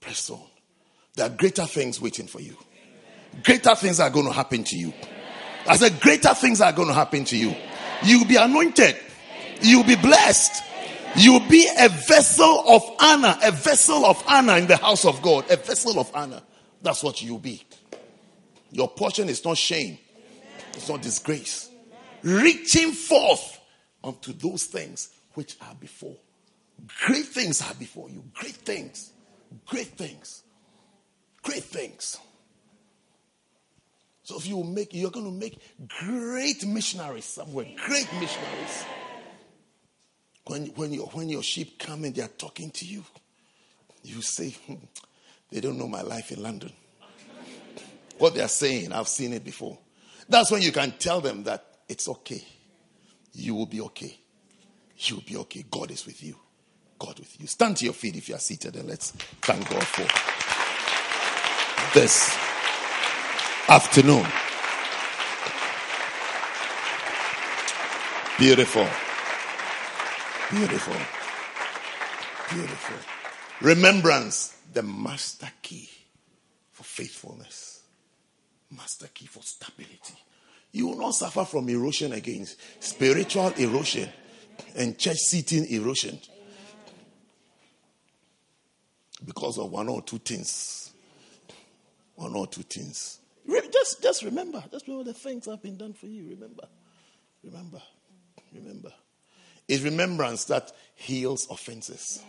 [0.00, 0.42] Press on.
[1.14, 2.56] There are greater things waiting for you.
[3.42, 4.92] Greater things are going to happen to you.
[5.66, 7.54] I said, greater things are going to happen to you.
[8.02, 8.96] You'll be anointed.
[9.62, 10.62] You'll be blessed.
[11.16, 15.50] You'll be a vessel of honor, a vessel of honor in the house of God,
[15.50, 16.40] a vessel of honor.
[16.80, 17.62] That's what you'll be.
[18.70, 19.98] Your portion is not shame,
[20.72, 21.68] it's not disgrace.
[22.22, 23.60] Reaching forth
[24.02, 26.16] unto those things which are before.
[27.06, 28.24] Great things are before you.
[28.34, 29.12] Great things.
[29.66, 30.42] Great things.
[31.42, 32.18] Great things.
[34.22, 35.58] So if you make, you're going to make
[36.00, 37.66] great missionaries somewhere.
[37.86, 38.84] Great missionaries.
[40.46, 43.04] When, when, your, when your sheep come and they are talking to you,
[44.02, 44.74] you say, hmm,
[45.50, 46.72] they don't know my life in London.
[48.18, 49.78] what they are saying, I've seen it before.
[50.28, 52.42] That's when you can tell them that it's okay.
[53.34, 54.18] You will be okay.
[54.98, 55.64] You will be okay.
[55.70, 56.36] God is with you.
[56.98, 57.46] God with you.
[57.46, 59.10] Stand to your feet if you are seated and let's
[59.42, 60.06] thank God for
[61.94, 62.30] this
[63.68, 64.26] afternoon.
[68.38, 68.88] Beautiful.
[70.52, 70.94] Beautiful.
[72.50, 72.96] Beautiful.
[73.62, 75.88] Remembrance, the master key
[76.72, 77.82] for faithfulness,
[78.70, 80.14] master key for stability.
[80.72, 82.46] You will not suffer from erosion again,
[82.80, 84.10] spiritual erosion
[84.76, 86.18] and church seating erosion
[89.24, 90.92] because of one or two things.
[92.14, 93.20] One or two things.
[93.72, 94.62] Just, just remember.
[94.70, 96.28] Just remember the things that have been done for you.
[96.28, 96.68] Remember.
[97.42, 97.80] Remember.
[98.54, 98.92] Remember.
[99.68, 102.22] It's remembrance that heals offenses.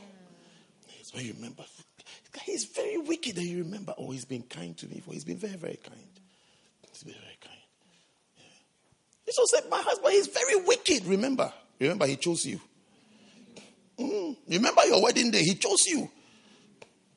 [0.99, 1.63] It's when you remember.
[2.45, 3.93] He's very wicked that you remember.
[3.97, 5.01] Oh, he's been kind to me.
[5.05, 5.99] For he's been very, very kind.
[6.89, 7.59] He's been very kind.
[8.37, 8.43] Yeah.
[9.25, 11.05] He also said, My husband, he's very wicked.
[11.05, 11.53] Remember.
[11.79, 12.59] Remember, he chose you.
[13.99, 14.37] Mm.
[14.49, 16.09] Remember your wedding day, he chose you.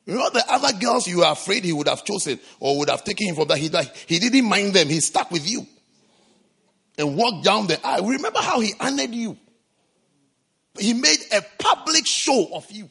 [0.05, 3.27] Remember the other girls you were afraid he would have chosen or would have taken
[3.27, 3.57] him for that.
[3.57, 3.69] He,
[4.07, 4.87] he didn't mind them.
[4.87, 5.65] He stuck with you
[6.97, 8.07] and walked down the aisle.
[8.07, 9.37] Remember how he honored you.
[10.79, 12.89] He made a public show of you.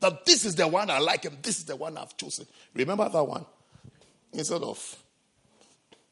[0.00, 2.46] That this is the one I like and this is the one I've chosen.
[2.74, 3.46] Remember that one?
[4.32, 4.96] Instead of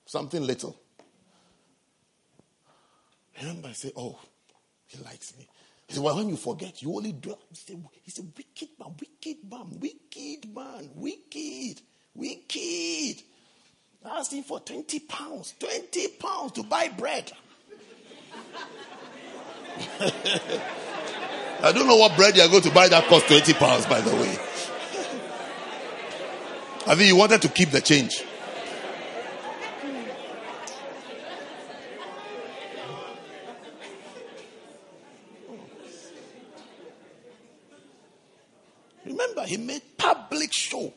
[0.07, 0.77] something little.
[3.41, 4.19] Remember, I say, Oh,
[4.87, 5.49] he likes me.
[5.89, 7.35] He said, Well, when you forget, you only do.
[7.51, 11.81] He said, wicked man, wicked man, wicked man, wicked,
[12.15, 13.23] wicked.
[14.31, 17.32] Him for 20 pounds, 20 pounds to buy bread.
[21.62, 24.15] I don't know what bread you're going to buy that costs 20 pounds, by the
[24.16, 24.39] way.
[26.87, 28.24] I think you wanted to keep the change.
[39.05, 40.95] Remember, he made public show.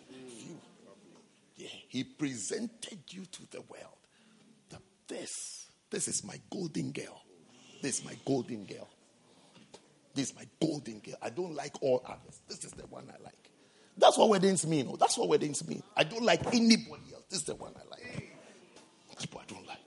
[1.57, 3.97] Yeah, he presented you to the world.
[5.07, 7.21] This, this is my golden girl.
[7.81, 8.87] This is my golden girl.
[10.13, 11.15] This is my golden girl.
[11.21, 12.41] I don't like all others.
[12.47, 13.49] This is the one I like.
[13.97, 14.87] That's what weddings mean.
[14.91, 15.83] Oh, that's what weddings mean.
[15.95, 17.23] I don't like anybody else.
[17.29, 18.35] This is the one I like.
[19.31, 19.77] What I don't like.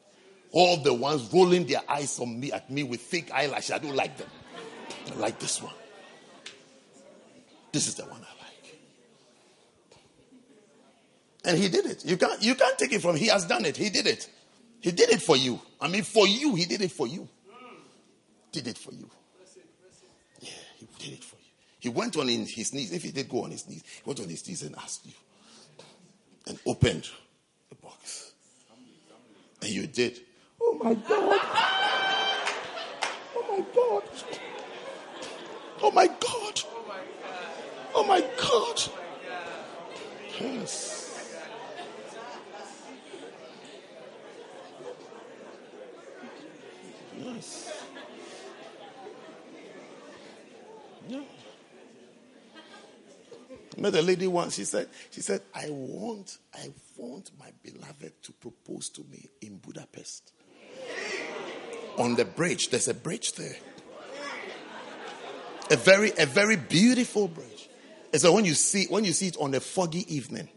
[0.52, 3.72] All the ones rolling their eyes on me at me with fake eyelashes.
[3.72, 4.28] I don't like them.
[5.12, 5.74] I like this one.
[7.72, 8.78] This is the one I like.
[11.44, 12.04] And he did it.
[12.04, 13.76] You can't you can't take it from he has done it.
[13.76, 14.30] He did it.
[14.80, 15.60] He did it for you.
[15.80, 17.28] I mean, for you, he did it for you.
[18.52, 19.10] Did it for you.
[21.06, 21.42] Did it for you.
[21.78, 22.92] He went on in his knees.
[22.92, 25.12] If he did go on his knees, he went on his knees and asked you
[26.48, 27.08] and opened
[27.68, 28.32] the box.
[29.62, 30.18] And you did.
[30.60, 31.40] Oh my God.
[33.36, 34.02] Oh my God.
[35.82, 36.62] Oh my God.
[37.94, 38.82] Oh my God.
[40.40, 41.02] Yes.
[47.18, 47.72] Yes.
[51.08, 51.20] Yeah.
[53.76, 54.54] I met a lady once.
[54.54, 59.58] She said, she said, I want, I want my beloved to propose to me in
[59.58, 60.32] Budapest.
[61.98, 62.70] On the bridge.
[62.70, 63.56] There's a bridge there.
[65.70, 67.68] A very, a very beautiful bridge.
[68.12, 70.48] And so when you see, when you see it on a foggy evening,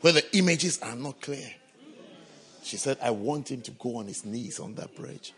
[0.00, 1.48] where the images are not clear,
[2.64, 5.32] she said, I want him to go on his knees on that bridge.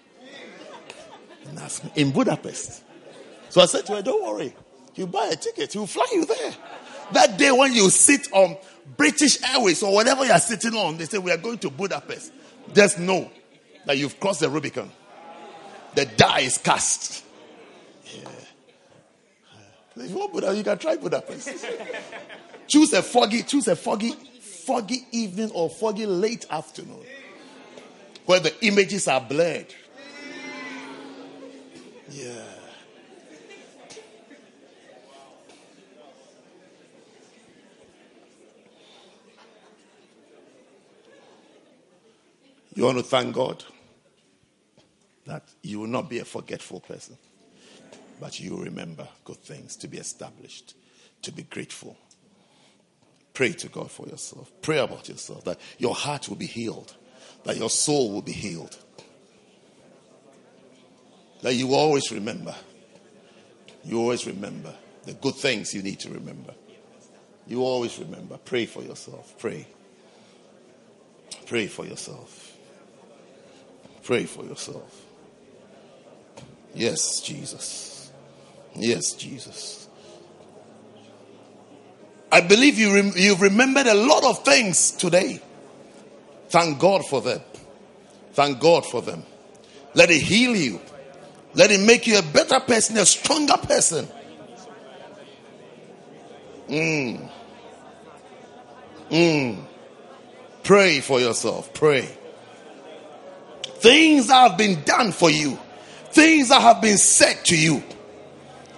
[1.47, 2.83] And ask me in Budapest.
[3.55, 4.53] So I said to her, Don't worry.
[4.97, 6.55] You buy a ticket, he'll fly you there.
[7.13, 8.57] That day when you sit on
[8.97, 12.33] British Airways or whatever you're sitting on, they say, We are going to Budapest.
[12.73, 13.31] Just know
[13.87, 14.91] that you've crossed the Rubicon.
[15.95, 17.25] The die is cast.
[18.07, 18.29] Yeah.
[19.99, 21.65] If you want Budapest, you can try Budapest.
[22.67, 27.07] choose a foggy, choose a foggy, foggy evening or foggy late afternoon
[28.27, 29.73] where the images are blurred.
[32.11, 32.54] Yeah.
[42.85, 43.65] You want to thank God
[45.25, 47.17] that you will not be a forgetful person,
[48.21, 50.75] but you remember good things to be established,
[51.23, 51.97] to be grateful.
[53.33, 54.53] Pray to God for yourself.
[54.61, 56.95] Pray about yourself that your heart will be healed,
[57.45, 58.77] that your soul will be healed,
[61.41, 62.55] that you always remember.
[63.83, 64.75] You always remember
[65.05, 66.53] the good things you need to remember.
[67.47, 68.37] You always remember.
[68.37, 69.39] Pray for yourself.
[69.39, 69.69] Pray.
[71.47, 72.44] Pray for yourself.
[74.05, 75.03] Pray for yourself.
[76.75, 78.13] Yes, Jesus.
[78.77, 79.89] Yes, Jesus.
[82.31, 85.41] I believe you rem- you've remembered a lot of things today.
[86.49, 87.41] Thank God for them.
[88.33, 89.23] Thank God for them.
[89.95, 90.81] Let it heal you.
[91.55, 94.09] Let it make you a better person, a stronger person.
[96.69, 97.31] Mm.
[99.11, 99.65] Mm.
[100.65, 101.73] Pray for yourself.
[101.73, 102.09] Pray.
[103.79, 105.59] Things that have been done for you,
[106.11, 107.83] things that have been said to you,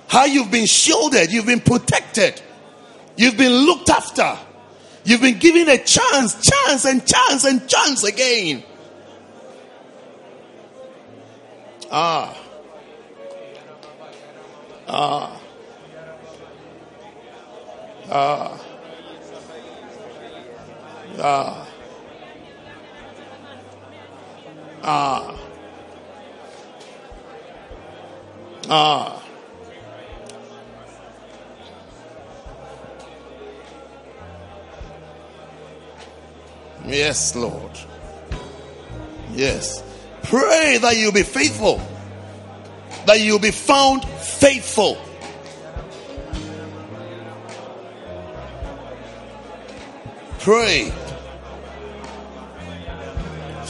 [0.09, 2.40] how you've been shielded, you've been protected,
[3.16, 4.36] you've been looked after,
[5.05, 8.62] you've been given a chance, chance, and chance, and chance again.
[11.90, 12.36] Ah.
[14.89, 15.40] Ah.
[18.10, 18.59] Ah.
[21.18, 21.68] Ah.
[24.82, 25.39] Ah.
[28.69, 29.23] Ah.
[36.86, 37.70] Yes, Lord.
[39.35, 39.82] Yes.
[40.23, 41.81] Pray that you'll be faithful.
[43.07, 44.98] That you'll be found faithful.
[50.40, 50.93] Pray.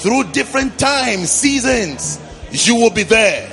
[0.07, 2.21] Through different times, seasons,
[2.53, 3.51] you will be there.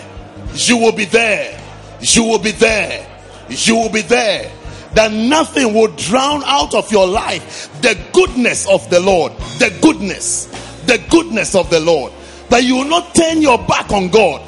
[0.54, 1.60] You will be there.
[2.00, 3.08] You will be there.
[3.50, 4.52] You will be there.
[4.94, 9.32] That nothing will drown out of your life the goodness of the Lord.
[9.58, 10.46] The goodness.
[10.86, 12.14] The goodness of the Lord.
[12.50, 14.48] That you will not turn your back on God.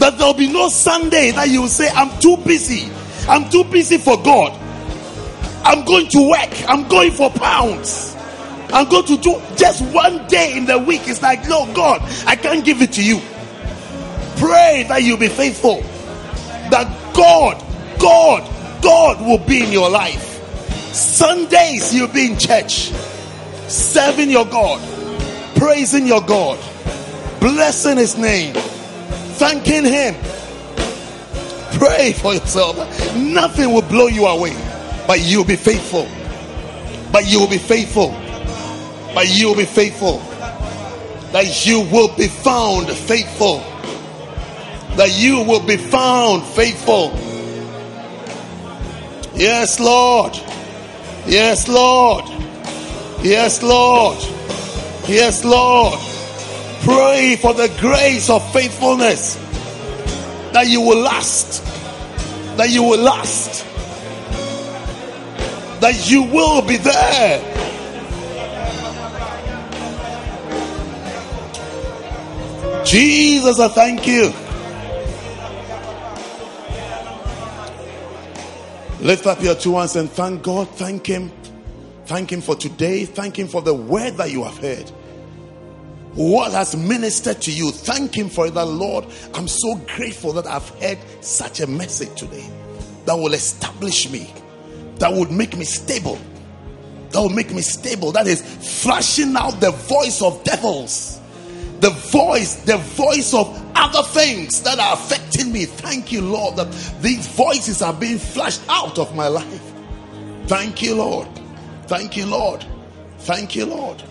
[0.00, 2.90] That there will be no Sunday that you will say, I'm too busy.
[3.28, 4.50] I'm too busy for God.
[5.64, 6.68] I'm going to work.
[6.68, 8.15] I'm going for pounds.
[8.72, 11.02] I'm going to do just one day in the week.
[11.04, 13.20] It's like, no, God, I can't give it to you.
[14.36, 15.80] Pray that you'll be faithful.
[16.70, 17.62] That God,
[17.98, 20.34] God, God will be in your life.
[20.92, 22.90] Sundays you'll be in church,
[23.68, 24.80] serving your God,
[25.56, 26.58] praising your God,
[27.40, 28.54] blessing His name,
[29.34, 30.14] thanking Him.
[31.78, 32.76] Pray for yourself.
[33.14, 34.54] Nothing will blow you away,
[35.06, 36.08] but you'll be faithful.
[37.12, 38.14] But you will be faithful.
[39.16, 40.18] But you will be faithful.
[41.32, 43.58] That you will be found faithful.
[44.96, 47.10] That you will be found faithful.
[49.34, 50.36] Yes, Lord.
[51.26, 52.26] Yes, Lord.
[53.24, 54.18] Yes, Lord.
[55.08, 55.98] Yes, Lord.
[56.82, 59.36] Pray for the grace of faithfulness
[60.52, 61.64] that you will last.
[62.56, 63.64] that you will last,
[65.80, 67.65] that you will be there.
[72.86, 74.32] Jesus, I thank you.
[79.04, 80.68] Lift up your two hands and thank God.
[80.70, 81.32] Thank Him.
[82.04, 83.04] Thank Him for today.
[83.04, 84.88] Thank Him for the word that you have heard.
[86.14, 87.72] What has ministered to you?
[87.72, 89.06] Thank Him for that, Lord.
[89.34, 92.48] I'm so grateful that I've heard such a message today
[93.04, 94.32] that will establish me,
[95.00, 96.20] that would make me stable,
[97.10, 98.42] that will make me stable, that is
[98.84, 101.15] flashing out the voice of devils
[101.86, 103.46] the voice, the voice of
[103.76, 105.66] other things that are affecting me.
[105.66, 109.72] Thank you, Lord, that these voices are being flashed out of my life.
[110.46, 111.28] Thank you, Lord.
[111.84, 112.66] Thank you, Lord.
[113.18, 114.02] Thank you, Lord.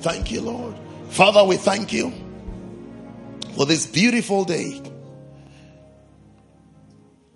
[0.00, 0.74] Thank you, Lord.
[1.10, 2.12] Father, we thank you
[3.54, 4.82] for this beautiful day.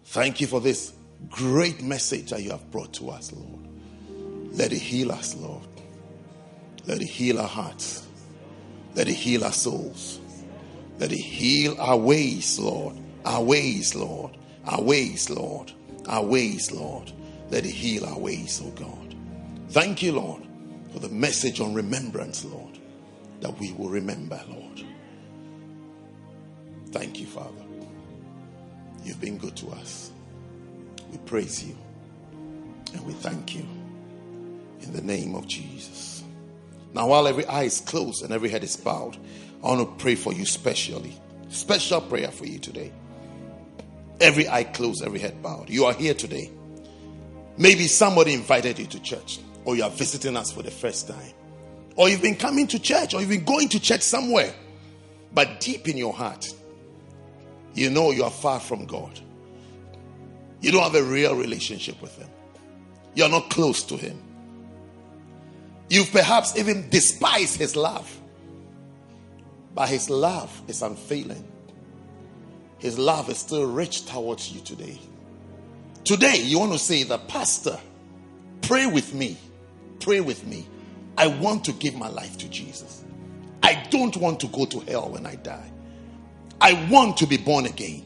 [0.06, 0.92] Thank you for this
[1.30, 3.68] great message that you have brought to us, Lord.
[4.52, 5.62] Let it heal us, Lord.
[6.86, 8.05] Let it heal our hearts.
[8.96, 10.18] Let it heal our souls.
[10.98, 12.96] Let it heal our ways, Lord.
[13.24, 14.36] Our ways, Lord.
[14.64, 15.72] Our ways, Lord.
[16.08, 17.12] Our ways, Lord.
[17.50, 19.14] Let it heal our ways, oh God.
[19.68, 20.42] Thank you, Lord,
[20.92, 22.78] for the message on remembrance, Lord,
[23.40, 24.82] that we will remember, Lord.
[26.90, 27.50] Thank you, Father.
[29.04, 30.10] You've been good to us.
[31.12, 31.76] We praise you
[32.92, 33.66] and we thank you
[34.80, 36.15] in the name of Jesus.
[36.96, 39.18] Now, while every eye is closed and every head is bowed,
[39.62, 41.12] I want to pray for you specially.
[41.50, 42.90] Special prayer for you today.
[44.18, 45.68] Every eye closed, every head bowed.
[45.68, 46.50] You are here today.
[47.58, 51.34] Maybe somebody invited you to church, or you are visiting us for the first time,
[51.96, 54.54] or you've been coming to church, or you've been going to church somewhere,
[55.34, 56.50] but deep in your heart,
[57.74, 59.20] you know you are far from God.
[60.62, 62.30] You don't have a real relationship with Him,
[63.14, 64.22] you're not close to Him.
[65.88, 68.12] You've perhaps even despised his love.
[69.74, 71.44] But his love is unfailing.
[72.78, 74.98] His love is still rich towards you today.
[76.04, 77.78] Today, you want to say The Pastor,
[78.62, 79.36] pray with me.
[80.00, 80.66] Pray with me.
[81.18, 83.04] I want to give my life to Jesus.
[83.62, 85.70] I don't want to go to hell when I die.
[86.60, 88.04] I want to be born again.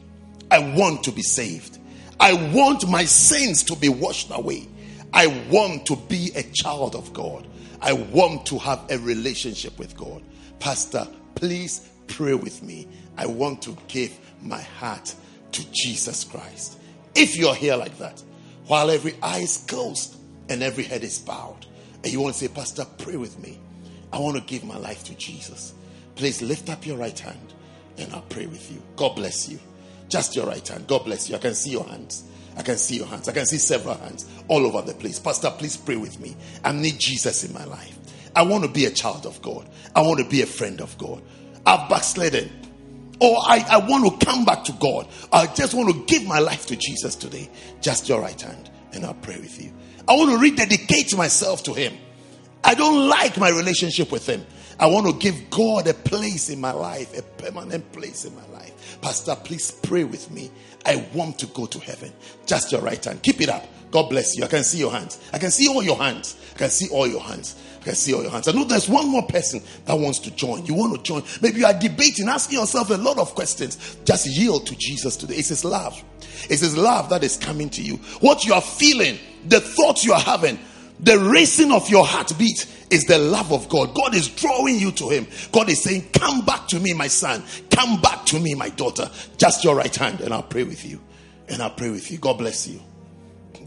[0.49, 1.77] I want to be saved.
[2.19, 4.67] I want my sins to be washed away.
[5.13, 7.47] I want to be a child of God.
[7.81, 10.23] I want to have a relationship with God.
[10.59, 12.87] Pastor, please pray with me.
[13.17, 15.15] I want to give my heart
[15.53, 16.79] to Jesus Christ.
[17.15, 18.21] If you're here like that,
[18.67, 20.15] while every eye is closed
[20.49, 21.65] and every head is bowed,
[22.03, 23.59] and you want to say, Pastor, pray with me.
[24.13, 25.73] I want to give my life to Jesus.
[26.15, 27.53] Please lift up your right hand
[27.97, 28.81] and I'll pray with you.
[28.95, 29.59] God bless you.
[30.11, 30.87] Just your right hand.
[30.87, 31.37] God bless you.
[31.37, 32.25] I can see your hands.
[32.57, 33.29] I can see your hands.
[33.29, 35.19] I can see several hands all over the place.
[35.19, 36.35] Pastor, please pray with me.
[36.65, 37.97] I need Jesus in my life.
[38.35, 39.69] I want to be a child of God.
[39.95, 41.23] I want to be a friend of God.
[41.65, 42.51] I've backslidden.
[43.21, 45.07] Or I, I want to come back to God.
[45.31, 47.49] I just want to give my life to Jesus today.
[47.79, 49.71] Just your right hand, and I'll pray with you.
[50.09, 51.93] I want to rededicate myself to Him.
[52.65, 54.45] I don't like my relationship with Him.
[54.81, 58.45] I want to give God a place in my life, a permanent place in my
[58.47, 58.97] life.
[58.99, 60.49] Pastor, please pray with me.
[60.87, 62.11] I want to go to heaven.
[62.47, 63.21] Just your right hand.
[63.21, 63.63] Keep it up.
[63.91, 64.43] God bless you.
[64.43, 65.19] I can see your hands.
[65.31, 66.35] I can see all your hands.
[66.55, 67.61] I can see all your hands.
[67.81, 68.47] I can see all your hands.
[68.47, 70.65] I know there's one more person that wants to join.
[70.65, 71.23] You want to join.
[71.41, 73.97] Maybe you are debating, asking yourself a lot of questions.
[74.03, 75.35] Just yield to Jesus today.
[75.35, 76.03] It's His love.
[76.49, 77.97] It's His love that is coming to you.
[78.21, 80.57] What you are feeling, the thoughts you are having,
[81.01, 83.95] the racing of your heartbeat is the love of God.
[83.95, 85.25] God is drawing you to Him.
[85.51, 87.43] God is saying, Come back to me, my son.
[87.71, 89.09] Come back to me, my daughter.
[89.37, 91.01] Just your right hand, and I'll pray with you.
[91.47, 92.17] And I'll pray with you.
[92.17, 92.79] God bless you.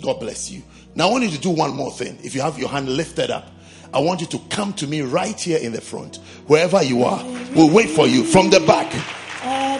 [0.00, 0.62] God bless you.
[0.94, 2.18] Now, I want you to do one more thing.
[2.22, 3.50] If you have your hand lifted up,
[3.92, 6.16] I want you to come to me right here in the front,
[6.46, 7.24] wherever you are.
[7.54, 8.92] We'll wait for you from the back,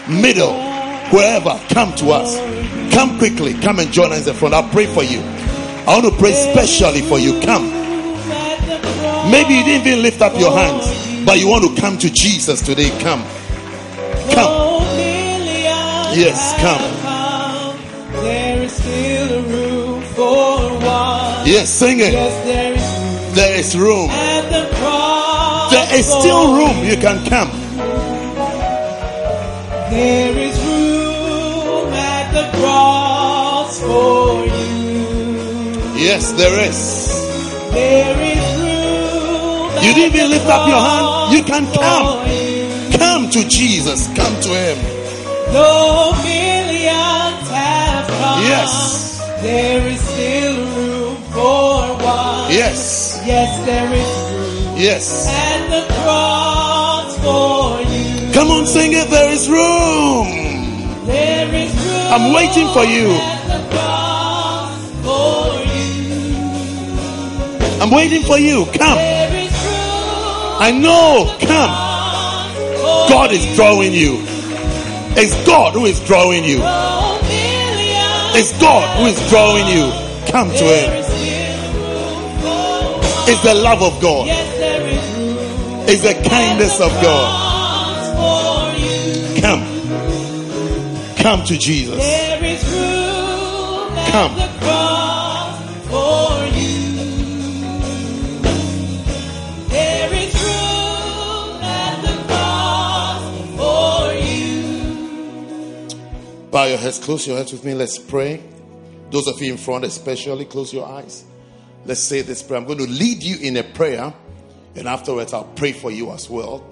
[0.09, 0.53] middle,
[1.11, 1.61] wherever.
[1.69, 2.37] Come to us.
[2.95, 3.55] Come quickly.
[3.55, 4.55] Come and join us in the front.
[4.55, 5.21] I'll pray for you.
[5.87, 7.41] I want to pray specially for you.
[7.43, 7.69] Come.
[9.31, 12.63] Maybe you didn't even lift up your hands, but you want to come to Jesus
[12.63, 12.89] today.
[13.01, 13.23] Come.
[14.33, 14.83] Come.
[16.17, 16.81] Yes, come.
[18.23, 21.47] There is still room for one.
[21.47, 22.13] Yes, sing it.
[22.13, 22.45] Yes,
[23.35, 25.71] there is room There is at the cross.
[25.73, 26.85] There is still room.
[26.85, 27.51] You can come.
[29.91, 34.54] There is room at the cross for you.
[36.05, 36.81] Yes, there is.
[37.73, 39.71] There is room.
[39.85, 41.33] You didn't even lift up your hand.
[41.35, 42.07] You can come.
[42.99, 44.07] Come to Jesus.
[44.15, 44.79] Come to Him.
[45.53, 49.21] Though millions have come Yes.
[49.41, 52.53] There is still room for one.
[52.53, 53.23] Yes.
[53.27, 55.05] Yes, there is room Yes.
[55.29, 58.33] at the cross for you.
[58.35, 59.09] Come on, sing it.
[59.09, 60.27] There is room.
[61.07, 62.13] There is room.
[62.15, 63.09] I'm waiting for you.
[67.85, 68.65] I'm waiting for you.
[68.65, 68.97] Come.
[68.99, 71.37] I know.
[71.39, 71.69] Come.
[73.11, 74.21] God is drawing you.
[75.21, 76.61] It's God who is drawing you.
[78.33, 79.93] It's God who is drawing you.
[80.33, 81.05] Come to Him.
[83.29, 84.29] It's the love of God.
[85.87, 87.29] It's the kindness of God.
[89.43, 89.63] Come.
[91.17, 92.03] Come to Jesus.
[94.11, 94.74] Come.
[106.55, 107.75] Bow your heads, close your heads with me.
[107.75, 108.41] Let's pray.
[109.11, 111.25] Those of you in front, especially, close your eyes.
[111.85, 112.61] Let's say this prayer.
[112.61, 114.15] I'm going to lead you in a prayer,
[114.77, 116.65] and afterwards, I'll pray for you as well.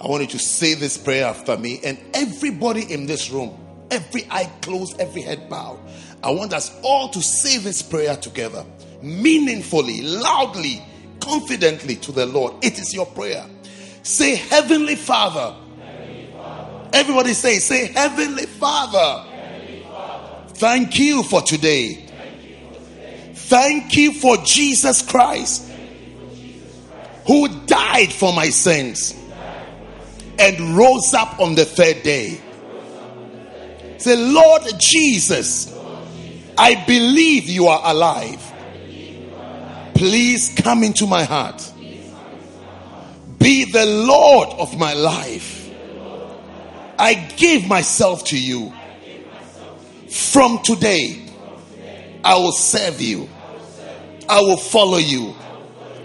[0.00, 3.54] I want you to say this prayer after me, and everybody in this room,
[3.90, 5.78] every eye closed, every head bowed.
[6.24, 8.64] I want us all to say this prayer together,
[9.02, 10.82] meaningfully, loudly,
[11.20, 12.54] confidently to the Lord.
[12.64, 13.44] It is your prayer.
[14.04, 15.54] Say, Heavenly Father.
[16.92, 19.28] Everybody say, say, Heavenly Father.
[20.54, 22.06] Thank you for today.
[23.34, 25.70] Thank you for Jesus Christ
[27.26, 29.14] who died for my sins
[30.38, 32.40] and rose up on the third day.
[33.98, 35.72] Say, Lord Jesus,
[36.58, 38.40] I believe you are alive.
[39.94, 41.72] Please come into my heart.
[43.38, 45.61] Be the Lord of my life.
[46.98, 48.72] I give myself to you.
[50.08, 51.24] From today,
[52.24, 53.28] I will serve you.
[54.28, 55.34] I will follow you.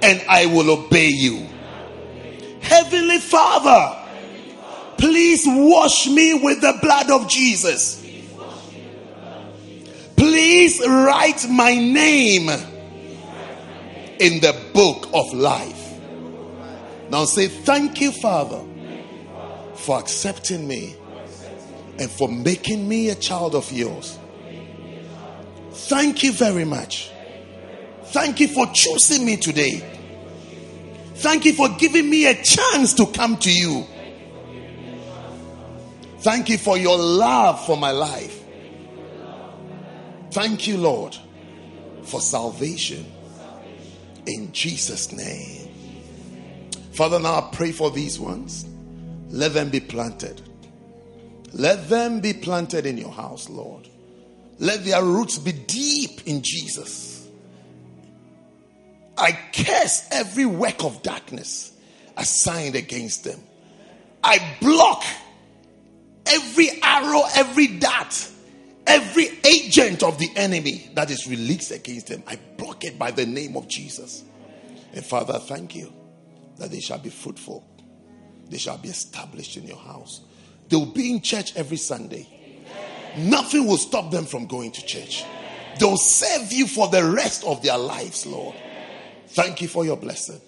[0.02, 1.48] And I will obey you.
[2.62, 4.06] Heavenly Father,
[4.98, 8.04] please wash me with the blood of Jesus.
[10.16, 12.50] Please write my name
[14.20, 15.94] in the book of life.
[17.10, 18.64] Now say, Thank you, Father,
[19.78, 20.96] for accepting me
[22.00, 24.18] and for making me a child of yours.
[25.72, 27.12] Thank you very much.
[28.06, 29.84] Thank you for choosing me today.
[31.16, 33.86] Thank you for giving me a chance to come to you.
[36.20, 38.44] Thank you for your love for my life.
[40.32, 41.16] Thank you, Lord,
[42.04, 43.06] for salvation.
[44.26, 45.70] In Jesus' name.
[46.92, 48.66] Father, now I pray for these ones.
[49.30, 50.42] Let them be planted.
[51.54, 53.88] Let them be planted in your house, Lord.
[54.60, 57.28] Let their roots be deep in Jesus.
[59.18, 61.74] I curse every work of darkness
[62.16, 63.40] assigned against them.
[64.24, 65.04] I block
[66.26, 68.30] every arrow, every dart,
[68.86, 72.24] every agent of the enemy that is released against them.
[72.28, 74.24] I block it by the name of Jesus.
[74.94, 75.94] And Father, thank you
[76.58, 77.66] that they shall be fruitful.
[78.50, 80.22] They shall be established in your house.
[80.70, 82.28] They will be in church every Sunday.
[83.18, 85.24] Nothing will stop them from going to church.
[85.80, 88.56] They'll serve you for the rest of their lives, Lord.
[89.30, 90.42] Thank you for your blessing.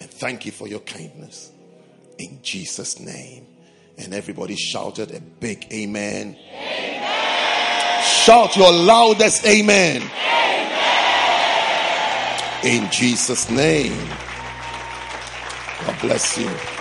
[0.00, 1.50] And thank you for your kindness.
[2.18, 3.46] In Jesus' name.
[3.98, 6.36] And everybody shouted a big amen.
[6.52, 8.02] amen.
[8.02, 10.02] Shout your loudest amen.
[10.02, 10.10] amen.
[12.64, 14.08] In Jesus' name.
[15.86, 16.79] God bless you.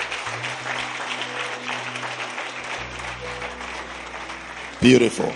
[4.81, 5.34] Beautiful.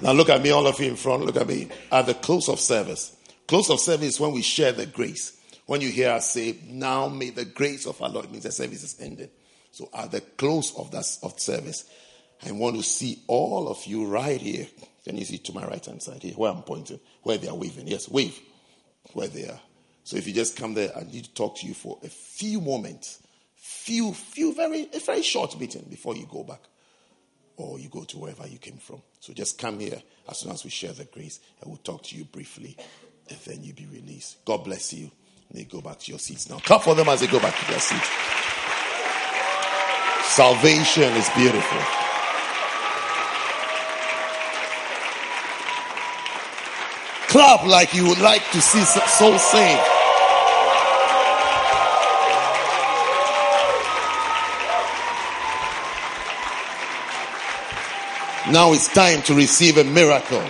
[0.00, 1.26] Now look at me, all of you in front.
[1.26, 1.68] Look at me.
[1.92, 3.14] At the close of service.
[3.46, 5.38] Close of service is when we share the grace.
[5.66, 8.82] When you hear us say, now may the grace of our Lord, means the service
[8.82, 9.30] is ended.
[9.72, 11.84] So at the close of that of service,
[12.46, 14.66] I want to see all of you right here.
[15.04, 17.54] Can you see to my right hand side here where I'm pointing, where they are
[17.54, 17.88] waving?
[17.88, 18.38] Yes, wave
[19.12, 19.60] where they are.
[20.04, 22.60] So if you just come there, I need to talk to you for a few
[22.60, 23.22] moments,
[23.54, 26.60] few, few very, a very short meeting before you go back
[27.56, 29.02] or you go to wherever you came from.
[29.20, 32.16] So just come here as soon as we share the grace and we'll talk to
[32.16, 32.76] you briefly
[33.28, 34.44] and then you'll be released.
[34.44, 35.10] God bless you.
[35.52, 36.58] May go back to your seats now.
[36.58, 38.10] Clap for them as they go back to their seats.
[40.34, 41.78] Salvation is beautiful.
[47.28, 49.95] Clap like you would like to see souls saved.
[58.50, 60.42] Now it's time to receive a miracle.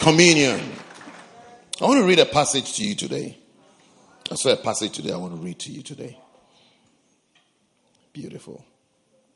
[0.00, 0.60] Communion.
[1.80, 3.38] I want to read a passage to you today.
[4.28, 6.18] I saw a passage today I want to read to you today.
[8.12, 8.64] Beautiful.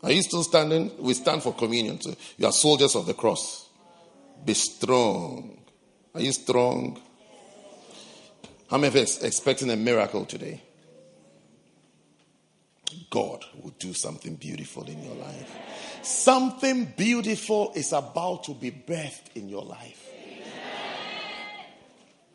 [0.03, 0.91] Are you still standing?
[0.99, 2.01] We stand for communion.
[2.01, 3.69] So you are soldiers of the cross.
[4.45, 5.61] Be strong.
[6.13, 7.01] Are you strong?
[8.69, 10.61] How many of are expecting a miracle today?
[13.11, 15.57] God will do something beautiful in your life.
[16.03, 20.09] Something beautiful is about to be birthed in your life.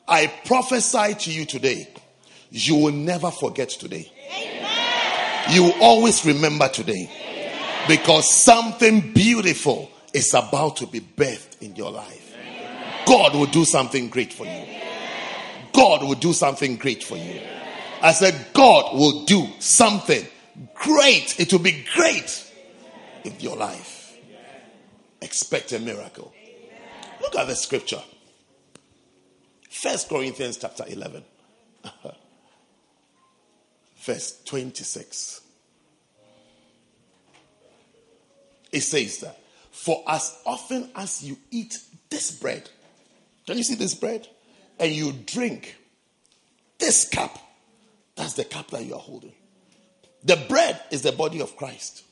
[0.08, 1.88] I prophesy to you today,
[2.52, 4.12] you will never forget today.
[5.50, 7.10] You will always remember today.
[7.88, 12.36] Because something beautiful is about to be birthed in your life.
[13.06, 14.66] God will do something great for you.
[15.74, 17.42] God will do something great for you.
[18.02, 20.26] I said, God will do something
[20.74, 21.40] great.
[21.40, 22.52] It will be great
[23.24, 24.18] in your life.
[25.22, 26.34] Expect a miracle.
[27.22, 28.02] Look at the scripture.
[29.70, 31.24] First Corinthians chapter 11,
[33.98, 35.42] verse 26.
[38.72, 39.40] It says that,
[39.72, 41.78] For as often as you eat
[42.10, 42.70] this bread,
[43.46, 44.28] can you see this bread?
[44.80, 45.78] And you drink
[46.80, 47.38] this cup,
[48.16, 49.34] that's the cup that you are holding.
[50.26, 52.04] The bread is the body of Christ.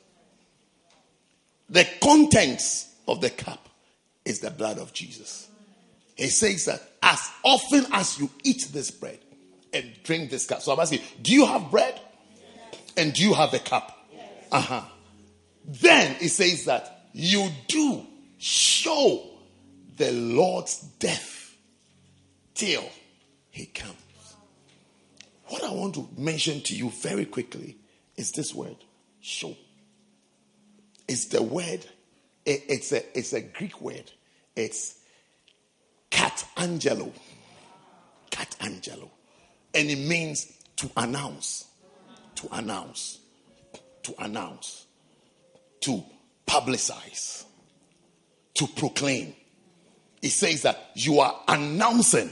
[1.69, 3.67] The contents of the cup
[4.23, 5.47] is the blood of Jesus.
[6.15, 9.19] He says that as often as you eat this bread
[9.73, 10.61] and drink this cup.
[10.61, 11.99] So I'm asking, do you have bread?
[12.95, 13.97] And do you have a cup?
[14.51, 14.81] Uh huh.
[15.65, 18.05] Then it says that you do
[18.37, 19.27] show
[19.97, 21.55] the Lord's death
[22.53, 22.87] till
[23.49, 23.95] he comes.
[25.47, 27.77] What I want to mention to you very quickly
[28.15, 28.77] is this word
[29.21, 29.55] show.
[31.07, 31.85] It's the word,
[32.45, 34.11] it's a, it's a Greek word.
[34.55, 34.99] It's
[36.09, 37.11] cat angelo.
[38.31, 39.09] Katangello.
[39.73, 41.65] And it means to announce.
[42.35, 43.19] To announce.
[44.03, 44.85] To announce
[45.83, 46.01] to
[46.47, 47.43] publicize,
[48.53, 49.35] to proclaim.
[50.21, 52.31] It says that you are announcing,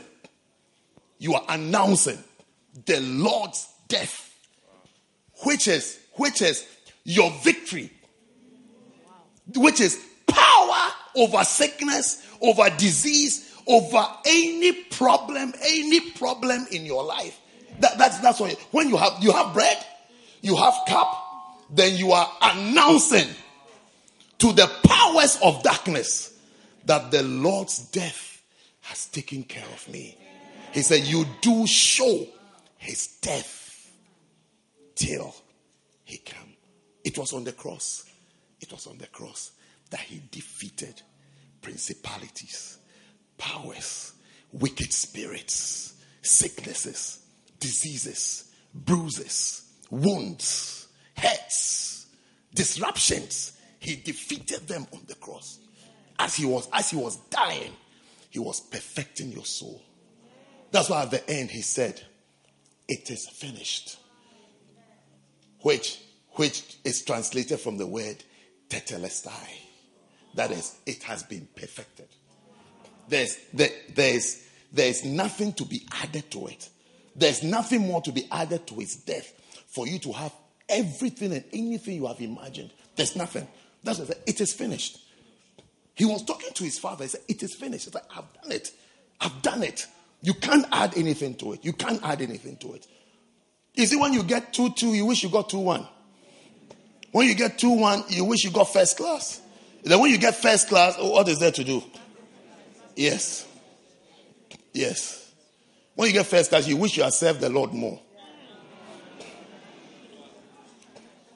[1.20, 2.18] you are announcing
[2.86, 4.31] the Lord's death,
[5.44, 6.68] which is which is
[7.04, 7.92] your victory,
[9.56, 17.40] which is power over sickness, over disease, over any problem, any problem in your life.
[17.80, 19.78] That, that's that's why when you have you have bread,
[20.42, 21.16] you have cup,
[21.70, 23.28] then you are announcing
[24.40, 26.34] to the powers of darkness
[26.86, 28.42] that the Lord's death
[28.82, 30.18] has taken care of me.
[30.72, 32.26] He said, You do show
[32.78, 33.61] his death
[34.96, 35.36] till
[36.04, 36.56] he came.
[37.04, 38.06] It was on the cross.
[38.60, 39.52] It was on the cross
[39.90, 41.02] that he defeated
[41.62, 42.78] principalities,
[43.38, 44.14] powers,
[44.52, 47.26] wicked spirits, sicknesses,
[47.60, 52.08] diseases, bruises, wounds, hurts,
[52.54, 55.60] disruptions he defeated them on the cross.
[56.20, 57.74] As he was, as he was dying,
[58.30, 59.82] he was perfecting your soul.
[60.72, 62.00] That's why at the end he said,
[62.88, 63.98] It is finished.
[65.62, 66.00] Which
[66.32, 68.24] which is translated from the word
[68.70, 69.48] tetelestai.
[70.36, 72.08] That is, it has been perfected.
[73.10, 76.70] There's there, there's there's nothing to be added to it.
[77.16, 79.34] There's nothing more to be added to his death
[79.68, 80.34] for you to have
[80.70, 82.72] everything and anything you have imagined.
[82.96, 83.48] There's nothing.
[83.84, 84.24] That's what he said.
[84.28, 85.00] It is finished.
[85.96, 87.04] He was talking to his father.
[87.04, 87.86] He said, It is finished.
[87.86, 88.72] He's like, I've done it.
[89.20, 89.88] I've done it.
[90.22, 91.66] You can't add anything to it.
[91.66, 92.88] You can't add anything to it.
[93.76, 95.88] You see, when you get 2 2, you wish you got 2 1.
[97.12, 99.42] When you get 2 1, you wish you got first class.
[99.84, 101.84] Then when you get first class, oh, what is there to do?
[102.96, 103.48] Yes.
[104.74, 105.34] Yes.
[105.96, 108.00] When you get first class, you wish you had served the Lord more.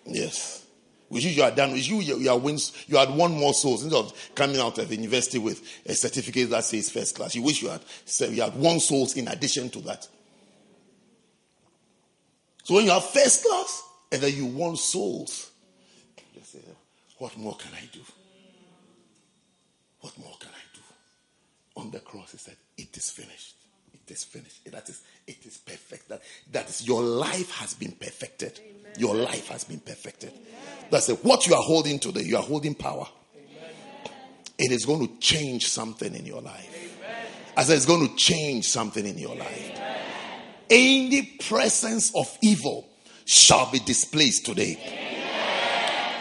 [0.06, 0.66] Yes.
[1.10, 4.00] Which you had done, which you, you, are wins, you had won more souls instead
[4.00, 7.36] of coming out of the university with a certificate that says first class.
[7.36, 7.82] You wish you had,
[8.32, 10.08] you had won souls in addition to that.
[12.66, 15.52] So when you have first class and then you want souls,
[16.34, 16.58] you say,
[17.20, 18.00] what more can I do?
[20.02, 20.82] What more can I do?
[21.82, 23.56] On the cross, he said, it is finished.
[23.94, 24.66] It is finished.
[24.72, 26.10] That is, it is perfect.
[26.10, 26.24] That,
[26.54, 28.60] that is, your life has been perfected.
[28.60, 28.94] Amen.
[28.98, 30.34] Your life has been perfected.
[30.90, 31.24] That's it.
[31.24, 33.08] What you are holding today, you are holding power.
[34.58, 36.98] It is going to change something in your life.
[37.56, 39.82] I said it's going to change something in your life.
[40.70, 42.88] Any presence of evil
[43.26, 44.78] shall be displaced today.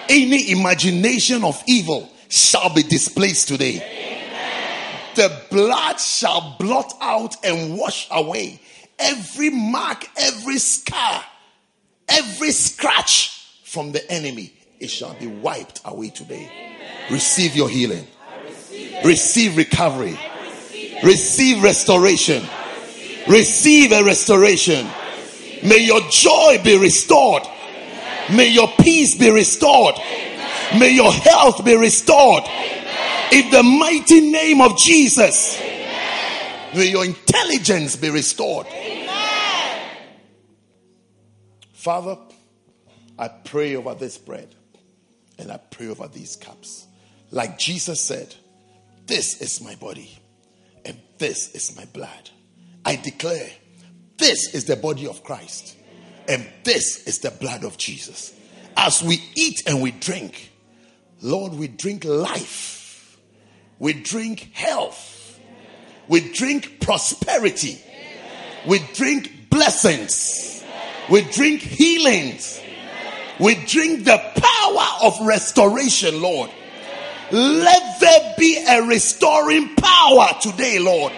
[0.08, 3.90] Any imagination of evil shall be displaced today.
[5.14, 8.60] The blood shall blot out and wash away
[8.98, 11.24] every mark, every scar,
[12.08, 13.30] every scratch
[13.64, 14.52] from the enemy.
[14.80, 16.50] It shall be wiped away today.
[17.10, 18.06] Receive your healing.
[19.04, 20.18] Receive recovery.
[21.02, 22.44] Receive restoration.
[23.28, 24.86] Receive a restoration.
[25.62, 27.42] May your joy be restored.
[28.30, 29.96] May your peace be restored.
[30.78, 32.44] May your health be restored.
[33.32, 35.58] In the mighty name of Jesus.
[36.74, 38.66] May your intelligence be restored.
[41.72, 42.18] Father,
[43.18, 44.54] I pray over this bread
[45.38, 46.86] and I pray over these cups.
[47.30, 48.34] Like Jesus said,
[49.06, 50.10] This is my body
[50.84, 52.30] and this is my blood.
[52.84, 53.50] I declare,
[54.18, 55.76] This is the body of Christ
[56.28, 58.32] and this is the blood of Jesus.
[58.76, 60.50] As we eat and we drink,
[61.20, 63.18] Lord, we drink life,
[63.78, 65.38] we drink health,
[66.08, 67.80] we drink prosperity,
[68.66, 70.64] we drink blessings,
[71.10, 72.60] we drink healings,
[73.38, 76.50] we drink the power of restoration, Lord.
[77.30, 81.12] Let there be a restoring power today, Lord.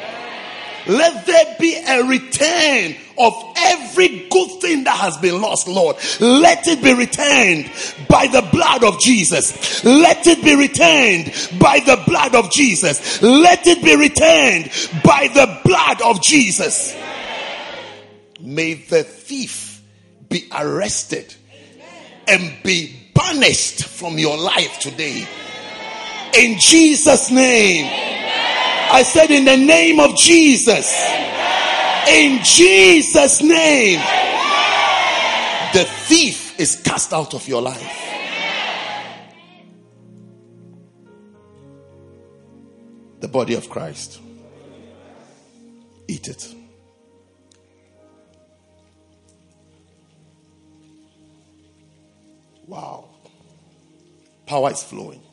[0.86, 5.96] Let there be a return of every good thing that has been lost, Lord.
[6.20, 7.70] Let it be returned
[8.08, 9.84] by the blood of Jesus.
[9.84, 13.22] Let it be returned by the blood of Jesus.
[13.22, 14.70] Let it be returned
[15.02, 16.94] by the blood of Jesus.
[18.40, 19.82] May the thief
[20.28, 21.34] be arrested
[22.28, 25.26] and be banished from your life today.
[26.38, 28.25] In Jesus' name.
[28.92, 30.94] I said, in the name of Jesus.
[32.08, 34.00] In Jesus' name.
[35.72, 38.02] The thief is cast out of your life.
[43.20, 44.20] The body of Christ.
[46.06, 46.54] Eat it.
[52.66, 53.08] Wow.
[54.46, 55.25] Power is flowing.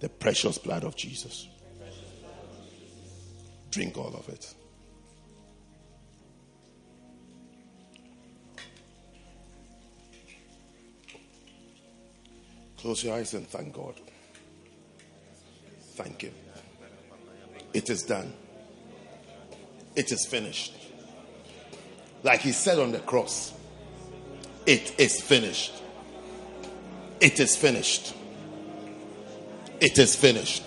[0.00, 1.48] The precious blood of Jesus.
[3.70, 4.54] Drink all of it.
[12.78, 13.94] Close your eyes and thank God.
[15.96, 16.32] Thank Him.
[17.74, 18.32] It is done.
[19.94, 20.74] It is finished.
[22.22, 23.52] Like He said on the cross,
[24.64, 25.74] it is finished.
[27.20, 28.14] It is finished.
[29.80, 30.62] It is finished.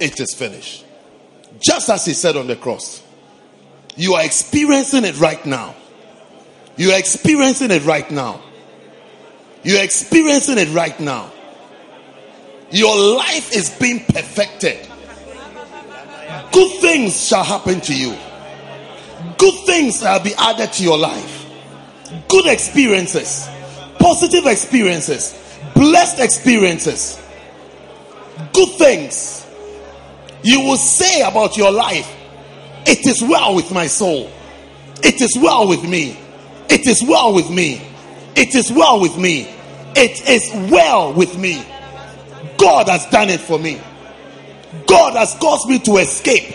[0.00, 0.84] It is finished.
[1.60, 3.02] Just as He said on the cross,
[3.96, 5.74] you are experiencing it right now.
[6.76, 8.42] You are experiencing it right now.
[9.62, 11.30] You are experiencing it right now.
[12.70, 14.88] Your life is being perfected.
[16.52, 18.16] Good things shall happen to you.
[19.36, 21.46] Good things shall be added to your life.
[22.28, 23.48] Good experiences,
[23.98, 27.20] positive experiences, blessed experiences,
[28.52, 29.46] good things.
[30.42, 32.16] You will say about your life,
[32.86, 34.30] It is well with my soul.
[35.02, 36.18] It is well with me.
[36.68, 37.82] It is well with me.
[38.36, 39.48] It is well with me.
[39.94, 41.64] It is well with me.
[42.58, 43.80] God has done it for me.
[44.86, 46.54] God has caused me to escape.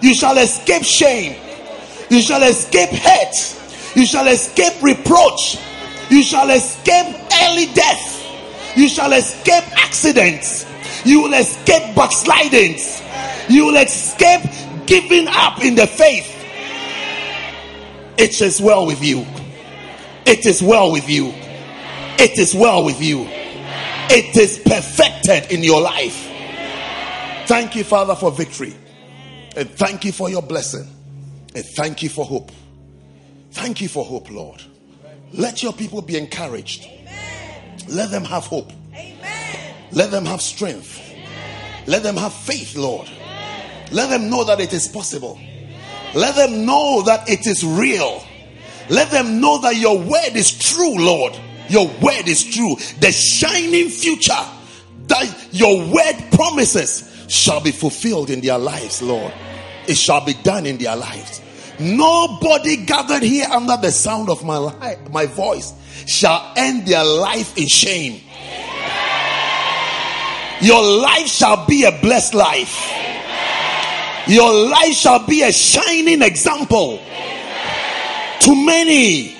[0.00, 1.36] You shall escape shame.
[2.10, 3.56] You shall escape hate.
[3.94, 5.58] You shall escape reproach.
[6.10, 8.17] You shall escape early death.
[8.78, 10.64] You shall escape accidents.
[11.04, 13.02] You will escape backslidings.
[13.48, 14.42] You will escape
[14.86, 16.32] giving up in the faith.
[18.16, 19.26] It is well with you.
[20.26, 21.32] It is well with you.
[22.20, 23.26] It is well with you.
[24.10, 26.30] It is perfected in your life.
[27.48, 28.76] Thank you, Father, for victory.
[29.56, 30.86] And thank you for your blessing.
[31.52, 32.52] And thank you for hope.
[33.50, 34.62] Thank you for hope, Lord.
[35.32, 36.88] Let your people be encouraged.
[37.88, 38.72] Let them have hope.
[38.94, 39.74] Amen.
[39.92, 41.00] Let them have strength.
[41.10, 41.84] Amen.
[41.86, 43.08] Let them have faith, Lord.
[43.90, 45.38] Let them know that it is possible.
[46.14, 48.22] Let them know that it is real.
[48.90, 51.38] Let them know that your word is true, Lord.
[51.68, 52.76] Your word is true.
[53.00, 54.32] The shining future
[55.08, 59.32] that your word promises shall be fulfilled in their lives, Lord.
[59.86, 61.40] It shall be done in their lives.
[61.80, 65.72] Nobody gathered here under the sound of my life, my voice
[66.06, 68.20] shall end their life in shame.
[70.60, 72.92] Your life shall be a blessed life.
[74.26, 77.00] Your life shall be a shining example
[78.40, 79.36] to many,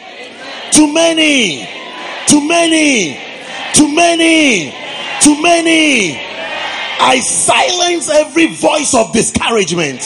[0.73, 1.67] to many,
[2.29, 3.19] to many,
[3.75, 4.71] to many,
[5.23, 6.17] to many.
[7.01, 10.01] I silence every voice of discouragement.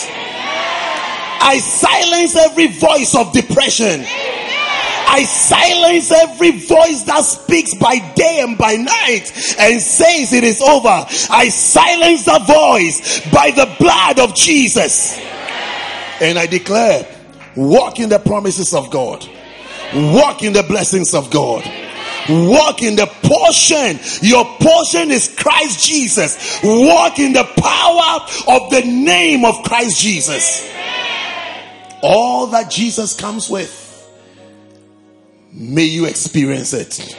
[1.42, 4.04] I silence every voice of depression.
[5.14, 10.62] I silence every voice that speaks by day and by night and says it is
[10.62, 10.88] over.
[10.88, 15.18] I silence the voice by the blood of Jesus.
[16.20, 17.06] And I declare,
[17.56, 19.28] walk in the promises of God.
[19.94, 21.62] Walk in the blessings of God.
[22.28, 23.98] Walk in the portion.
[24.26, 26.60] Your portion is Christ Jesus.
[26.62, 30.70] Walk in the power of the name of Christ Jesus.
[32.02, 33.82] All that Jesus comes with
[35.52, 37.16] May you experience it.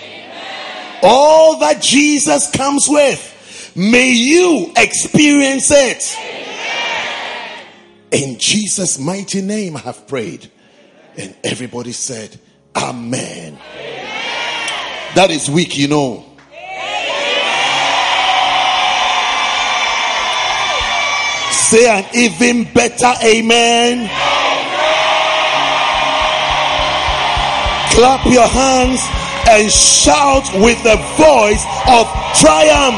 [1.04, 6.18] All that Jesus comes with, may you experience it.
[8.12, 10.50] In Jesus' mighty name, I have prayed.
[11.16, 12.40] And everybody said,
[12.76, 13.60] Amen.
[15.16, 16.26] That is weak, you know.
[21.52, 24.33] Say an even better amen.
[27.94, 29.00] Clap your hands
[29.50, 32.08] and shout with the voice of
[32.42, 32.98] triumph.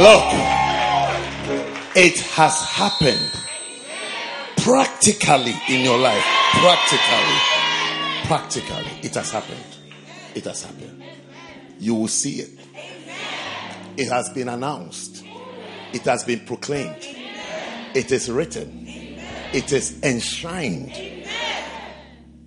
[0.00, 0.28] Look,
[1.96, 3.30] it has happened
[4.58, 6.24] practically in your life.
[6.52, 8.26] Practically.
[8.26, 9.00] Practically.
[9.02, 9.76] It has happened.
[10.34, 11.19] It has happened
[11.80, 12.50] you will see it.
[13.96, 15.24] It has been announced,
[15.92, 17.06] it has been proclaimed,
[17.94, 18.86] it is written,
[19.52, 20.92] it is enshrined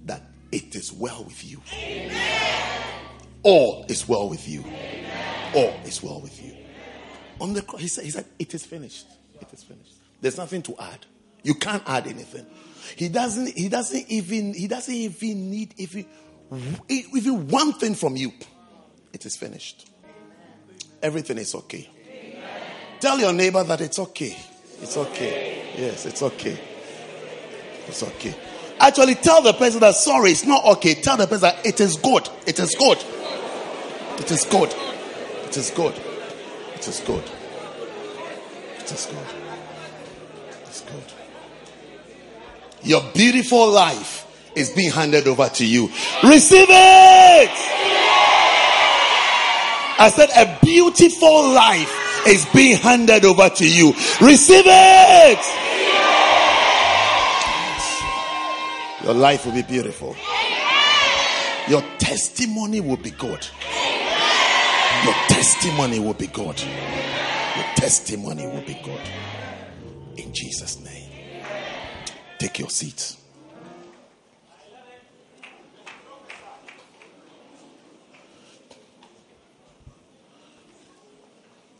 [0.05, 0.21] that
[0.51, 1.61] it is well with you.
[3.43, 4.63] All is well with you.
[5.53, 6.55] All is well with you.
[7.41, 9.05] On the cross, he said, he said, It is finished.
[9.41, 9.95] It is finished.
[10.21, 11.05] There's nothing to add.
[11.43, 12.45] You can't add anything.
[12.95, 16.05] He doesn't, he doesn't even, he doesn't even need even,
[16.87, 18.31] even one thing from you.
[19.13, 19.89] It is finished.
[21.01, 21.87] Everything is okay.
[22.99, 24.35] Tell your neighbor that it's okay.
[24.81, 25.61] It's okay.
[25.77, 26.57] Yes, it's okay.
[27.87, 28.35] It's okay.
[28.79, 30.95] Actually, tell the person that sorry, it's not okay.
[30.95, 32.27] Tell the person that it is good.
[32.47, 32.97] It is good.
[34.19, 34.73] It is good.
[35.45, 35.93] It is good.
[36.75, 37.23] It is good.
[38.79, 39.27] It is good.
[40.65, 41.03] It's good.
[42.83, 44.25] Your beautiful life
[44.55, 45.89] is being handed over to you.
[46.23, 48.02] Receive it!
[49.99, 53.93] I said, a beautiful life is being handed over to you.
[54.21, 55.39] Receive it.
[59.03, 60.15] Your life will be beautiful.
[61.67, 63.45] Your testimony will be good.
[65.03, 66.61] Your testimony will be good.
[67.55, 69.01] Your testimony will be good.
[70.17, 71.11] In Jesus' name.
[72.39, 73.22] Take your seats.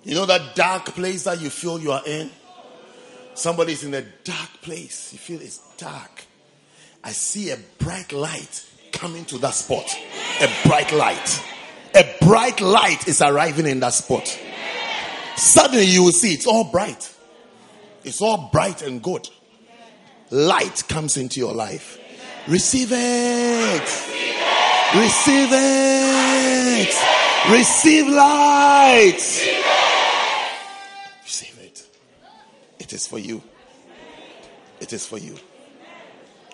[0.04, 2.30] You know that dark place that you feel you are in?
[3.36, 5.14] Somebody's in a dark place.
[5.14, 6.26] You feel it's dark.
[7.04, 9.98] I see a bright light coming to that spot.
[10.42, 11.44] A bright light.
[11.96, 14.28] A bright light is arriving in that spot.
[15.36, 17.14] Suddenly you will see it's all bright.
[18.04, 19.30] It's all bright and good.
[20.30, 22.00] Light comes into your life.
[22.48, 23.82] Receive it.
[24.96, 26.94] Receive it.
[27.52, 29.93] Receive light.
[32.84, 33.42] It is for you.
[34.82, 35.38] It is for you.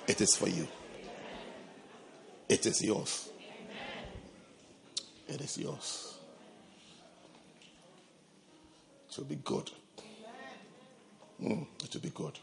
[0.08, 0.68] It is for you.
[2.48, 3.30] It is yours.
[5.28, 6.18] It is yours.
[9.10, 9.72] It will be good.
[11.42, 12.38] Mm, it will be good.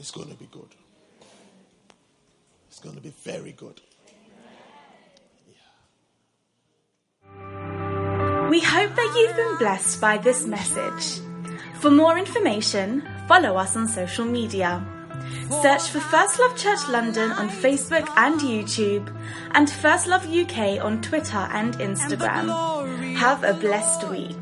[0.00, 0.74] It's going to be good.
[2.66, 3.80] It's going to be very good.
[8.50, 11.22] We hope that you've been blessed by this message.
[11.82, 14.80] For more information, follow us on social media.
[15.62, 19.12] Search for First Love Church London on Facebook and YouTube,
[19.50, 23.16] and First Love UK on Twitter and Instagram.
[23.16, 24.38] Have a blessed week.